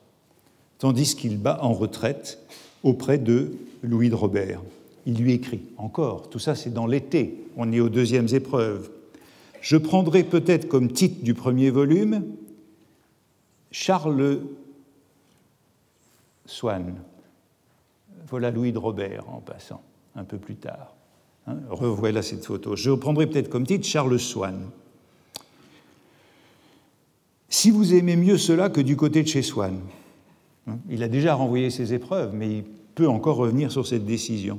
tandis 0.78 1.14
qu'il 1.14 1.38
bat 1.38 1.58
en 1.62 1.72
retraite 1.72 2.38
auprès 2.82 3.18
de 3.18 3.52
Louis 3.82 4.10
de 4.10 4.14
Robert. 4.14 4.60
Il 5.06 5.16
lui 5.18 5.32
écrit 5.32 5.62
encore, 5.76 6.28
tout 6.28 6.38
ça 6.38 6.54
c'est 6.54 6.72
dans 6.72 6.86
l'été, 6.86 7.46
on 7.56 7.72
est 7.72 7.80
aux 7.80 7.88
deuxièmes 7.88 8.28
épreuves. 8.32 8.90
Je 9.60 9.76
prendrai 9.76 10.22
peut-être 10.22 10.68
comme 10.68 10.92
titre 10.92 11.22
du 11.22 11.34
premier 11.34 11.70
volume 11.70 12.22
Charles 13.70 14.40
Swann. 16.48 16.94
Voilà 18.26 18.50
Louis 18.50 18.72
de 18.72 18.78
Robert 18.78 19.28
en 19.28 19.40
passant, 19.40 19.82
un 20.16 20.24
peu 20.24 20.38
plus 20.38 20.56
tard. 20.56 20.94
Hein, 21.46 21.56
revoilà 21.68 22.22
cette 22.22 22.44
photo. 22.44 22.74
Je 22.74 22.90
reprendrai 22.90 23.26
peut-être 23.26 23.50
comme 23.50 23.66
titre 23.66 23.86
Charles 23.86 24.18
Swann. 24.18 24.58
Si 27.50 27.70
vous 27.70 27.94
aimez 27.94 28.16
mieux 28.16 28.38
cela 28.38 28.70
que 28.70 28.80
du 28.80 28.96
côté 28.96 29.22
de 29.22 29.28
chez 29.28 29.42
Swann, 29.42 29.78
hein, 30.66 30.78
il 30.88 31.02
a 31.02 31.08
déjà 31.08 31.34
renvoyé 31.34 31.70
ses 31.70 31.92
épreuves, 31.92 32.34
mais 32.34 32.58
il 32.58 32.64
peut 32.94 33.08
encore 33.08 33.36
revenir 33.36 33.70
sur 33.70 33.86
cette 33.86 34.06
décision. 34.06 34.58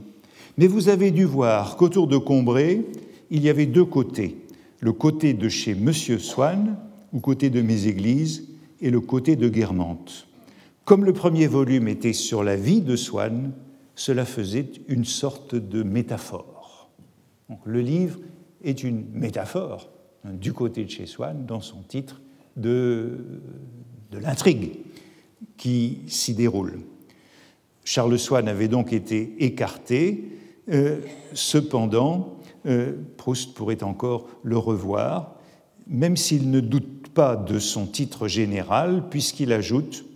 Mais 0.58 0.68
vous 0.68 0.90
avez 0.90 1.12
dû 1.12 1.26
voir 1.26 1.76
qu'autour 1.76 2.08
de 2.08 2.18
Combray, 2.18 2.86
il 3.32 3.42
y 3.44 3.50
avait 3.50 3.66
deux 3.66 3.86
côtés. 3.86 4.38
Le 4.80 4.94
côté 4.94 5.34
de 5.34 5.50
chez 5.50 5.74
Monsieur 5.74 6.20
Swann, 6.20 6.78
ou 7.14 7.20
côté 7.20 7.50
de 7.50 7.62
mes 7.62 7.88
églises, 7.88 8.48
et 8.80 8.92
le 8.92 9.02
côté 9.02 9.36
de 9.36 9.50
Guermantes. 9.50 10.29
Comme 10.90 11.06
le 11.06 11.14
premier 11.14 11.46
volume 11.46 11.88
était 11.88 12.14
sur 12.14 12.44
la 12.44 12.56
vie 12.56 12.82
de 12.82 12.96
Swann, 12.96 13.52
cela 13.94 14.26
faisait 14.26 14.72
une 14.88 15.06
sorte 15.06 15.54
de 15.54 15.84
métaphore. 15.84 16.90
le 17.64 17.82
livre 17.82 18.18
est 18.64 18.84
une 18.84 19.06
métaphore 19.14 19.92
hein, 20.26 20.32
du 20.34 20.52
côté 20.52 20.84
de 20.86 20.90
chez 20.90 21.06
Swann 21.06 21.46
dans 21.46 21.62
son 21.62 21.84
titre 21.84 22.24
de, 22.58 23.20
de 24.10 24.18
l'intrigue 24.18 24.80
qui 25.58 26.00
s'y 26.08 26.34
déroule. 26.34 26.80
Charles 27.84 28.18
Swann 28.18 28.48
avait 28.48 28.68
donc 28.68 28.92
été 28.92 29.36
écarté, 29.46 30.40
euh, 30.70 31.02
cependant, 31.34 32.40
euh, 32.66 32.94
Proust 33.16 33.54
pourrait 33.54 33.84
encore 33.84 34.26
le 34.42 34.58
revoir, 34.58 35.36
même 35.86 36.18
s'il 36.18 36.50
ne 36.50 36.60
doute 36.60 37.10
pas 37.10 37.36
de 37.36 37.60
son 37.60 37.86
titre 37.86 38.28
général, 38.28 39.08
puisqu'il 39.12 39.54
ajoute 39.54 40.09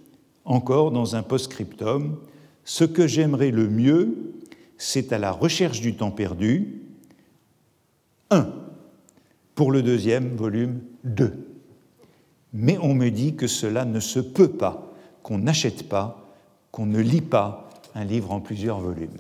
encore 0.46 0.92
dans 0.92 1.16
un 1.16 1.24
post-scriptum 1.24 2.18
Ce 2.64 2.84
que 2.84 3.08
j'aimerais 3.08 3.52
le 3.52 3.70
mieux, 3.70 4.34
c'est 4.78 5.14
à 5.14 5.20
la 5.20 5.32
recherche 5.32 5.82
du 5.82 5.96
temps 5.96 6.12
perdu, 6.12 6.82
1. 8.30 8.48
Pour 9.56 9.72
le 9.72 9.82
deuxième 9.82 10.36
volume, 10.36 10.80
2. 11.04 11.34
Mais 12.54 12.78
on 12.82 12.94
me 12.94 13.10
dit 13.10 13.36
que 13.36 13.48
cela 13.48 13.86
ne 13.86 14.00
se 14.00 14.20
peut 14.20 14.50
pas, 14.50 14.94
qu'on 15.22 15.40
n'achète 15.40 15.88
pas, 15.88 16.34
qu'on 16.72 16.86
ne 16.86 17.00
lit 17.00 17.22
pas 17.22 17.70
un 17.96 18.04
livre 18.04 18.32
en 18.32 18.40
plusieurs 18.40 18.80
volumes. 18.80 19.18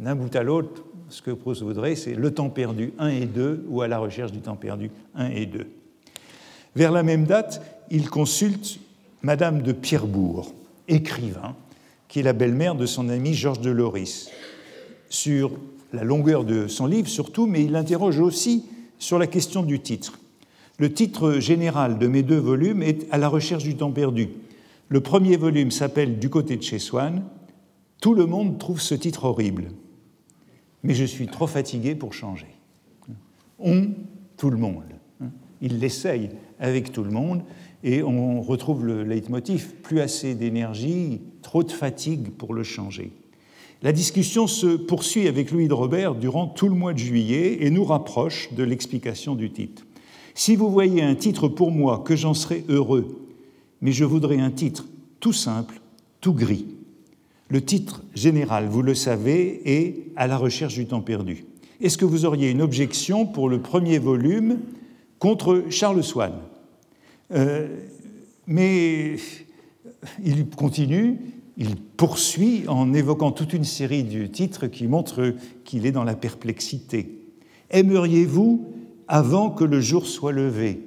D'un 0.00 0.16
bout 0.16 0.34
à 0.34 0.42
l'autre, 0.42 0.84
ce 1.08 1.22
que 1.22 1.30
Proust 1.30 1.62
voudrait, 1.62 1.94
c'est 1.94 2.14
le 2.14 2.32
temps 2.32 2.50
perdu 2.50 2.92
1 2.98 3.08
et 3.08 3.26
2 3.26 3.66
ou 3.68 3.82
à 3.82 3.88
la 3.88 3.98
recherche 3.98 4.32
du 4.32 4.40
temps 4.40 4.56
perdu 4.56 4.90
1 5.14 5.28
et 5.30 5.46
2. 5.46 5.66
Vers 6.74 6.90
la 6.90 7.02
même 7.02 7.24
date, 7.24 7.62
il 7.90 8.10
consulte 8.10 8.80
Madame 9.24 9.62
de 9.62 9.72
Pierrebourg, 9.72 10.52
écrivain, 10.86 11.56
qui 12.08 12.20
est 12.20 12.22
la 12.22 12.34
belle-mère 12.34 12.74
de 12.74 12.84
son 12.84 13.08
ami 13.08 13.32
Georges 13.32 13.62
de 13.62 13.70
Loris. 13.70 14.28
sur 15.08 15.52
la 15.94 16.04
longueur 16.04 16.44
de 16.44 16.66
son 16.68 16.86
livre 16.86 17.08
surtout, 17.08 17.46
mais 17.46 17.64
il 17.64 17.74
interroge 17.74 18.20
aussi 18.20 18.66
sur 18.98 19.18
la 19.18 19.26
question 19.26 19.62
du 19.62 19.80
titre. 19.80 20.18
Le 20.78 20.92
titre 20.92 21.38
général 21.38 21.98
de 21.98 22.06
mes 22.06 22.22
deux 22.22 22.36
volumes 22.36 22.82
est 22.82 23.06
À 23.10 23.16
la 23.16 23.28
recherche 23.28 23.64
du 23.64 23.76
temps 23.76 23.92
perdu. 23.92 24.28
Le 24.88 25.00
premier 25.00 25.38
volume 25.38 25.70
s'appelle 25.70 26.18
Du 26.18 26.28
côté 26.28 26.56
de 26.56 26.62
chez 26.62 26.78
Swann. 26.78 27.22
Tout 28.02 28.12
le 28.12 28.26
monde 28.26 28.58
trouve 28.58 28.82
ce 28.82 28.94
titre 28.94 29.24
horrible, 29.24 29.70
mais 30.82 30.92
je 30.92 31.04
suis 31.04 31.28
trop 31.28 31.46
fatigué 31.46 31.94
pour 31.94 32.12
changer. 32.12 32.54
On, 33.58 33.88
tout 34.36 34.50
le 34.50 34.58
monde. 34.58 34.82
Il 35.62 35.78
l'essaye 35.78 36.28
avec 36.60 36.92
tout 36.92 37.04
le 37.04 37.10
monde 37.10 37.42
et 37.84 38.02
on 38.02 38.40
retrouve 38.40 38.84
le 38.84 39.04
leitmotiv 39.04 39.74
plus 39.82 40.00
assez 40.00 40.34
d'énergie, 40.34 41.20
trop 41.42 41.62
de 41.62 41.70
fatigue 41.70 42.30
pour 42.30 42.54
le 42.54 42.62
changer. 42.62 43.12
La 43.82 43.92
discussion 43.92 44.46
se 44.46 44.76
poursuit 44.76 45.28
avec 45.28 45.50
Louis 45.50 45.68
de 45.68 45.74
Robert 45.74 46.14
durant 46.14 46.46
tout 46.46 46.68
le 46.68 46.74
mois 46.74 46.94
de 46.94 46.98
juillet 46.98 47.58
et 47.60 47.68
nous 47.68 47.84
rapproche 47.84 48.48
de 48.54 48.64
l'explication 48.64 49.34
du 49.34 49.50
titre. 49.50 49.84
Si 50.34 50.56
vous 50.56 50.70
voyez 50.70 51.02
un 51.02 51.14
titre 51.14 51.46
pour 51.46 51.70
moi, 51.70 52.02
que 52.04 52.16
j'en 52.16 52.32
serais 52.32 52.64
heureux, 52.70 53.28
mais 53.82 53.92
je 53.92 54.04
voudrais 54.04 54.38
un 54.38 54.50
titre 54.50 54.86
tout 55.20 55.34
simple, 55.34 55.80
tout 56.22 56.32
gris. 56.32 56.64
Le 57.48 57.62
titre 57.62 58.02
général, 58.14 58.66
vous 58.68 58.80
le 58.80 58.94
savez, 58.94 59.60
est 59.66 60.06
À 60.16 60.26
la 60.26 60.38
recherche 60.38 60.74
du 60.74 60.86
temps 60.86 61.02
perdu. 61.02 61.44
Est-ce 61.82 61.98
que 61.98 62.06
vous 62.06 62.24
auriez 62.24 62.50
une 62.50 62.62
objection 62.62 63.26
pour 63.26 63.50
le 63.50 63.60
premier 63.60 63.98
volume 63.98 64.60
contre 65.18 65.64
Charles 65.68 66.02
Swann? 66.02 66.32
Mais 67.30 69.16
il 70.22 70.46
continue, 70.50 71.18
il 71.56 71.76
poursuit 71.76 72.64
en 72.68 72.92
évoquant 72.92 73.32
toute 73.32 73.52
une 73.52 73.64
série 73.64 74.04
de 74.04 74.26
titres 74.26 74.66
qui 74.66 74.86
montrent 74.86 75.34
qu'il 75.64 75.86
est 75.86 75.92
dans 75.92 76.04
la 76.04 76.14
perplexité. 76.14 77.20
Aimeriez-vous 77.70 78.66
avant 79.08 79.50
que 79.50 79.64
le 79.64 79.80
jour 79.80 80.06
soit 80.06 80.32
levé? 80.32 80.82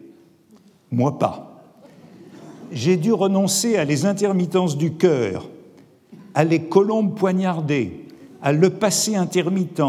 Moi 0.91 1.17
pas. 1.17 1.63
J'ai 2.71 2.97
dû 2.97 3.13
renoncer 3.13 3.77
à 3.77 3.85
les 3.85 4.05
intermittences 4.05 4.77
du 4.77 4.93
cœur, 4.93 5.49
à 6.33 6.43
les 6.43 6.63
colombes 6.63 7.15
poignardées, 7.15 8.05
à 8.41 8.51
le 8.51 8.69
passé 8.69 9.15
intermittent, 9.15 9.81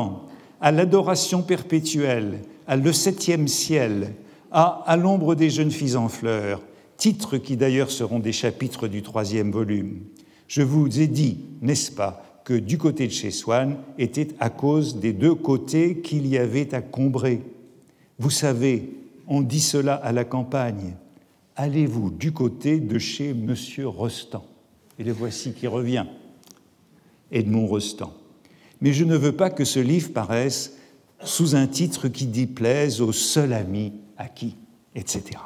à 0.61 0.73
l'adoration 0.73 1.43
perpétuelle, 1.43 2.39
à 2.67 2.77
le 2.77 2.93
septième 2.93 3.49
ciel, 3.49 4.15
à 4.51 4.83
À 4.87 4.97
l'ombre 4.97 5.35
des 5.35 5.51
jeunes 5.51 5.71
filles 5.71 5.97
en 5.97 6.09
fleurs, 6.09 6.63
titres 6.97 7.39
qui 7.39 7.57
d'ailleurs 7.57 7.91
seront 7.91 8.19
des 8.19 8.33
chapitres 8.33 8.89
du 8.89 9.03
troisième 9.03 9.51
volume. 9.51 10.01
Je 10.47 10.63
vous 10.63 11.01
ai 11.01 11.07
dit, 11.07 11.39
n'est-ce 11.61 11.93
pas, 11.93 12.25
que 12.45 12.55
du 12.55 12.79
côté 12.79 13.07
de 13.07 13.13
chez 13.13 13.31
Swann 13.31 13.77
était 13.99 14.29
à 14.41 14.49
cause 14.49 14.97
des 14.97 15.13
deux 15.13 15.35
côtés 15.35 16.01
qu'il 16.01 16.27
y 16.27 16.39
avait 16.39 16.75
à 16.75 16.81
combrer. 16.81 17.43
Vous 18.19 18.31
savez, 18.31 18.91
on 19.27 19.43
dit 19.43 19.61
cela 19.61 19.95
à 19.95 20.13
la 20.13 20.25
campagne. 20.25 20.95
Allez-vous 21.57 22.11
du 22.11 22.33
côté 22.33 22.81
de 22.81 22.99
chez 22.99 23.35
Monsieur 23.35 23.87
Rostand? 23.87 24.47
Et 24.99 25.05
le 25.05 25.13
voici 25.13 25.53
qui 25.53 25.67
revient, 25.67 26.07
Edmond 27.31 27.67
Rostand. 27.67 28.15
Mais 28.81 28.95
je 28.95 29.05
ne 29.05 29.17
veux 29.17 29.33
pas 29.33 29.51
que 29.51 29.65
ce 29.65 29.81
livre 29.81 30.13
paraisse 30.13 30.77
sous 31.23 31.55
un 31.55 31.67
titre 31.67 32.09
qui 32.09 32.27
déplaise 32.27 33.03
au 33.03 33.13
seul 33.13 33.53
ami 33.53 33.93
à 34.19 34.29
qui, 34.29 34.57
etc. 34.95 35.39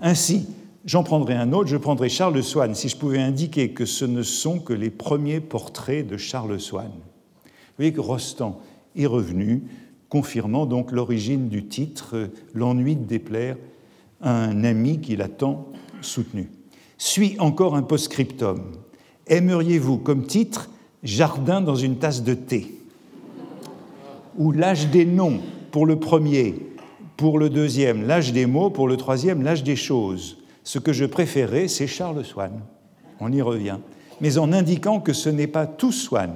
Ainsi, 0.00 0.48
J'en 0.86 1.02
prendrai 1.02 1.34
un 1.34 1.52
autre, 1.52 1.68
je 1.68 1.76
prendrai 1.76 2.08
Charles 2.08 2.44
Swann, 2.44 2.76
si 2.76 2.88
je 2.88 2.96
pouvais 2.96 3.18
indiquer 3.18 3.70
que 3.70 3.84
ce 3.84 4.04
ne 4.04 4.22
sont 4.22 4.60
que 4.60 4.72
les 4.72 4.90
premiers 4.90 5.40
portraits 5.40 6.06
de 6.06 6.16
Charles 6.16 6.60
Swann. 6.60 6.92
Vous 6.92 7.78
voyez 7.78 7.92
que 7.92 8.00
Rostand 8.00 8.60
est 8.94 9.06
revenu, 9.06 9.64
confirmant 10.08 10.64
donc 10.64 10.92
l'origine 10.92 11.48
du 11.48 11.66
titre 11.66 12.30
L'ennui 12.54 12.94
de 12.94 13.04
déplaire 13.04 13.56
à 14.20 14.32
un 14.32 14.62
ami 14.62 15.00
qui 15.00 15.16
l'a 15.16 15.28
tant 15.28 15.66
soutenu. 16.02 16.48
Suit 16.98 17.34
encore 17.40 17.74
un 17.74 17.82
post-scriptum. 17.82 18.62
Aimeriez-vous 19.26 19.98
comme 19.98 20.24
titre 20.24 20.70
Jardin 21.02 21.60
dans 21.60 21.74
une 21.74 21.98
tasse 21.98 22.22
de 22.22 22.34
thé? 22.34 22.78
Ou 24.38 24.52
L'âge 24.52 24.88
des 24.90 25.04
noms 25.04 25.40
pour 25.72 25.84
le 25.84 25.98
premier, 25.98 26.54
pour 27.16 27.38
le 27.38 27.50
deuxième, 27.50 28.06
L'âge 28.06 28.32
des 28.32 28.46
mots 28.46 28.70
pour 28.70 28.88
le 28.88 28.96
troisième, 28.96 29.42
L'âge 29.42 29.62
des 29.62 29.76
choses 29.76 30.36
ce 30.66 30.80
que 30.80 30.92
je 30.92 31.04
préférais, 31.04 31.68
c'est 31.68 31.86
Charles 31.86 32.24
Swann. 32.24 32.60
On 33.20 33.30
y 33.30 33.40
revient. 33.40 33.78
Mais 34.20 34.36
en 34.36 34.52
indiquant 34.52 34.98
que 34.98 35.12
ce 35.12 35.28
n'est 35.28 35.46
pas 35.46 35.64
tout 35.64 35.92
Swann, 35.92 36.32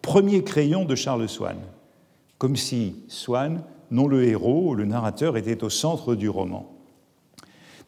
premier 0.00 0.42
crayon 0.42 0.86
de 0.86 0.94
Charles 0.94 1.28
Swann. 1.28 1.58
Comme 2.38 2.56
si 2.56 2.96
Swann, 3.08 3.62
non 3.90 4.08
le 4.08 4.24
héros, 4.24 4.74
le 4.74 4.86
narrateur, 4.86 5.36
était 5.36 5.62
au 5.62 5.68
centre 5.68 6.14
du 6.14 6.30
roman. 6.30 6.72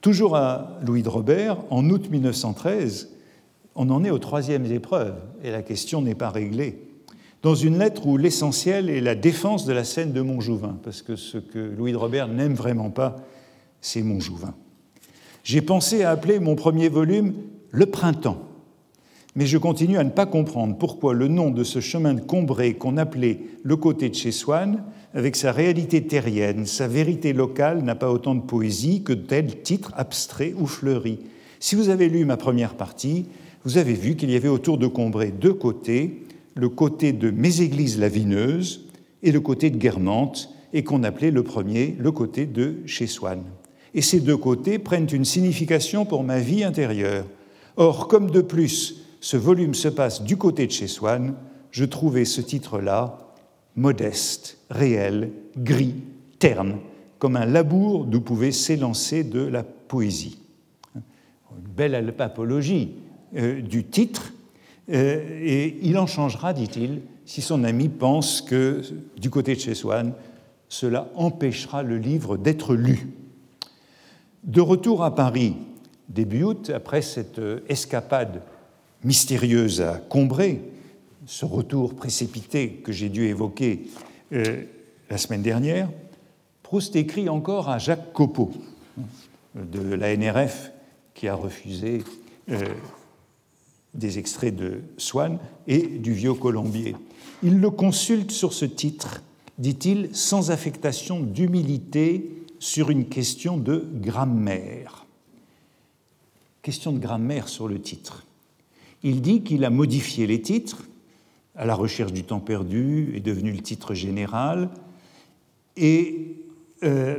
Toujours 0.03 0.36
à 0.36 0.78
Louis 0.82 1.03
de 1.03 1.09
Robert, 1.09 1.57
en 1.70 1.88
août 1.88 2.11
1913, 2.11 3.09
on 3.74 3.88
en 3.88 4.05
est 4.05 4.11
aux 4.11 4.18
troisièmes 4.18 4.70
épreuves 4.70 5.16
et 5.42 5.51
la 5.51 5.62
question 5.62 6.03
n'est 6.03 6.14
pas 6.14 6.28
réglée. 6.28 6.86
Dans 7.47 7.55
une 7.55 7.78
lettre 7.78 8.09
où 8.09 8.16
l'essentiel 8.16 8.90
est 8.90 9.01
la 9.01 9.14
défense 9.14 9.66
de 9.66 9.72
la 9.72 9.84
scène 9.84 10.12
de 10.12 10.20
Montjouvin, 10.20 10.80
parce 10.82 11.01
que 11.01 11.14
ce 11.14 11.38
que 11.38 11.61
Louis 11.61 11.92
de 11.92 11.97
Robert 11.97 12.26
n'aime 12.26 12.55
vraiment 12.55 12.90
pas, 12.90 13.24
c'est 13.80 14.03
Montjouvin. 14.03 14.53
J'ai 15.44 15.62
pensé 15.62 16.03
à 16.03 16.11
appeler 16.11 16.40
mon 16.40 16.57
premier 16.57 16.88
volume 16.88 17.34
Le 17.70 17.86
printemps, 17.86 18.42
mais 19.36 19.47
je 19.47 19.59
continue 19.59 19.97
à 19.97 20.03
ne 20.03 20.11
pas 20.11 20.26
comprendre 20.26 20.76
pourquoi 20.76 21.14
le 21.14 21.28
nom 21.28 21.53
de 21.53 21.62
ce 21.62 21.78
chemin 21.78 22.14
de 22.14 22.20
Combré 22.20 22.74
qu'on 22.74 22.97
appelait 22.97 23.38
le 23.62 23.76
côté 23.76 24.09
de 24.09 24.16
chez 24.16 24.32
Swann, 24.32 24.82
avec 25.14 25.36
sa 25.36 25.53
réalité 25.53 26.05
terrienne, 26.05 26.66
sa 26.66 26.88
vérité 26.88 27.32
locale, 27.32 27.84
n'a 27.84 27.94
pas 27.94 28.11
autant 28.11 28.34
de 28.34 28.40
poésie 28.40 29.05
que 29.05 29.12
tel 29.12 29.62
titre 29.62 29.92
abstrait 29.97 30.53
ou 30.59 30.66
fleuri. 30.66 31.20
Si 31.61 31.76
vous 31.76 31.90
avez 31.90 32.09
lu 32.09 32.24
ma 32.24 32.38
première 32.38 32.74
partie, 32.74 33.26
vous 33.62 33.78
avez 33.78 33.94
vu 33.94 34.16
qu'il 34.16 34.32
y 34.32 34.36
avait 34.36 34.49
autour 34.49 34.78
de 34.78 34.88
Combré 34.88 35.30
deux 35.30 35.55
côtés, 35.55 36.26
le 36.57 36.69
côté 36.69 37.13
de 37.13 37.31
Méséglise 37.31 38.01
la 38.01 38.09
Vineuse 38.09 38.89
et 39.23 39.31
le 39.31 39.41
côté 39.41 39.71
de 39.71 39.77
Guermantes, 39.77 40.51
et 40.73 40.83
qu'on 40.83 41.05
appelait 41.05 41.31
le 41.31 41.45
premier 41.45 41.95
le 41.99 42.11
côté 42.11 42.45
de 42.45 42.79
chez 42.87 43.07
Swann 43.07 43.45
et 43.97 44.03
ces 44.03 44.21
deux 44.21 44.37
côtés 44.37 44.79
prennent 44.79 45.09
une 45.11 45.25
signification 45.25 46.05
pour 46.05 46.23
ma 46.23 46.39
vie 46.39 46.63
intérieure. 46.63 47.25
Or, 47.79 48.09
comme 48.09 48.31
de 48.31 48.43
plus, 48.43 49.01
ce 49.21 49.39
volume 49.39 49.75
se 49.75 49.89
passe 49.89 50.23
du 50.23 50.37
côté 50.37 50.67
de 50.67 50.73
chez 50.73 50.87
Swann, 50.87 51.35
je 51.71 51.85
trouvais 51.87 52.27
ce 52.27 52.43
titre-là 52.43 53.19
modeste, 53.75 54.59
réel, 54.71 55.33
gris, 55.57 55.95
terne, 56.39 56.77
comme 57.19 57.37
un 57.37 57.47
labour 57.47 58.05
d'où 58.05 58.21
pouvait 58.21 58.53
s'élancer 58.53 59.25
de 59.25 59.41
la 59.41 59.63
poésie. 59.63 60.41
Une 60.95 61.73
belle 61.75 62.15
apologie 62.19 62.97
euh, 63.35 63.63
du 63.63 63.85
titre, 63.85 64.35
euh, 64.91 65.41
et 65.43 65.78
il 65.82 65.99
en 65.99 66.07
changera, 66.07 66.53
dit-il, 66.53 67.03
si 67.24 67.43
son 67.43 67.64
ami 67.64 67.89
pense 67.89 68.41
que 68.41 68.82
du 69.16 69.30
côté 69.30 69.55
de 69.55 69.61
chez 69.61 69.74
Swann, 69.74 70.12
cela 70.68 71.11
empêchera 71.14 71.82
le 71.82 71.99
livre 71.99 72.37
d'être 72.37 72.74
lu. 72.74 73.09
De 74.45 74.61
retour 74.61 75.03
à 75.03 75.14
Paris, 75.14 75.57
début 76.09 76.45
août, 76.45 76.70
après 76.74 77.03
cette 77.03 77.41
escapade 77.68 78.43
mystérieuse 79.03 79.80
à 79.80 79.99
Combray, 80.09 80.61
ce 81.26 81.45
retour 81.45 81.95
précipité 81.95 82.70
que 82.70 82.93
j'ai 82.93 83.09
dû 83.09 83.26
évoquer 83.26 83.89
euh, 84.32 84.62
la 85.11 85.18
semaine 85.18 85.43
dernière, 85.43 85.89
Proust 86.62 86.97
écrit 86.97 87.28
encore 87.28 87.68
à 87.68 87.78
Jacques 87.78 88.12
Copeau 88.12 88.51
de 89.55 89.95
la 89.95 90.16
NRF 90.16 90.72
qui 91.14 91.28
a 91.28 91.34
refusé 91.34 92.03
euh, 92.51 92.59
des 93.97 94.18
extraits 94.18 94.55
de 94.55 94.80
Swann 94.97 95.38
et 95.66 95.82
du 95.82 96.12
Vieux 96.12 96.34
Colombier. 96.34 96.94
Il 97.42 97.61
le 97.61 97.70
consulte 97.70 98.30
sur 98.30 98.53
ce 98.53 98.64
titre, 98.64 99.22
dit-il, 99.59 100.11
sans 100.12 100.51
affectation 100.51 101.20
d'humilité 101.20 102.30
sur 102.59 102.90
une 102.90 103.07
question 103.07 103.57
de 103.57 103.86
grammaire. 104.01 105.07
Question 106.62 106.92
de 106.92 106.99
grammaire 106.99 107.49
sur 107.49 107.68
le 107.68 107.80
titre. 107.80 108.24
Il 109.03 109.20
dit 109.20 109.42
qu'il 109.42 109.64
a 109.64 109.70
modifié 109.70 110.26
les 110.26 110.40
titres, 110.40 110.84
à 111.55 111.64
la 111.64 111.74
recherche 111.74 112.12
du 112.12 112.24
temps 112.24 112.40
perdu 112.40 113.12
est 113.14 113.20
devenu 113.20 113.53
le 113.53 113.61
titre 113.61 113.94
général, 113.94 114.70
et 115.76 116.36
euh, 116.82 117.18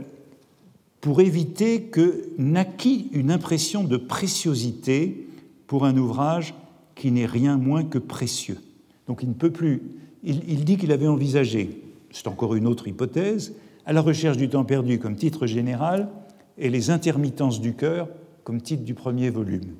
pour 1.01 1.21
éviter 1.21 1.83
que 1.83 2.29
naquît 2.37 3.09
une 3.13 3.31
impression 3.31 3.83
de 3.83 3.97
préciosité 3.97 5.27
pour 5.67 5.85
un 5.85 5.95
ouvrage 5.97 6.53
qui 6.97 7.11
n'est 7.11 7.25
rien 7.25 7.57
moins 7.57 7.83
que 7.83 7.97
précieux. 7.97 8.59
Donc 9.07 9.23
il 9.23 9.29
ne 9.29 9.33
peut 9.33 9.51
plus. 9.51 9.81
il 10.23 10.65
dit 10.65 10.77
qu'il 10.77 10.91
avait 10.91 11.07
envisagé, 11.07 11.81
c'est 12.11 12.27
encore 12.27 12.55
une 12.55 12.67
autre 12.67 12.87
hypothèse, 12.87 13.53
à 13.85 13.93
la 13.93 14.01
recherche 14.01 14.37
du 14.37 14.49
temps 14.49 14.65
perdu 14.65 14.99
comme 14.99 15.15
titre 15.15 15.47
général 15.47 16.09
et 16.57 16.69
les 16.69 16.89
intermittences 16.89 17.61
du 17.61 17.73
cœur 17.73 18.09
comme 18.43 18.61
titre 18.61 18.83
du 18.83 18.93
premier 18.93 19.29
volume. 19.29 19.75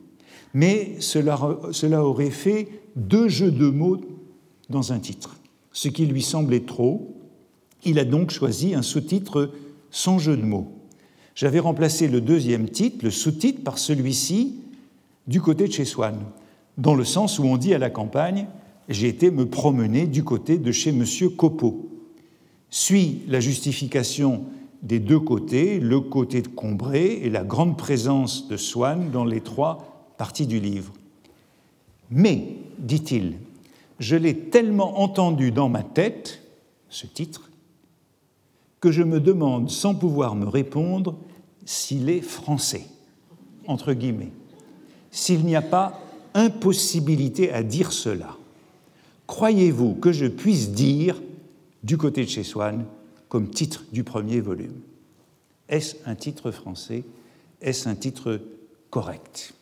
Mais 0.54 0.96
cela, 1.00 1.40
cela 1.72 2.04
aurait 2.04 2.30
fait 2.30 2.70
deux 2.96 3.28
jeux 3.28 3.52
de 3.52 3.70
mots 3.70 4.02
dans 4.70 4.94
un 4.94 5.00
titre. 5.00 5.38
ce 5.72 5.90
qui 5.90 6.06
lui 6.06 6.22
semblait 6.22 6.66
trop. 6.66 7.16
Il 7.84 8.00
a 8.00 8.06
donc 8.06 8.32
choisi 8.32 8.74
un 8.74 8.82
sous-titre 8.82 9.52
sans 9.92 10.18
jeu 10.18 10.36
de 10.36 10.42
mots. 10.42 10.72
J'avais 11.36 11.60
remplacé 11.60 12.08
le 12.08 12.20
deuxième 12.20 12.68
titre, 12.68 13.06
le 13.06 13.12
sous-titre, 13.12 13.64
par 13.64 13.78
celui-ci, 13.78 14.56
du 15.28 15.40
côté 15.40 15.68
de 15.68 15.74
chez 15.74 15.86
Swann, 15.86 16.18
dans 16.78 16.96
le 16.96 17.04
sens 17.04 17.40
où 17.40 17.44
on 17.44 17.58
dit 17.58 17.74
à 17.74 17.80
la 17.80 17.90
campagne 17.90 18.48
J'ai 18.88 19.08
été 19.08 19.32
me 19.32 19.48
promener 19.48 20.08
du 20.08 20.24
côté 20.24 20.58
de 20.58 20.72
chez 20.72 20.92
M. 20.92 21.04
Copeau. 21.36 21.90
Suit 22.70 23.24
la 23.28 23.40
justification 23.40 24.46
des 24.84 25.00
deux 25.00 25.20
côtés, 25.20 25.80
le 25.80 26.00
côté 26.00 26.42
de 26.42 26.48
Combray 26.48 27.20
et 27.24 27.30
la 27.30 27.44
grande 27.44 27.78
présence 27.78 28.48
de 28.48 28.58
Swann 28.58 29.10
dans 29.12 29.26
les 29.26 29.42
trois 29.42 30.14
parties 30.18 30.48
du 30.48 30.60
livre. 30.60 30.94
Mais, 32.10 32.56
dit-il, 32.78 33.36
je 34.00 34.16
l'ai 34.16 34.36
tellement 34.36 35.02
entendu 35.02 35.52
dans 35.52 35.70
ma 35.70 35.84
tête, 35.84 36.44
ce 36.90 37.08
titre, 37.08 37.50
que 38.80 38.92
je 38.92 39.02
me 39.02 39.20
demande 39.20 39.70
sans 39.70 39.96
pouvoir 39.96 40.36
me 40.36 40.48
répondre 40.48 41.16
s'il 41.66 42.10
est 42.10 42.22
français, 42.22 42.86
entre 43.66 43.94
guillemets, 43.94 44.32
s'il 45.12 45.44
n'y 45.46 45.56
a 45.56 45.62
pas 45.62 46.00
impossibilité 46.38 47.52
à 47.52 47.64
dire 47.64 47.92
cela. 47.92 48.38
Croyez-vous 49.26 49.96
que 49.96 50.12
je 50.12 50.28
puisse 50.28 50.72
dire, 50.72 51.22
du 51.84 51.98
côté 51.98 52.24
de 52.24 52.30
chez 52.30 52.44
Swann, 52.44 52.86
comme 53.28 53.50
titre 53.50 53.86
du 53.92 54.04
premier 54.04 54.40
volume? 54.40 54.80
Est-ce 55.68 55.96
un 56.06 56.16
titre 56.16 56.52
français? 56.52 57.04
Est-ce 57.62 57.90
un 57.90 57.96
titre 57.96 58.40
correct? 58.90 59.54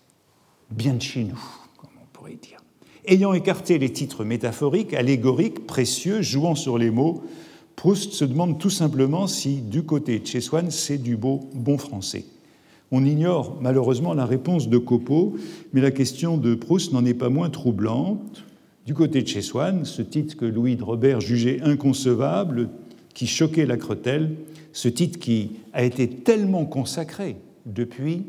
Bien 0.70 0.94
de 0.94 1.02
chez 1.02 1.24
nous, 1.24 1.42
comme 1.78 1.92
on 2.02 2.06
pourrait 2.12 2.38
dire. 2.42 2.60
Ayant 3.06 3.34
écarté 3.34 3.78
les 3.78 3.94
titres 3.94 4.24
métaphoriques, 4.24 4.94
allégoriques, 4.94 5.66
précieux, 5.66 6.22
jouant 6.22 6.56
sur 6.56 6.78
les 6.78 6.92
mots, 6.92 7.24
Proust 7.76 8.14
se 8.14 8.26
demande 8.26 8.60
tout 8.60 8.70
simplement 8.70 9.28
si, 9.28 9.58
du 9.58 9.84
côté 9.84 10.20
de 10.20 10.28
chez 10.28 10.42
Swann, 10.42 10.72
c'est 10.72 10.98
du 10.98 11.18
beau 11.18 11.50
bon 11.54 11.78
français. 11.78 12.26
On 12.92 13.04
ignore 13.04 13.58
malheureusement 13.62 14.14
la 14.14 14.26
réponse 14.26 14.70
de 14.70 14.78
Copeau, 14.78 15.36
mais 15.74 15.82
la 15.82 15.92
question 15.92 16.38
de 16.38 16.56
Proust 16.56 16.94
n'en 16.94 17.06
est 17.06 17.14
pas 17.14 17.30
moins 17.30 17.50
troublante. 17.50 18.44
Du 18.86 18.94
côté 18.94 19.22
de 19.22 19.28
chez 19.28 19.42
Swann, 19.42 19.86
ce 19.86 20.02
titre 20.02 20.38
que 20.38 20.46
Louis 20.46 20.76
de 20.76 20.84
Robert 20.84 21.20
jugeait 21.20 21.62
inconcevable, 21.64 22.70
qui 23.14 23.26
choquait 23.28 23.66
la 23.66 23.78
Cretelle, 23.78 24.36
ce 24.74 24.88
titre 24.88 25.18
qui 25.20 25.52
a 25.74 25.84
été 25.84 26.08
tellement 26.08 26.66
consacré 26.66 27.38
depuis, 27.66 28.24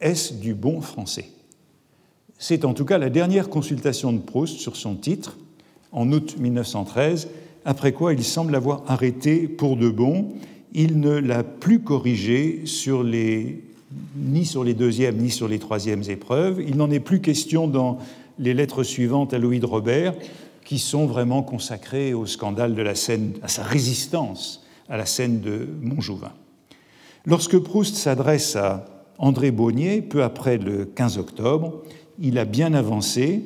est-ce 0.00 0.32
du 0.32 0.54
bon 0.54 0.80
français? 0.80 1.28
C'est 2.38 2.64
en 2.64 2.72
tout 2.72 2.84
cas 2.84 2.98
la 2.98 3.10
dernière 3.10 3.50
consultation 3.50 4.12
de 4.12 4.18
Proust 4.18 4.58
sur 4.58 4.76
son 4.76 4.94
titre, 4.94 5.36
en 5.92 6.10
août 6.12 6.36
1913, 6.38 7.28
après 7.64 7.92
quoi 7.92 8.14
il 8.14 8.24
semble 8.24 8.54
avoir 8.54 8.84
arrêté 8.86 9.48
pour 9.48 9.76
de 9.76 9.90
bon. 9.90 10.28
Il 10.72 11.00
ne 11.00 11.18
l'a 11.18 11.42
plus 11.42 11.80
corrigé 11.80 12.62
sur 12.64 13.02
les, 13.02 13.62
ni 14.16 14.44
sur 14.44 14.64
les 14.64 14.74
deuxièmes 14.74 15.16
ni 15.16 15.30
sur 15.30 15.48
les 15.48 15.58
troisièmes 15.58 16.02
épreuves. 16.08 16.62
Il 16.66 16.76
n'en 16.76 16.90
est 16.90 17.00
plus 17.00 17.20
question 17.20 17.66
dans 17.68 17.98
les 18.38 18.54
lettres 18.54 18.82
suivantes 18.82 19.34
à 19.34 19.38
Louis 19.38 19.60
de 19.60 19.66
Robert, 19.66 20.14
qui 20.64 20.78
sont 20.78 21.06
vraiment 21.06 21.42
consacrées 21.42 22.14
au 22.14 22.26
scandale 22.26 22.74
de 22.74 22.82
la 22.82 22.94
scène, 22.94 23.32
à 23.42 23.48
sa 23.48 23.62
résistance 23.62 24.64
à 24.88 24.96
la 24.96 25.06
scène 25.06 25.40
de 25.40 25.68
Montjouvin. 25.82 26.32
Lorsque 27.26 27.58
Proust 27.58 27.96
s'adresse 27.96 28.56
à 28.56 28.86
André 29.18 29.50
Bonnier, 29.50 30.02
peu 30.02 30.22
après 30.22 30.58
le 30.58 30.84
15 30.84 31.18
octobre, 31.18 31.82
il 32.20 32.38
a 32.38 32.44
bien 32.44 32.74
avancé. 32.74 33.42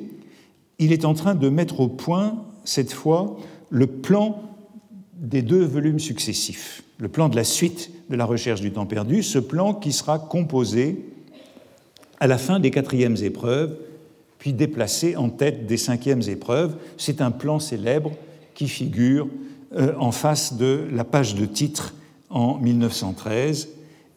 Il 0.79 0.91
est 0.91 1.05
en 1.05 1.13
train 1.13 1.35
de 1.35 1.49
mettre 1.49 1.79
au 1.79 1.87
point, 1.87 2.43
cette 2.63 2.93
fois, 2.93 3.37
le 3.69 3.87
plan 3.87 4.41
des 5.15 5.41
deux 5.41 5.63
volumes 5.63 5.99
successifs, 5.99 6.83
le 6.97 7.07
plan 7.07 7.29
de 7.29 7.35
la 7.35 7.43
suite 7.43 7.91
de 8.09 8.15
la 8.15 8.25
recherche 8.25 8.61
du 8.61 8.71
temps 8.71 8.85
perdu, 8.85 9.23
ce 9.23 9.39
plan 9.39 9.73
qui 9.73 9.91
sera 9.91 10.19
composé 10.19 11.05
à 12.19 12.27
la 12.27 12.37
fin 12.37 12.59
des 12.59 12.71
quatrièmes 12.71 13.17
épreuves, 13.21 13.75
puis 14.39 14.53
déplacé 14.53 15.15
en 15.15 15.29
tête 15.29 15.67
des 15.67 15.77
cinquièmes 15.77 16.21
épreuves. 16.27 16.75
C'est 16.97 17.21
un 17.21 17.31
plan 17.31 17.59
célèbre 17.59 18.11
qui 18.53 18.67
figure 18.67 19.27
euh, 19.75 19.93
en 19.97 20.11
face 20.11 20.55
de 20.55 20.87
la 20.91 21.03
page 21.03 21.35
de 21.35 21.45
titre 21.45 21.93
en 22.29 22.57
1913. 22.57 23.69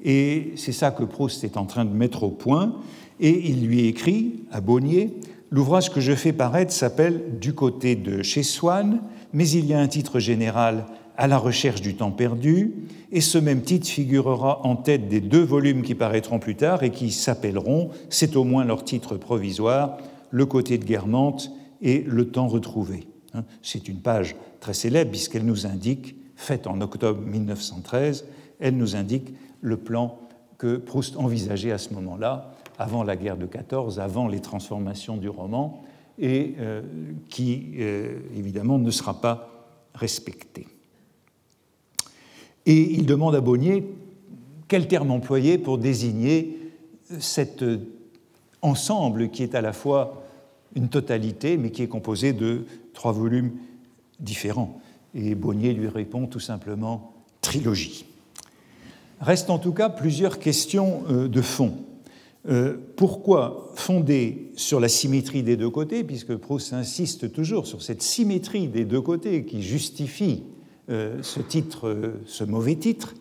Et 0.05 0.53
c'est 0.57 0.73
ça 0.73 0.91
que 0.91 1.05
Proust 1.05 1.45
est 1.45 1.57
en 1.57 1.65
train 1.65 1.85
de 1.85 1.95
mettre 1.95 2.25
au 2.25 2.31
point 2.31 2.75
et 3.19 3.49
il 3.49 3.67
lui 3.67 3.87
écrit 3.87 4.41
à 4.53 4.61
Bonnier 4.61 5.15
L'ouvrage 5.51 5.93
que 5.93 6.01
je 6.01 6.13
fais 6.13 6.33
paraître 6.33 6.73
s'appelle 6.73 7.39
Du 7.41 7.55
côté 7.55 7.95
de 7.95 8.23
chez 8.23 8.43
Swann, 8.43 9.01
mais 9.33 9.49
il 9.49 9.65
y 9.67 9.75
a 9.75 9.79
un 9.79 9.87
titre 9.87 10.19
général 10.19 10.87
à 11.17 11.27
la 11.27 11.39
recherche 11.39 11.81
du 11.81 11.97
temps 11.97 12.11
perdu, 12.11 12.75
et 13.11 13.21
ce 13.21 13.39
même 13.39 13.63
titre 13.63 13.87
figurera 13.87 14.65
en 14.67 14.77
tête 14.77 15.09
des 15.09 15.21
deux 15.21 15.43
volumes 15.43 15.83
qui 15.83 15.95
paraîtront 15.95 16.39
plus 16.39 16.57
tard 16.57 16.83
et 16.83 16.91
qui 16.91 17.11
s'appelleront, 17.11 17.91
c'est 18.11 18.37
au 18.37 18.45
moins 18.45 18.65
leur 18.65 18.85
titre 18.85 19.17
provisoire, 19.17 19.99
Le 20.31 20.45
côté 20.45 20.77
de 20.79 20.85
Guermantes 20.85 21.51
et 21.81 22.03
Le 22.07 22.29
temps 22.29 22.49
retrouvé. 22.49 23.07
Hein, 23.35 23.45
c'est 23.63 23.89
une 23.89 24.01
page 24.01 24.37
très 24.61 24.75
célèbre 24.75 25.11
puisqu'elle 25.11 25.47
nous 25.47 25.67
indique, 25.67 26.17
faite 26.35 26.67
en 26.67 26.81
octobre 26.81 27.21
1913, 27.23 28.27
elle 28.61 28.77
nous 28.77 28.97
indique 28.97 29.35
le 29.61 29.77
plan 29.77 30.19
que 30.59 30.77
Proust 30.77 31.17
envisageait 31.17 31.73
à 31.73 31.79
ce 31.79 31.95
moment-là, 31.95 32.53
avant 32.79 33.03
la 33.03 33.17
guerre 33.17 33.37
de 33.37 33.47
14, 33.47 34.01
avant 34.01 34.29
les 34.29 34.41
transformations 34.41 35.17
du 35.17 35.29
roman, 35.29 35.83
et 36.19 36.55
euh, 36.59 36.83
qui, 37.29 37.75
euh, 37.79 38.19
évidemment, 38.37 38.79
ne 38.79 38.91
sera 38.91 39.21
pas 39.21 39.69
respecté. 39.95 40.67
Et 42.67 42.93
il 42.93 43.07
demande 43.07 43.35
à 43.35 43.41
Bonnier 43.41 43.87
quel 44.69 44.89
terme 44.89 45.11
employer 45.11 45.59
pour 45.59 45.79
désigner 45.79 46.59
cet 47.21 47.65
ensemble 48.63 49.31
qui 49.31 49.43
est 49.43 49.55
à 49.55 49.61
la 49.61 49.73
fois 49.73 50.25
une 50.75 50.89
totalité, 50.89 51.57
mais 51.57 51.71
qui 51.71 51.83
est 51.83 51.89
composé 51.89 52.33
de 52.33 52.67
trois 52.93 53.13
volumes 53.13 53.53
différents. 54.21 54.81
Et 55.15 55.35
Bonnier 55.35 55.73
lui 55.73 55.89
répond 55.89 56.27
tout 56.27 56.41
simplement 56.41 57.15
trilogie. 57.41 58.05
Restent 59.21 59.51
en 59.51 59.59
tout 59.59 59.73
cas 59.73 59.89
plusieurs 59.89 60.39
questions 60.39 61.05
euh, 61.09 61.29
de 61.29 61.41
fond. 61.41 61.75
Euh, 62.49 62.77
pourquoi 62.97 63.73
fondé 63.75 64.53
sur 64.57 64.79
la 64.79 64.89
symétrie 64.89 65.43
des 65.43 65.57
deux 65.57 65.71
côtés, 65.71 66.05
puisque 66.05 66.37
Proust 66.37 66.73
insiste 66.73 67.33
toujours 67.33 67.67
sur 67.67 67.83
cette 67.83 68.03
symétrie 68.03 68.69
des 68.69 68.85
deux 68.85 69.01
côtés 69.01 69.45
qui 69.45 69.63
justifie 69.63 70.43
ce 70.89 71.41
titre, 71.41 71.89
euh, 71.89 72.21
ce 72.27 72.45
mauvais 72.45 72.77
titre, 72.77 73.15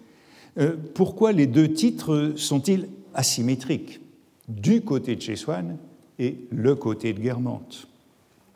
pourquoi 0.94 1.34
les 1.34 1.48
deux 1.48 1.74
titres 1.74 2.34
sont-ils 2.38 2.88
asymétriques? 3.14 4.00
Du 4.48 4.82
côté 4.82 5.16
de 5.16 5.22
chez 5.22 5.36
Swann 5.36 5.78
et 6.18 6.38
le 6.50 6.76
côté 6.76 7.12
de 7.12 7.20
Guermantes 7.20 7.88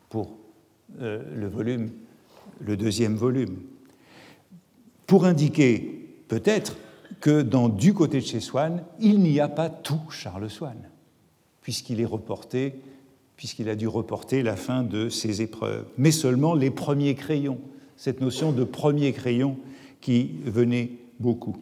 pour 0.10 0.32
le 0.98 1.48
volume, 1.48 1.90
le 2.62 2.78
deuxième 2.78 3.16
volume. 3.16 3.58
Pour 5.08 5.26
indiquer 5.26 6.08
peut-être 6.30 6.78
que 7.20 7.42
dans 7.42 7.70
Du 7.70 7.94
côté 7.94 8.20
de 8.20 8.26
chez 8.26 8.40
Swann, 8.40 8.84
il 9.00 9.20
n'y 9.20 9.40
a 9.40 9.50
pas 9.50 9.70
tout 9.70 10.02
Charles 10.10 10.50
Swann, 10.50 10.78
puisqu'il 11.62 12.00
est 12.00 12.06
reporté, 12.06 12.76
puisqu'il 13.36 13.70
a 13.70 13.76
dû 13.76 13.88
reporter 13.88 14.44
la 14.44 14.56
fin 14.56 14.84
de 14.84 15.10
ses 15.10 15.42
épreuves, 15.42 15.86
mais 15.98 16.12
seulement 16.12 16.54
les 16.54 16.72
premiers 16.72 17.16
crayons, 17.16 17.60
cette 18.00 18.22
notion 18.22 18.54
de 18.54 18.64
premier 18.64 19.12
crayon 19.12 19.58
qui 20.00 20.32
venait 20.46 20.92
beaucoup. 21.20 21.58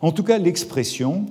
En 0.00 0.12
tout 0.12 0.22
cas, 0.22 0.38
l'expression 0.38 1.26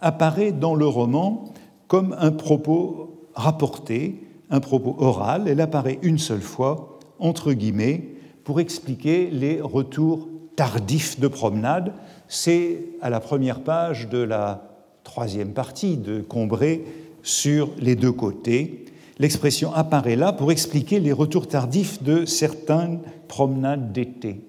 apparaît 0.00 0.52
dans 0.52 0.76
le 0.76 0.86
roman 0.86 1.52
comme 1.88 2.14
un 2.20 2.30
propos 2.30 3.26
rapporté, 3.34 4.22
un 4.50 4.60
propos 4.60 4.94
oral. 4.98 5.48
Elle 5.48 5.60
apparaît 5.60 5.98
une 6.02 6.18
seule 6.18 6.42
fois, 6.42 7.00
entre 7.18 7.52
guillemets, 7.52 8.10
pour 8.44 8.60
expliquer 8.60 9.30
les 9.30 9.60
retours 9.60 10.28
tardifs 10.54 11.18
de 11.18 11.26
promenade 11.26 11.92
c'est 12.28 12.80
à 13.00 13.10
la 13.10 13.20
première 13.20 13.60
page 13.60 14.08
de 14.08 14.18
la 14.18 14.68
troisième 15.04 15.52
partie 15.52 15.96
de 15.96 16.20
Combray 16.20 16.82
sur 17.22 17.70
les 17.78 17.94
deux 17.94 18.12
côtés. 18.12 18.86
L'expression 19.18 19.72
apparaît 19.72 20.16
là 20.16 20.32
pour 20.32 20.50
expliquer 20.50 21.00
les 21.00 21.12
retours 21.12 21.48
tardifs 21.48 22.02
de 22.02 22.24
certaines 22.24 23.00
promenades 23.28 23.92
d'été. 23.92 24.40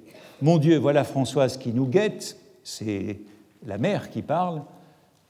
Mon 0.41 0.57
Dieu, 0.57 0.77
voilà 0.77 1.03
Françoise 1.03 1.57
qui 1.57 1.69
nous 1.69 1.85
guette, 1.85 2.37
c'est 2.63 3.19
la 3.65 3.77
mère 3.77 4.09
qui 4.09 4.21
parle. 4.21 4.63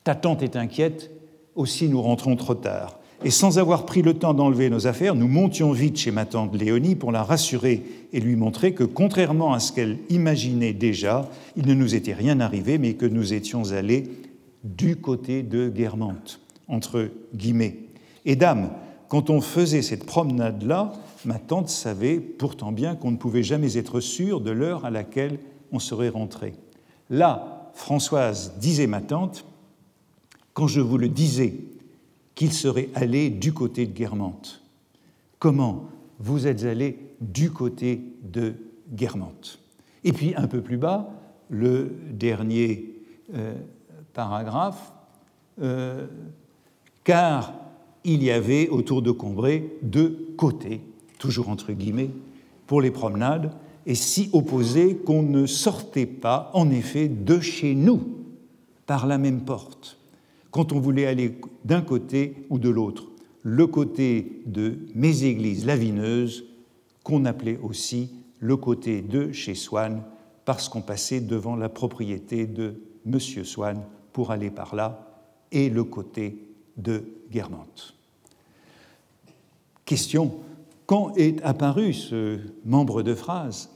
Ta 0.03 0.15
tante 0.15 0.41
est 0.41 0.55
inquiète, 0.55 1.11
aussi 1.55 1.89
nous 1.89 2.01
rentrons 2.01 2.35
trop 2.35 2.55
tard 2.55 2.99
et 3.23 3.31
sans 3.31 3.57
avoir 3.57 3.85
pris 3.85 4.01
le 4.01 4.13
temps 4.13 4.33
d'enlever 4.33 4.69
nos 4.69 4.87
affaires, 4.87 5.15
nous 5.15 5.27
montions 5.27 5.71
vite 5.71 5.97
chez 5.97 6.11
ma 6.11 6.25
tante 6.25 6.55
Léonie 6.55 6.95
pour 6.95 7.11
la 7.11 7.23
rassurer 7.23 7.83
et 8.11 8.19
lui 8.19 8.35
montrer 8.35 8.73
que, 8.73 8.83
contrairement 8.83 9.53
à 9.53 9.59
ce 9.59 9.71
qu'elle 9.71 9.97
imaginait 10.09 10.73
déjà, 10.73 11.29
il 11.55 11.67
ne 11.67 11.73
nous 11.73 11.95
était 11.95 12.13
rien 12.13 12.39
arrivé, 12.39 12.77
mais 12.77 12.93
que 12.93 13.05
nous 13.05 13.33
étions 13.33 13.71
allés 13.71 14.03
du 14.63 14.97
côté 14.97 15.43
de 15.43 15.69
Guermantes, 15.69 16.39
entre 16.67 17.09
guillemets. 17.33 17.77
Et 18.25 18.35
dame, 18.35 18.69
quand 19.07 19.29
on 19.29 19.41
faisait 19.41 19.81
cette 19.81 20.05
promenade-là, 20.05 20.93
ma 21.25 21.39
tante 21.39 21.69
savait 21.69 22.19
pourtant 22.19 22.71
bien 22.71 22.95
qu'on 22.95 23.11
ne 23.11 23.17
pouvait 23.17 23.43
jamais 23.43 23.77
être 23.77 23.99
sûr 23.99 24.41
de 24.41 24.51
l'heure 24.51 24.85
à 24.85 24.89
laquelle 24.89 25.39
on 25.71 25.79
serait 25.79 26.09
rentré. 26.09 26.53
Là, 27.09 27.71
Françoise 27.73 28.53
disait 28.57 28.87
ma 28.87 29.01
tante, 29.01 29.45
quand 30.53 30.67
je 30.67 30.81
vous 30.81 30.97
le 30.97 31.09
disais 31.09 31.55
qu'il 32.35 32.53
serait 32.53 32.89
allé 32.95 33.29
du 33.29 33.53
côté 33.53 33.85
de 33.85 33.93
Guermantes. 33.93 34.61
Comment 35.39 35.85
vous 36.19 36.47
êtes 36.47 36.63
allé 36.63 36.99
du 37.21 37.51
côté 37.51 38.01
de 38.23 38.55
Guermantes? 38.91 39.59
Et 40.03 40.13
puis 40.13 40.33
un 40.35 40.47
peu 40.47 40.61
plus 40.61 40.77
bas, 40.77 41.09
le 41.49 41.95
dernier 42.11 42.95
euh, 43.33 43.55
paragraphe, 44.13 44.93
euh, 45.61 46.07
car 47.03 47.53
il 48.05 48.23
y 48.23 48.31
avait 48.31 48.69
autour 48.69 49.01
de 49.01 49.11
Combray 49.11 49.69
deux 49.81 50.33
côtés, 50.37 50.81
toujours 51.19 51.49
entre 51.49 51.73
guillemets, 51.73 52.11
pour 52.67 52.79
les 52.79 52.91
promenades, 52.91 53.51
et 53.85 53.95
si 53.95 54.29
opposés 54.31 54.95
qu'on 54.95 55.21
ne 55.21 55.45
sortait 55.45 56.05
pas, 56.05 56.49
en 56.53 56.71
effet, 56.71 57.07
de 57.07 57.39
chez 57.39 57.75
nous 57.75 58.01
par 58.85 59.05
la 59.07 59.17
même 59.17 59.41
porte, 59.41 59.99
quand 60.51 60.71
on 60.71 60.79
voulait 60.79 61.05
aller 61.05 61.37
d'un 61.65 61.81
côté 61.81 62.45
ou 62.49 62.59
de 62.59 62.69
l'autre. 62.69 63.07
Le 63.41 63.67
côté 63.67 64.41
de 64.45 64.79
mes 64.95 65.23
églises 65.23 65.65
lavineuses, 65.65 66.45
qu'on 67.03 67.25
appelait 67.25 67.59
aussi 67.61 68.09
le 68.39 68.57
côté 68.57 69.01
de 69.01 69.31
chez 69.31 69.53
Swann, 69.53 70.01
parce 70.45 70.69
qu'on 70.69 70.81
passait 70.81 71.21
devant 71.21 71.55
la 71.55 71.69
propriété 71.69 72.45
de 72.45 72.75
M. 73.05 73.19
Swann 73.19 73.83
pour 74.13 74.31
aller 74.31 74.49
par 74.49 74.75
là, 74.75 75.23
et 75.51 75.69
le 75.69 75.83
côté 75.83 76.37
de 76.77 77.03
Guermantes. 77.31 77.94
Question 79.85 80.33
quand 80.87 81.15
est 81.15 81.41
apparu 81.43 81.93
ce 81.93 82.39
membre 82.63 83.03
de 83.03 83.13
phrase 83.13 83.69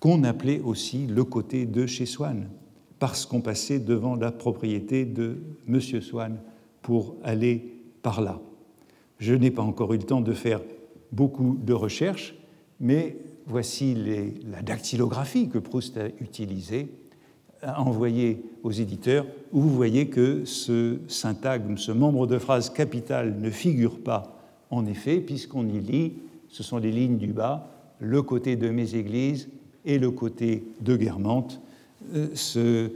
qu'on 0.00 0.24
appelait 0.24 0.60
aussi 0.60 1.06
le 1.06 1.24
côté 1.24 1.64
de 1.64 1.86
chez 1.86 2.06
Swann, 2.06 2.48
parce 2.98 3.24
qu'on 3.24 3.40
passait 3.40 3.78
devant 3.78 4.16
la 4.16 4.32
propriété 4.32 5.04
de 5.04 5.38
M. 5.68 5.80
Swann 5.80 6.38
pour 6.82 7.16
aller 7.22 7.72
par 8.02 8.20
là? 8.20 8.40
Je 9.18 9.34
n'ai 9.34 9.50
pas 9.50 9.62
encore 9.62 9.94
eu 9.94 9.98
le 9.98 10.02
temps 10.02 10.20
de 10.20 10.32
faire 10.32 10.60
beaucoup 11.12 11.56
de 11.64 11.72
recherches, 11.72 12.34
mais 12.80 13.16
voici 13.46 13.94
la 14.46 14.62
dactylographie 14.62 15.48
que 15.48 15.58
Proust 15.58 15.96
a 15.96 16.08
utilisée, 16.20 16.88
a 17.62 17.80
envoyée 17.80 18.42
aux 18.62 18.72
éditeurs, 18.72 19.26
où 19.52 19.60
vous 19.60 19.74
voyez 19.74 20.08
que 20.08 20.44
ce 20.44 20.98
syntagme, 21.08 21.76
ce 21.76 21.92
membre 21.92 22.26
de 22.26 22.38
phrase 22.38 22.70
capital 22.70 23.38
ne 23.40 23.50
figure 23.50 24.00
pas 24.00 24.33
en 24.74 24.86
effet, 24.86 25.20
puisqu'on 25.20 25.68
y 25.68 25.80
lit, 25.80 26.12
ce 26.48 26.62
sont 26.62 26.78
les 26.78 26.90
lignes 26.90 27.18
du 27.18 27.32
bas, 27.32 27.68
le 28.00 28.22
côté 28.22 28.56
de 28.56 28.68
mes 28.68 28.94
églises 28.94 29.48
et 29.84 29.98
le 29.98 30.10
côté 30.10 30.64
de 30.80 30.96
Guermantes. 30.96 31.60
Euh, 32.14 32.88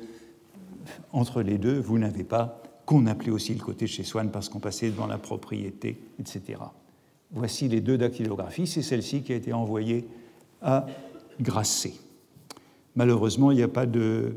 entre 1.13 1.43
les 1.43 1.59
deux, 1.59 1.79
vous 1.79 1.99
n'avez 1.99 2.25
pas 2.25 2.63
qu'on 2.87 3.07
appelait 3.07 3.31
aussi 3.31 3.55
le 3.55 3.61
côté 3.61 3.87
chez 3.87 4.03
Swann 4.03 4.31
parce 4.31 4.49
qu'on 4.49 4.61
passait 4.61 4.89
devant 4.89 5.07
la 5.07 5.19
propriété, 5.19 5.99
etc. 6.19 6.61
Voici 7.33 7.69
les 7.69 7.81
deux 7.81 7.99
dactylographies. 7.99 8.67
C'est 8.67 8.83
celle-ci 8.83 9.23
qui 9.23 9.33
a 9.33 9.37
été 9.37 9.53
envoyée 9.53 10.07
à 10.63 10.87
Grasset. 11.41 11.95
Malheureusement, 12.97 13.51
il 13.51 13.57
n'y 13.57 13.63
a 13.63 13.69
pas 13.69 13.87
de. 13.87 14.37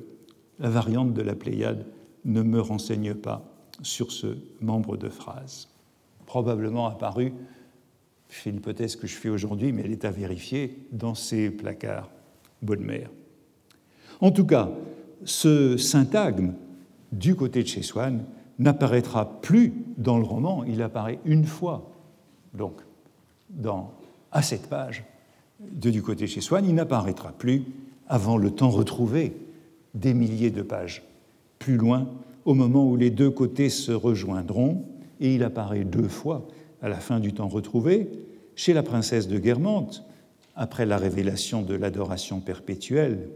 La 0.59 0.69
variante 0.69 1.13
de 1.13 1.23
la 1.23 1.33
Pléiade 1.33 1.87
ne 2.23 2.43
me 2.43 2.61
renseigne 2.61 3.15
pas 3.15 3.43
sur 3.81 4.11
ce 4.11 4.37
membre 4.59 4.95
de 4.95 5.09
phrase. 5.09 5.70
Probablement 6.31 6.87
apparu, 6.87 7.33
je 8.29 8.35
fais 8.35 8.51
l'hypothèse 8.51 8.95
que 8.95 9.05
je 9.05 9.15
fais 9.15 9.27
aujourd'hui, 9.27 9.73
mais 9.73 9.81
elle 9.83 9.91
est 9.91 10.05
à 10.05 10.11
vérifier, 10.11 10.87
dans 10.93 11.13
ces 11.13 11.49
placards 11.49 12.09
bonne 12.61 12.85
mère. 12.85 13.09
En 14.21 14.31
tout 14.31 14.45
cas, 14.45 14.71
ce 15.25 15.75
syntagme 15.75 16.53
du 17.11 17.35
côté 17.35 17.63
de 17.63 17.67
chez 17.67 17.81
Swann 17.81 18.23
n'apparaîtra 18.59 19.41
plus 19.41 19.73
dans 19.97 20.17
le 20.17 20.23
roman, 20.23 20.63
il 20.63 20.81
apparaît 20.81 21.19
une 21.25 21.43
fois, 21.43 21.91
donc 22.53 22.75
dans, 23.49 23.91
à 24.31 24.41
cette 24.41 24.69
page 24.69 25.03
de 25.59 25.89
Du 25.89 26.01
côté 26.01 26.21
de 26.21 26.29
chez 26.29 26.39
Swann, 26.39 26.63
il 26.65 26.75
n'apparaîtra 26.75 27.33
plus 27.33 27.65
avant 28.07 28.37
le 28.37 28.51
temps 28.51 28.69
retrouvé 28.69 29.35
des 29.95 30.13
milliers 30.13 30.49
de 30.49 30.61
pages 30.61 31.03
plus 31.59 31.75
loin, 31.75 32.07
au 32.45 32.53
moment 32.53 32.87
où 32.87 32.95
les 32.95 33.09
deux 33.09 33.31
côtés 33.31 33.69
se 33.69 33.91
rejoindront, 33.91 34.85
et 35.21 35.35
il 35.35 35.43
apparaît 35.43 35.85
deux 35.85 36.07
fois 36.07 36.47
à 36.81 36.89
la 36.89 36.97
fin 36.97 37.19
du 37.19 37.31
temps 37.31 37.47
retrouvé, 37.47 38.09
chez 38.55 38.73
la 38.73 38.83
princesse 38.83 39.27
de 39.27 39.37
Guermantes, 39.37 40.03
après 40.55 40.85
la 40.85 40.97
révélation 40.97 41.61
de 41.61 41.75
l'adoration 41.75 42.41
perpétuelle, 42.41 43.29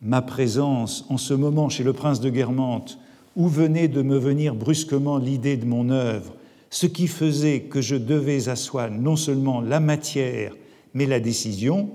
ma 0.00 0.22
présence 0.22 1.04
en 1.10 1.18
ce 1.18 1.34
moment 1.34 1.68
chez 1.68 1.84
le 1.84 1.92
prince 1.92 2.20
de 2.20 2.30
Guermantes, 2.30 2.98
où 3.36 3.48
venait 3.48 3.88
de 3.88 4.02
me 4.02 4.16
venir 4.16 4.54
brusquement 4.54 5.18
l'idée 5.18 5.56
de 5.56 5.66
mon 5.66 5.90
œuvre, 5.90 6.34
ce 6.70 6.86
qui 6.86 7.06
faisait 7.06 7.60
que 7.60 7.80
je 7.80 7.96
devais 7.96 8.48
à 8.48 8.56
Swann 8.56 9.02
non 9.02 9.16
seulement 9.16 9.60
la 9.60 9.80
matière, 9.80 10.54
mais 10.94 11.06
la 11.06 11.20
décision, 11.20 11.90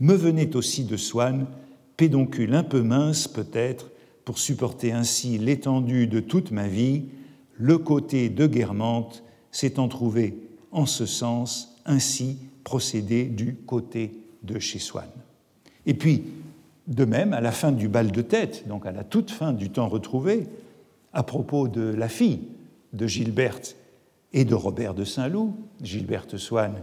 me 0.00 0.14
venait 0.14 0.54
aussi 0.56 0.84
de 0.84 0.96
Swann, 0.96 1.46
pédoncule 1.96 2.54
un 2.54 2.62
peu 2.62 2.82
mince 2.82 3.26
peut-être, 3.28 3.90
pour 4.24 4.38
supporter 4.38 4.92
ainsi 4.92 5.38
l'étendue 5.38 6.06
de 6.06 6.20
toute 6.20 6.50
ma 6.50 6.68
vie, 6.68 7.04
le 7.58 7.78
côté 7.78 8.28
de 8.28 8.46
Guermantes 8.46 9.22
s'étant 9.50 9.88
trouvé 9.88 10.38
en 10.70 10.86
ce 10.86 11.06
sens 11.06 11.76
ainsi 11.84 12.38
procéder 12.64 13.24
du 13.24 13.54
côté 13.54 14.12
de 14.42 14.58
chez 14.58 14.78
Swann. 14.78 15.08
Et 15.86 15.94
puis, 15.94 16.24
de 16.86 17.04
même, 17.04 17.32
à 17.32 17.40
la 17.40 17.52
fin 17.52 17.72
du 17.72 17.88
bal 17.88 18.10
de 18.10 18.22
tête, 18.22 18.66
donc 18.66 18.86
à 18.86 18.92
la 18.92 19.04
toute 19.04 19.30
fin 19.30 19.52
du 19.52 19.70
temps 19.70 19.88
retrouvé, 19.88 20.46
à 21.12 21.22
propos 21.22 21.68
de 21.68 21.82
la 21.82 22.08
fille 22.08 22.40
de 22.92 23.06
Gilberte 23.06 23.76
et 24.32 24.44
de 24.44 24.54
Robert 24.54 24.94
de 24.94 25.04
Saint-Loup, 25.04 25.54
Gilberte 25.82 26.36
Swann 26.36 26.74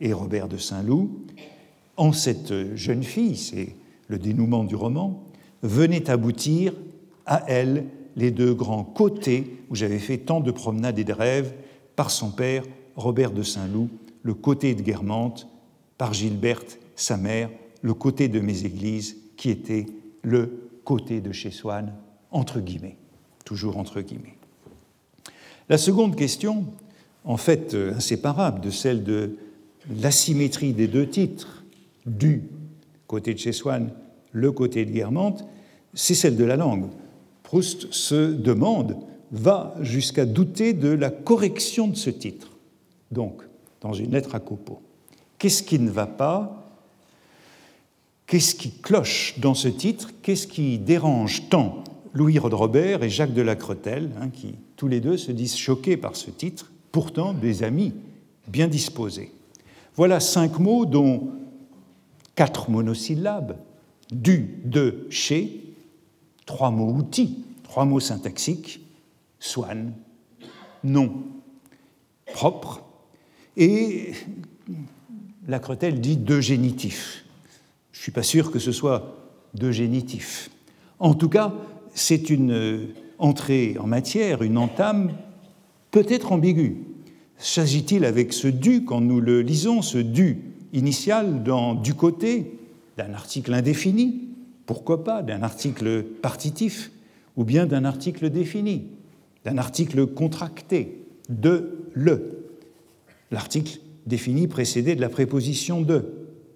et 0.00 0.12
Robert 0.12 0.48
de 0.48 0.56
Saint-Loup, 0.56 1.24
en 1.96 2.12
cette 2.12 2.74
jeune 2.74 3.02
fille, 3.02 3.36
c'est 3.36 3.76
le 4.08 4.18
dénouement 4.18 4.64
du 4.64 4.76
roman, 4.76 5.22
venaient 5.62 6.10
aboutir 6.10 6.74
à 7.26 7.44
elle 7.48 7.86
les 8.16 8.30
deux 8.30 8.54
grands 8.54 8.84
côtés 8.84 9.58
où 9.70 9.74
j'avais 9.74 9.98
fait 9.98 10.18
tant 10.18 10.40
de 10.40 10.50
promenades 10.50 10.98
et 10.98 11.04
de 11.04 11.12
rêves 11.12 11.54
par 11.96 12.10
son 12.10 12.30
père, 12.30 12.64
Robert 12.96 13.32
de 13.32 13.42
Saint-Loup, 13.42 13.88
le 14.22 14.34
côté 14.34 14.74
de 14.74 14.82
Guermantes, 14.82 15.48
par 15.98 16.12
Gilberte, 16.12 16.78
sa 16.96 17.16
mère, 17.16 17.50
le 17.82 17.94
côté 17.94 18.28
de 18.28 18.40
mes 18.40 18.64
églises, 18.64 19.16
qui 19.36 19.50
était 19.50 19.86
le 20.22 20.70
côté 20.84 21.20
de 21.20 21.32
chez 21.32 21.50
Swann, 21.50 21.92
entre 22.30 22.60
guillemets, 22.60 22.96
toujours 23.44 23.78
entre 23.78 24.00
guillemets. 24.00 24.36
La 25.68 25.78
seconde 25.78 26.16
question, 26.16 26.64
en 27.24 27.36
fait 27.36 27.74
euh, 27.74 27.94
inséparable 27.94 28.60
de 28.60 28.70
celle 28.70 29.02
de 29.02 29.36
l'asymétrie 30.00 30.72
des 30.72 30.88
deux 30.88 31.08
titres, 31.08 31.64
du 32.06 32.42
côté 33.06 33.34
de 33.34 33.38
chez 33.38 33.52
Swann, 33.52 33.90
le 34.32 34.52
côté 34.52 34.84
de 34.84 34.90
Guermantes, 34.90 35.44
c'est 35.94 36.14
celle 36.14 36.36
de 36.36 36.44
la 36.44 36.56
langue. 36.56 36.88
Proust 37.44 37.92
se 37.92 38.32
demande, 38.32 38.96
va 39.30 39.76
jusqu'à 39.80 40.26
douter 40.26 40.72
de 40.72 40.88
la 40.88 41.10
correction 41.10 41.86
de 41.86 41.96
ce 41.96 42.10
titre. 42.10 42.50
Donc, 43.12 43.42
dans 43.80 43.92
une 43.92 44.10
lettre 44.10 44.34
à 44.34 44.40
Copeau. 44.40 44.80
Qu'est-ce 45.38 45.62
qui 45.62 45.78
ne 45.78 45.90
va 45.90 46.06
pas? 46.06 46.64
Qu'est-ce 48.26 48.54
qui 48.54 48.70
cloche 48.70 49.38
dans 49.38 49.54
ce 49.54 49.68
titre? 49.68 50.10
Qu'est-ce 50.22 50.46
qui 50.46 50.78
dérange 50.78 51.48
tant 51.50 51.84
Louis 52.14 52.38
Rodrobert 52.38 53.02
et 53.02 53.10
Jacques 53.10 53.34
de 53.34 53.42
la 53.42 53.56
Cretelle, 53.56 54.10
hein, 54.20 54.30
qui 54.30 54.54
tous 54.76 54.88
les 54.88 55.00
deux 55.00 55.16
se 55.16 55.32
disent 55.32 55.56
choqués 55.56 55.96
par 55.96 56.16
ce 56.16 56.30
titre, 56.30 56.72
pourtant 56.92 57.34
des 57.34 57.62
amis 57.62 57.92
bien 58.48 58.68
disposés. 58.68 59.32
Voilà 59.96 60.20
cinq 60.20 60.58
mots 60.58 60.86
dont 60.86 61.32
quatre 62.34 62.70
monosyllabes, 62.70 63.56
du, 64.10 64.60
de, 64.64 65.06
chez, 65.10 65.63
trois 66.46 66.70
mots 66.70 66.92
outils, 66.92 67.44
trois 67.62 67.84
mots 67.84 68.00
syntaxiques, 68.00 68.80
swan, 69.38 69.92
nom, 70.82 71.12
propre, 72.32 72.82
et 73.56 74.12
la 75.46 75.60
dit 75.90 76.16
deux 76.16 76.40
génitifs. 76.40 77.24
Je 77.92 77.98
ne 77.98 78.02
suis 78.02 78.12
pas 78.12 78.22
sûr 78.22 78.50
que 78.50 78.58
ce 78.58 78.72
soit 78.72 79.16
deux 79.54 79.72
génitifs. 79.72 80.50
En 80.98 81.14
tout 81.14 81.28
cas, 81.28 81.54
c'est 81.94 82.30
une 82.30 82.88
entrée 83.18 83.76
en 83.78 83.86
matière, 83.86 84.42
une 84.42 84.58
entame 84.58 85.12
peut-être 85.90 86.32
ambiguë. 86.32 86.78
S'agit-il 87.38 88.04
avec 88.04 88.32
ce 88.32 88.48
du, 88.48 88.84
quand 88.84 89.00
nous 89.00 89.20
le 89.20 89.42
lisons, 89.42 89.82
ce 89.82 89.98
du 89.98 90.38
initial 90.72 91.42
dans 91.42 91.74
du 91.74 91.94
côté 91.94 92.58
d'un 92.96 93.12
article 93.14 93.54
indéfini, 93.54 94.23
pourquoi 94.66 95.04
pas 95.04 95.22
d'un 95.22 95.42
article 95.42 96.02
partitif, 96.02 96.90
ou 97.36 97.44
bien 97.44 97.66
d'un 97.66 97.84
article 97.84 98.30
défini, 98.30 98.86
d'un 99.44 99.58
article 99.58 100.06
contracté, 100.06 101.04
de 101.28 101.88
le 101.92 102.44
L'article 103.30 103.80
définie 104.06 104.46
précédée 104.46 104.94
de 104.94 105.00
la 105.00 105.08
préposition 105.08 105.80
de. 105.80 106.04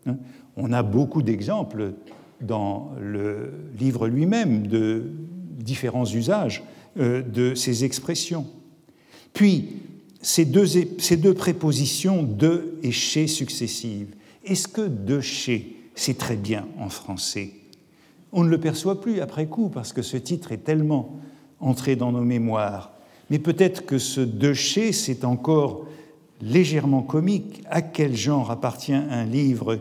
Hein. 0.07 0.17
On 0.57 0.73
a 0.73 0.83
beaucoup 0.83 1.23
d'exemples 1.23 1.95
dans 2.41 2.93
le 3.01 3.53
livre 3.79 4.07
lui-même 4.07 4.67
de 4.67 5.11
différents 5.59 6.07
usages 6.07 6.63
euh, 6.99 7.23
de 7.23 7.55
ces 7.55 7.85
expressions. 7.85 8.47
Puis, 9.33 9.71
ces 10.21 10.45
deux, 10.45 10.67
ces 10.99 11.17
deux 11.17 11.35
prépositions 11.35 12.23
de 12.23 12.75
et 12.83 12.93
chez 12.93 13.27
successives, 13.27 14.15
est-ce 14.45 14.69
que 14.69 14.87
de 14.87 15.21
chez, 15.21 15.77
c'est 15.95 16.19
très 16.19 16.37
bien 16.37 16.67
en 16.79 16.89
français? 16.89 17.53
On 18.33 18.45
ne 18.45 18.51
le 18.51 18.59
perçoit 18.59 19.01
plus 19.01 19.21
après 19.21 19.47
coup 19.47 19.69
parce 19.69 19.93
que 19.93 20.03
ce 20.03 20.17
titre 20.17 20.53
est 20.53 20.65
tellement 20.65 21.19
entré 21.61 21.97
dans 21.97 22.13
nos 22.13 22.23
mémoires. 22.23 22.93
Mais 23.31 23.39
peut-être 23.39 23.85
que 23.85 23.99
ce 23.99 24.21
de 24.21 24.53
chez, 24.53 24.93
c'est 24.93 25.25
encore 25.25 25.87
légèrement 26.41 27.03
comique. 27.03 27.63
À 27.69 27.83
quel 27.83 28.17
genre 28.17 28.51
appartient 28.51 28.93
un 28.93 29.25
livre 29.25 29.79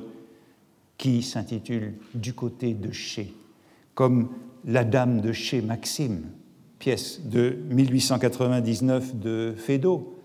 qui 0.97 1.21
s'intitule 1.21 1.93
Du 2.13 2.33
côté 2.33 2.73
de 2.73 2.91
chez, 2.91 3.33
comme 3.93 4.29
La 4.65 4.83
Dame 4.83 5.21
de 5.21 5.31
chez 5.31 5.61
Maxime, 5.61 6.23
pièce 6.79 7.21
de 7.23 7.57
1899 7.69 9.15
de 9.15 9.53
Feydeau 9.57 10.15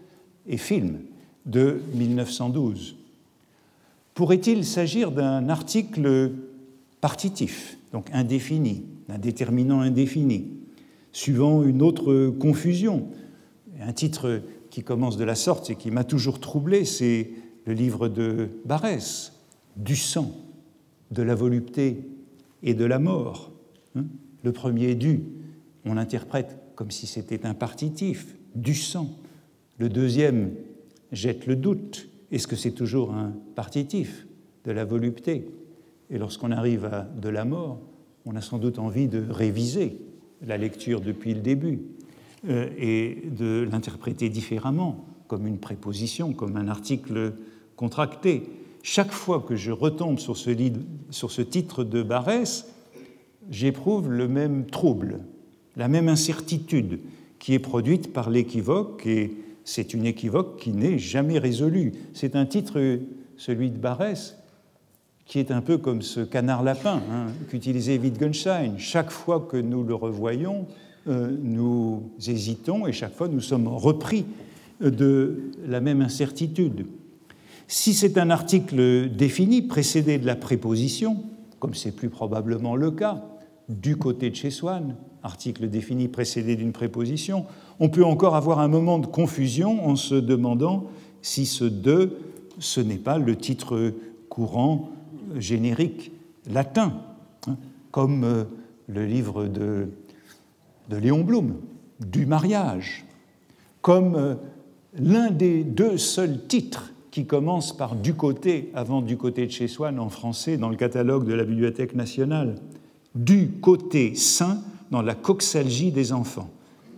et 0.46 0.56
film 0.56 1.00
de 1.46 1.82
1912. 1.94 2.96
Pourrait-il 4.14 4.64
s'agir 4.64 5.10
d'un 5.12 5.48
article 5.48 6.32
partitif, 7.00 7.78
donc 7.92 8.08
indéfini, 8.12 8.84
d'un 9.08 9.18
déterminant 9.18 9.80
indéfini, 9.80 10.50
suivant 11.12 11.62
une 11.62 11.82
autre 11.82 12.28
confusion 12.28 13.08
Un 13.80 13.92
titre 13.92 14.42
qui 14.70 14.82
commence 14.82 15.16
de 15.16 15.24
la 15.24 15.34
sorte 15.34 15.70
et 15.70 15.76
qui 15.76 15.90
m'a 15.90 16.04
toujours 16.04 16.40
troublé, 16.40 16.84
c'est 16.84 17.30
le 17.66 17.74
livre 17.74 18.08
de 18.08 18.48
Barès, 18.64 19.32
Du 19.76 19.96
sang, 19.96 20.32
de 21.10 21.22
la 21.22 21.34
volupté 21.34 22.08
et 22.62 22.74
de 22.74 22.84
la 22.84 22.98
mort. 22.98 23.52
Hein? 23.94 24.04
Le 24.42 24.52
premier 24.52 24.94
du, 24.94 25.20
on 25.84 25.94
l'interprète 25.94 26.56
comme 26.74 26.90
si 26.90 27.06
c'était 27.06 27.46
un 27.46 27.54
partitif, 27.54 28.34
du 28.54 28.74
sang. 28.74 29.10
Le 29.78 29.88
deuxième 29.88 30.52
jette 31.12 31.46
le 31.46 31.56
doute. 31.56 32.08
Est-ce 32.30 32.46
que 32.46 32.56
c'est 32.56 32.72
toujours 32.72 33.12
un 33.12 33.34
partitif 33.54 34.26
de 34.64 34.72
la 34.72 34.84
volupté? 34.84 35.46
Et 36.12 36.18
lorsqu'on 36.18 36.50
arrive 36.50 36.84
à 36.84 37.08
de 37.20 37.28
la 37.30 37.46
mort, 37.46 37.80
on 38.26 38.36
a 38.36 38.42
sans 38.42 38.58
doute 38.58 38.78
envie 38.78 39.08
de 39.08 39.24
réviser 39.30 39.98
la 40.46 40.58
lecture 40.58 41.00
depuis 41.00 41.32
le 41.32 41.40
début 41.40 41.80
euh, 42.48 42.68
et 42.76 43.30
de 43.30 43.66
l'interpréter 43.70 44.28
différemment, 44.28 45.06
comme 45.26 45.46
une 45.46 45.58
préposition, 45.58 46.34
comme 46.34 46.56
un 46.58 46.68
article 46.68 47.32
contracté. 47.76 48.42
Chaque 48.82 49.10
fois 49.10 49.40
que 49.40 49.56
je 49.56 49.72
retombe 49.72 50.18
sur 50.18 50.36
ce, 50.36 50.50
sur 51.08 51.30
ce 51.30 51.40
titre 51.40 51.82
de 51.82 52.02
Barès, 52.02 52.70
j'éprouve 53.50 54.10
le 54.10 54.28
même 54.28 54.66
trouble, 54.66 55.20
la 55.76 55.88
même 55.88 56.08
incertitude 56.08 57.00
qui 57.38 57.54
est 57.54 57.58
produite 57.58 58.12
par 58.12 58.28
l'équivoque, 58.28 59.06
et 59.06 59.32
c'est 59.64 59.94
une 59.94 60.04
équivoque 60.04 60.58
qui 60.60 60.72
n'est 60.72 60.98
jamais 60.98 61.38
résolue. 61.38 61.92
C'est 62.12 62.36
un 62.36 62.44
titre, 62.44 62.98
celui 63.36 63.70
de 63.70 63.78
Barès, 63.78 64.41
qui 65.26 65.38
est 65.38 65.50
un 65.50 65.60
peu 65.60 65.78
comme 65.78 66.02
ce 66.02 66.20
canard 66.20 66.62
lapin 66.62 67.00
hein, 67.10 67.26
qu'utilisait 67.48 67.98
Wittgenstein. 67.98 68.74
Chaque 68.78 69.10
fois 69.10 69.46
que 69.48 69.56
nous 69.56 69.82
le 69.82 69.94
revoyons, 69.94 70.66
euh, 71.08 71.34
nous 71.42 72.10
hésitons 72.26 72.86
et 72.86 72.92
chaque 72.92 73.14
fois 73.14 73.28
nous 73.28 73.40
sommes 73.40 73.68
repris 73.68 74.24
de 74.80 75.50
la 75.66 75.80
même 75.80 76.02
incertitude. 76.02 76.86
Si 77.68 77.94
c'est 77.94 78.18
un 78.18 78.30
article 78.30 79.08
défini, 79.08 79.62
précédé 79.62 80.18
de 80.18 80.26
la 80.26 80.36
préposition, 80.36 81.22
comme 81.58 81.74
c'est 81.74 81.92
plus 81.92 82.10
probablement 82.10 82.76
le 82.76 82.90
cas, 82.90 83.24
du 83.68 83.96
côté 83.96 84.30
de 84.30 84.34
chez 84.34 84.50
Swann, 84.50 84.96
article 85.22 85.68
défini 85.68 86.08
précédé 86.08 86.56
d'une 86.56 86.72
préposition, 86.72 87.46
on 87.80 87.88
peut 87.88 88.04
encore 88.04 88.36
avoir 88.36 88.58
un 88.58 88.68
moment 88.68 88.98
de 88.98 89.06
confusion 89.06 89.88
en 89.88 89.96
se 89.96 90.14
demandant 90.14 90.88
si 91.22 91.46
ce 91.46 91.64
de, 91.64 92.18
ce 92.58 92.80
n'est 92.80 92.96
pas 92.96 93.18
le 93.18 93.36
titre 93.36 93.94
courant 94.28 94.90
générique 95.38 96.12
latin, 96.50 97.02
hein, 97.46 97.56
comme 97.90 98.24
euh, 98.24 98.44
le 98.88 99.04
livre 99.04 99.46
de, 99.46 99.88
Léon 100.90 101.22
Blum, 101.22 101.56
du 102.00 102.26
mariage, 102.26 103.04
comme 103.80 104.14
euh, 104.14 104.34
l'un 104.94 105.30
des 105.30 105.64
deux 105.64 105.96
seuls 105.96 106.46
titres 106.46 106.92
qui 107.10 107.26
commence 107.26 107.76
par 107.76 107.94
du 107.94 108.14
côté 108.14 108.70
avant 108.74 109.02
du 109.02 109.16
côté 109.16 109.46
de 109.46 109.52
chez 109.52 109.68
Swann 109.68 109.98
en 109.98 110.08
français 110.08 110.56
dans 110.56 110.68
le 110.68 110.76
catalogue 110.76 111.26
de 111.26 111.34
la 111.34 111.44
Bibliothèque 111.44 111.94
nationale, 111.94 112.56
du 113.14 113.50
côté 113.60 114.14
saint 114.14 114.62
dans 114.90 115.02
la 115.02 115.14
coxalgie 115.14 115.92
des 115.92 116.12
enfants, 116.12 116.50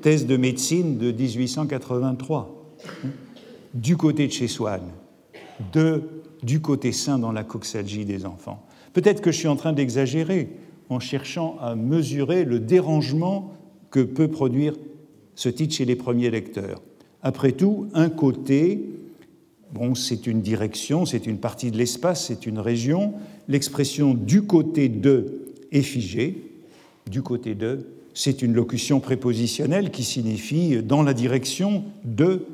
thèse 0.03 0.27
de 0.27 0.37
médecine 0.37 0.99
de 0.99 1.13
1883, 1.13 2.51
du 3.75 3.97
côté 3.97 4.27
de 4.27 4.33
chez 4.33 4.49
Swann, 4.49 4.83
de 5.73 6.03
du 6.45 6.61
côté 6.61 6.93
sain 6.93 7.19
dans 7.19 7.33
la 7.33 7.43
coxalgie 7.43 8.05
des 8.05 8.27
enfants. 8.27 8.65
Peut-être 8.93 9.21
que 9.21 9.33
je 9.33 9.39
suis 9.39 9.49
en 9.49 9.57
train 9.57 9.73
d'exagérer 9.73 10.51
en 10.89 11.01
cherchant 11.01 11.57
à 11.61 11.75
mesurer 11.75 12.45
le 12.45 12.61
dérangement 12.61 13.53
que 13.91 14.01
peut 14.01 14.29
produire 14.29 14.75
ce 15.35 15.49
titre 15.49 15.75
chez 15.75 15.85
les 15.85 15.97
premiers 15.97 16.31
lecteurs. 16.31 16.83
Après 17.23 17.53
tout, 17.53 17.89
un 17.95 18.11
côté, 18.11 18.85
bon, 19.73 19.95
c'est 19.95 20.27
une 20.27 20.43
direction, 20.43 21.07
c'est 21.07 21.27
une 21.27 21.39
partie 21.39 21.71
de 21.71 21.79
l'espace, 21.79 22.27
c'est 22.27 22.47
une 22.47 22.59
région. 22.59 23.15
L'expression 23.49 24.15
du 24.15 24.43
côté 24.43 24.89
de 24.89 25.41
est 25.73 25.83
figée. 25.83 26.51
Du 27.11 27.23
côté 27.23 27.55
de, 27.55 27.87
c'est 28.13 28.43
une 28.43 28.53
locution 28.53 29.01
prépositionnelle 29.01 29.91
qui 29.91 30.05
signifie 30.05 30.83
dans 30.83 31.03
la 31.03 31.15
direction 31.15 31.85
de 32.05 32.47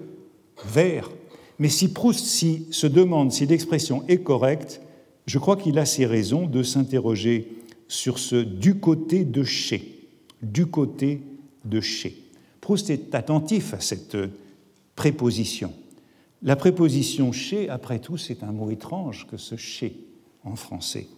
vers 0.65 1.11
mais 1.61 1.69
si 1.69 1.93
Proust 1.93 2.25
se 2.25 2.87
demande 2.87 3.33
si 3.33 3.45
l'expression 3.45 4.03
est 4.09 4.23
correcte, 4.23 4.81
je 5.27 5.39
crois 5.39 5.59
qu'il 5.59 5.79
a 5.79 5.85
ses 5.85 6.07
raisons 6.07 6.47
de 6.47 6.63
s'interroger 6.63 7.53
sur 7.87 8.19
ce 8.19 8.37
du 8.37 8.77
côté 8.77 9.27
de 9.27 9.45
chez. 9.45 10.09
Du 10.43 10.67
côté 10.67 11.21
de 11.67 11.83
chez. 11.83 12.17
Proust 12.63 12.89
est 12.89 13.15
attentif 13.15 13.75
à 13.75 13.81
cette 13.81 14.17
préposition. 14.97 15.75
La 16.43 16.57
préposition 16.57 17.31
chez, 17.31 17.69
après 17.69 17.99
tout, 17.99 18.17
c'est 18.17 18.43
un 18.43 18.53
mot 18.53 18.71
étrange 18.71 19.27
que 19.31 19.37
ce 19.37 19.57
chez 19.57 19.93
en 20.45 20.57
français. 20.57 21.09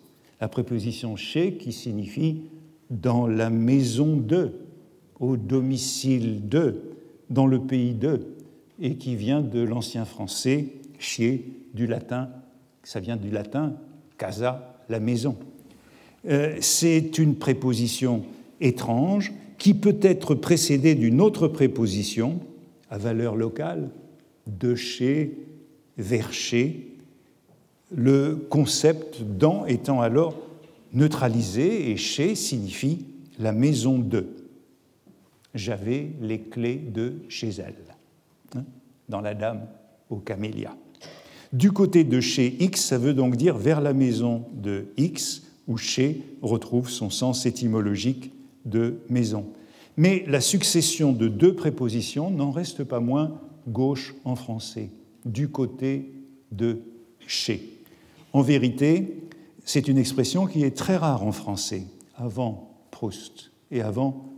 La 0.40 0.48
préposition 0.48 1.14
chez 1.14 1.54
qui 1.54 1.72
signifie 1.72 2.42
dans 2.90 3.28
la 3.28 3.48
maison 3.48 4.16
de, 4.16 4.50
au 5.20 5.36
domicile 5.36 6.48
de, 6.48 6.80
dans 7.30 7.46
le 7.46 7.60
pays 7.60 7.94
de 7.94 8.26
et 8.82 8.96
qui 8.96 9.14
vient 9.14 9.40
de 9.40 9.60
l'ancien 9.60 10.04
français 10.04 10.66
chier 10.98 11.46
du 11.72 11.86
latin, 11.86 12.28
ça 12.82 13.00
vient 13.00 13.16
du 13.16 13.30
latin 13.30 13.74
casa, 14.18 14.76
la 14.88 15.00
maison. 15.00 15.36
Euh, 16.28 16.56
c'est 16.60 17.18
une 17.18 17.36
préposition 17.36 18.24
étrange 18.60 19.32
qui 19.56 19.74
peut 19.74 19.98
être 20.02 20.34
précédée 20.34 20.96
d'une 20.96 21.20
autre 21.20 21.48
préposition 21.48 22.40
à 22.90 22.98
valeur 22.98 23.36
locale, 23.36 23.90
de 24.46 24.74
chez, 24.74 25.38
vers 25.96 26.32
chez, 26.32 26.88
le 27.94 28.46
concept 28.48 29.22
dans 29.22 29.64
étant 29.66 30.00
alors 30.00 30.36
neutralisé 30.92 31.90
et 31.90 31.96
chez 31.96 32.34
signifie 32.34 33.06
la 33.38 33.52
maison 33.52 33.98
de. 33.98 34.26
J'avais 35.54 36.10
les 36.20 36.40
clés 36.40 36.76
de 36.76 37.14
chez 37.28 37.48
elle 37.48 37.91
dans 39.12 39.20
la 39.20 39.34
Dame 39.34 39.68
aux 40.10 40.16
camélias. 40.16 40.74
Du 41.52 41.70
côté 41.70 42.02
de 42.02 42.20
chez 42.20 42.56
X, 42.64 42.86
ça 42.86 42.98
veut 42.98 43.12
donc 43.12 43.36
dire 43.36 43.58
vers 43.58 43.82
la 43.82 43.92
maison 43.92 44.46
de 44.54 44.86
X, 44.96 45.42
où 45.68 45.76
chez 45.76 46.22
retrouve 46.40 46.88
son 46.88 47.10
sens 47.10 47.46
étymologique 47.46 48.32
de 48.64 48.96
maison. 49.10 49.44
Mais 49.98 50.24
la 50.26 50.40
succession 50.40 51.12
de 51.12 51.28
deux 51.28 51.54
prépositions 51.54 52.30
n'en 52.30 52.50
reste 52.50 52.84
pas 52.84 53.00
moins 53.00 53.38
gauche 53.68 54.14
en 54.24 54.34
français, 54.34 54.88
du 55.26 55.48
côté 55.48 56.10
de 56.50 56.78
chez. 57.26 57.68
En 58.32 58.40
vérité, 58.40 59.18
c'est 59.64 59.88
une 59.88 59.98
expression 59.98 60.46
qui 60.46 60.64
est 60.64 60.76
très 60.76 60.96
rare 60.96 61.22
en 61.22 61.32
français, 61.32 61.84
avant 62.16 62.70
Proust 62.90 63.50
et 63.70 63.82
avant 63.82 64.32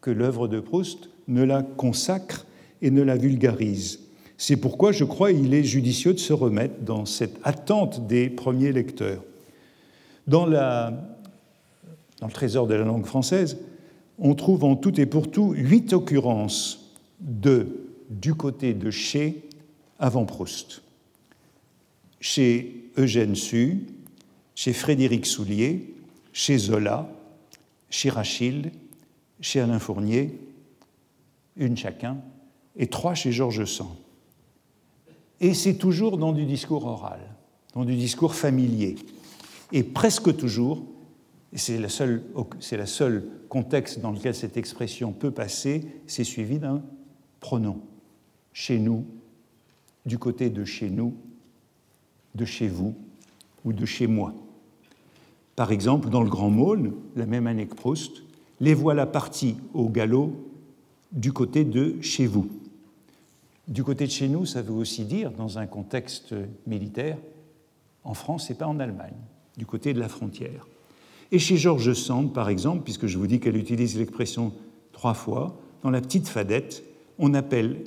que 0.00 0.10
l'œuvre 0.10 0.46
de 0.46 0.60
Proust 0.60 1.10
ne 1.26 1.42
la 1.42 1.64
consacre 1.64 2.46
et 2.80 2.92
ne 2.92 3.02
la 3.02 3.16
vulgarise. 3.16 4.09
C'est 4.42 4.56
pourquoi 4.56 4.90
je 4.90 5.04
crois 5.04 5.34
qu'il 5.34 5.52
est 5.52 5.64
judicieux 5.64 6.14
de 6.14 6.18
se 6.18 6.32
remettre 6.32 6.80
dans 6.80 7.04
cette 7.04 7.36
attente 7.44 8.06
des 8.06 8.30
premiers 8.30 8.72
lecteurs. 8.72 9.22
Dans, 10.26 10.46
le 10.46 10.92
trésor 12.32 12.66
de 12.66 12.72
la 12.72 12.86
langue 12.86 13.04
française, 13.04 13.58
on 14.18 14.34
trouve 14.34 14.64
en 14.64 14.76
tout 14.76 14.98
et 14.98 15.04
pour 15.04 15.30
tout 15.30 15.52
huit 15.52 15.92
occurrences 15.92 16.96
de 17.20 17.84
du 18.08 18.34
côté 18.34 18.72
de 18.72 18.90
chez 18.90 19.42
avant 19.98 20.24
Proust. 20.24 20.80
chez 22.18 22.90
Eugène 22.96 23.34
Sue, 23.34 23.88
chez 24.54 24.72
Frédéric 24.72 25.26
Soulier, 25.26 25.92
chez 26.32 26.56
Zola, 26.56 27.12
chez 27.90 28.08
Rachilde, 28.08 28.72
chez 29.42 29.60
Alain 29.60 29.78
Fournier, 29.78 30.40
une 31.58 31.76
chacun, 31.76 32.16
et 32.74 32.86
trois 32.86 33.14
chez 33.14 33.32
Georges 33.32 33.66
Sand. 33.66 33.96
Et 35.40 35.54
c'est 35.54 35.74
toujours 35.74 36.18
dans 36.18 36.32
du 36.32 36.44
discours 36.44 36.84
oral, 36.86 37.20
dans 37.74 37.84
du 37.84 37.96
discours 37.96 38.34
familier. 38.34 38.96
Et 39.72 39.82
presque 39.82 40.36
toujours, 40.36 40.84
c'est 41.54 41.78
le 41.78 41.88
seul, 41.88 42.22
seul 42.86 43.28
contexte 43.48 44.00
dans 44.00 44.12
lequel 44.12 44.34
cette 44.34 44.56
expression 44.56 45.12
peut 45.12 45.30
passer, 45.30 45.86
c'est 46.06 46.24
suivi 46.24 46.58
d'un 46.58 46.82
pronom. 47.40 47.80
Chez 48.52 48.78
nous, 48.78 49.04
du 50.06 50.18
côté 50.18 50.50
de 50.50 50.64
chez 50.64 50.90
nous, 50.90 51.14
de 52.34 52.44
chez 52.44 52.68
vous 52.68 52.94
ou 53.64 53.72
de 53.72 53.84
chez 53.84 54.06
moi. 54.06 54.34
Par 55.56 55.72
exemple, 55.72 56.08
dans 56.10 56.22
le 56.22 56.30
Grand 56.30 56.50
Maulne, 56.50 56.92
la 57.16 57.26
même 57.26 57.46
année 57.46 57.66
que 57.66 57.74
Proust, 57.74 58.22
les 58.60 58.74
voilà 58.74 59.06
partis 59.06 59.56
au 59.74 59.88
galop 59.88 60.32
du 61.12 61.32
côté 61.32 61.64
de 61.64 62.00
chez 62.00 62.26
vous. 62.26 62.48
Du 63.70 63.84
côté 63.84 64.04
de 64.06 64.10
chez 64.10 64.28
nous, 64.28 64.46
ça 64.46 64.62
veut 64.62 64.74
aussi 64.74 65.04
dire, 65.04 65.30
dans 65.30 65.58
un 65.58 65.66
contexte 65.66 66.34
militaire, 66.66 67.16
en 68.02 68.14
France 68.14 68.50
et 68.50 68.54
pas 68.54 68.66
en 68.66 68.80
Allemagne, 68.80 69.14
du 69.56 69.64
côté 69.64 69.94
de 69.94 70.00
la 70.00 70.08
frontière. 70.08 70.66
Et 71.30 71.38
chez 71.38 71.56
Georges 71.56 71.92
Sand, 71.92 72.32
par 72.32 72.48
exemple, 72.48 72.82
puisque 72.82 73.06
je 73.06 73.16
vous 73.16 73.28
dis 73.28 73.38
qu'elle 73.38 73.56
utilise 73.56 73.96
l'expression 73.96 74.52
trois 74.90 75.14
fois, 75.14 75.56
dans 75.84 75.90
la 75.90 76.00
petite 76.00 76.26
fadette, 76.26 76.82
on 77.20 77.32
appelle 77.32 77.84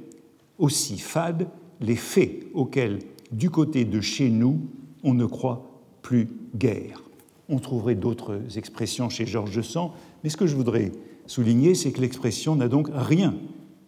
aussi 0.58 0.98
fade 0.98 1.50
les 1.82 1.98
faits 1.98 2.46
auxquels, 2.54 3.00
du 3.34 3.50
côté 3.50 3.84
de 3.84 4.00
chez 4.00 4.30
nous, 4.30 4.62
on 5.04 5.14
ne 5.14 5.26
croit 5.26 5.82
plus 6.02 6.30
guère. 6.56 7.04
On 7.50 7.60
trouverait 7.60 7.96
d'autres 7.96 8.40
expressions 8.56 9.10
chez 9.10 9.26
Georges 9.26 9.62
Sand, 9.62 9.92
mais 10.24 10.30
ce 10.30 10.38
que 10.38 10.48
je 10.48 10.56
voudrais 10.56 10.94
souligner, 11.26 11.76
c'est 11.76 11.92
que 11.92 12.00
l'expression 12.00 12.56
n'a 12.56 12.70
donc 12.70 12.88
rien 12.94 13.36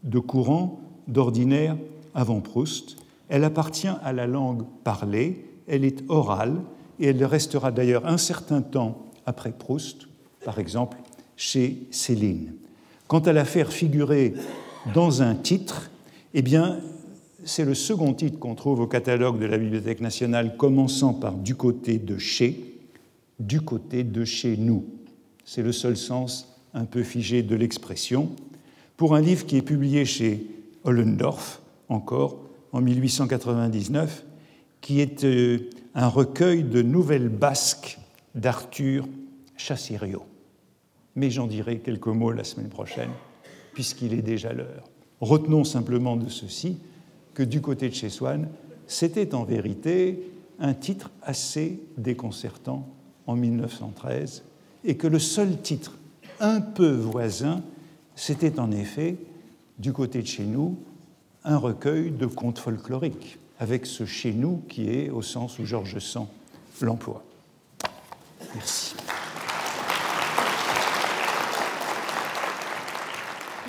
de 0.03 0.19
courant 0.19 0.81
d'ordinaire 1.07 1.77
avant 2.13 2.41
Proust. 2.41 2.97
Elle 3.29 3.43
appartient 3.43 3.87
à 4.03 4.13
la 4.13 4.27
langue 4.27 4.63
parlée, 4.83 5.45
elle 5.67 5.83
est 5.83 6.03
orale 6.09 6.61
et 6.99 7.07
elle 7.07 7.23
restera 7.25 7.71
d'ailleurs 7.71 8.05
un 8.05 8.17
certain 8.17 8.61
temps 8.61 9.05
après 9.25 9.51
Proust, 9.51 10.07
par 10.43 10.59
exemple 10.59 10.97
chez 11.35 11.87
Céline. 11.91 12.53
Quant 13.07 13.19
à 13.19 13.33
la 13.33 13.45
faire 13.45 13.71
figurer 13.71 14.33
dans 14.93 15.21
un 15.21 15.35
titre, 15.35 15.91
eh 16.33 16.41
bien, 16.41 16.79
c'est 17.43 17.65
le 17.65 17.73
second 17.73 18.13
titre 18.13 18.39
qu'on 18.39 18.55
trouve 18.55 18.79
au 18.79 18.87
catalogue 18.87 19.39
de 19.39 19.45
la 19.45 19.57
Bibliothèque 19.57 20.01
nationale, 20.01 20.57
commençant 20.57 21.13
par 21.13 21.33
Du 21.33 21.55
côté 21.55 21.97
de 21.97 22.17
chez, 22.17 22.79
Du 23.39 23.61
côté 23.61 24.03
de 24.03 24.25
chez 24.25 24.57
nous. 24.57 24.85
C'est 25.43 25.61
le 25.61 25.71
seul 25.71 25.97
sens 25.97 26.55
un 26.73 26.85
peu 26.85 27.03
figé 27.03 27.43
de 27.43 27.55
l'expression. 27.55 28.29
Pour 28.97 29.15
un 29.15 29.21
livre 29.21 29.45
qui 29.45 29.57
est 29.57 29.61
publié 29.61 30.05
chez 30.05 30.47
Ollendorf, 30.85 31.61
encore 31.89 32.39
en 32.71 32.81
1899, 32.81 34.25
qui 34.81 35.01
est 35.01 35.23
euh, 35.23 35.69
un 35.93 36.07
recueil 36.07 36.63
de 36.63 36.81
nouvelles 36.81 37.29
basques 37.29 37.99
d'Arthur 38.35 39.07
Chassirio. 39.57 40.23
Mais 41.15 41.29
j'en 41.29 41.47
dirai 41.47 41.79
quelques 41.79 42.07
mots 42.07 42.31
la 42.31 42.43
semaine 42.43 42.69
prochaine, 42.69 43.11
puisqu'il 43.73 44.13
est 44.13 44.21
déjà 44.21 44.53
l'heure. 44.53 44.89
Retenons 45.21 45.63
simplement 45.63 46.17
de 46.17 46.29
ceci 46.29 46.77
que 47.33 47.43
du 47.43 47.61
côté 47.61 47.89
de 47.89 47.95
chez 47.95 48.09
Swann, 48.09 48.49
c'était 48.87 49.33
en 49.33 49.43
vérité 49.43 50.31
un 50.59 50.73
titre 50.73 51.11
assez 51.21 51.79
déconcertant 51.97 52.87
en 53.27 53.35
1913, 53.35 54.43
et 54.83 54.97
que 54.97 55.07
le 55.07 55.19
seul 55.19 55.61
titre 55.61 55.97
un 56.39 56.61
peu 56.61 56.91
voisin, 56.91 57.63
c'était 58.15 58.59
en 58.59 58.71
effet, 58.71 59.17
du 59.79 59.93
côté 59.93 60.21
de 60.21 60.27
chez 60.27 60.45
nous, 60.45 60.77
un 61.43 61.57
recueil 61.57 62.11
de 62.11 62.25
contes 62.25 62.59
folkloriques, 62.59 63.37
avec 63.59 63.85
ce 63.85 64.05
chez 64.05 64.31
nous 64.33 64.63
qui 64.69 64.89
est 64.89 65.09
au 65.09 65.21
sens 65.21 65.59
où 65.59 65.65
Georges 65.65 65.99
Sand 65.99 66.29
l'emploie. 66.81 67.23
Merci. 68.53 68.95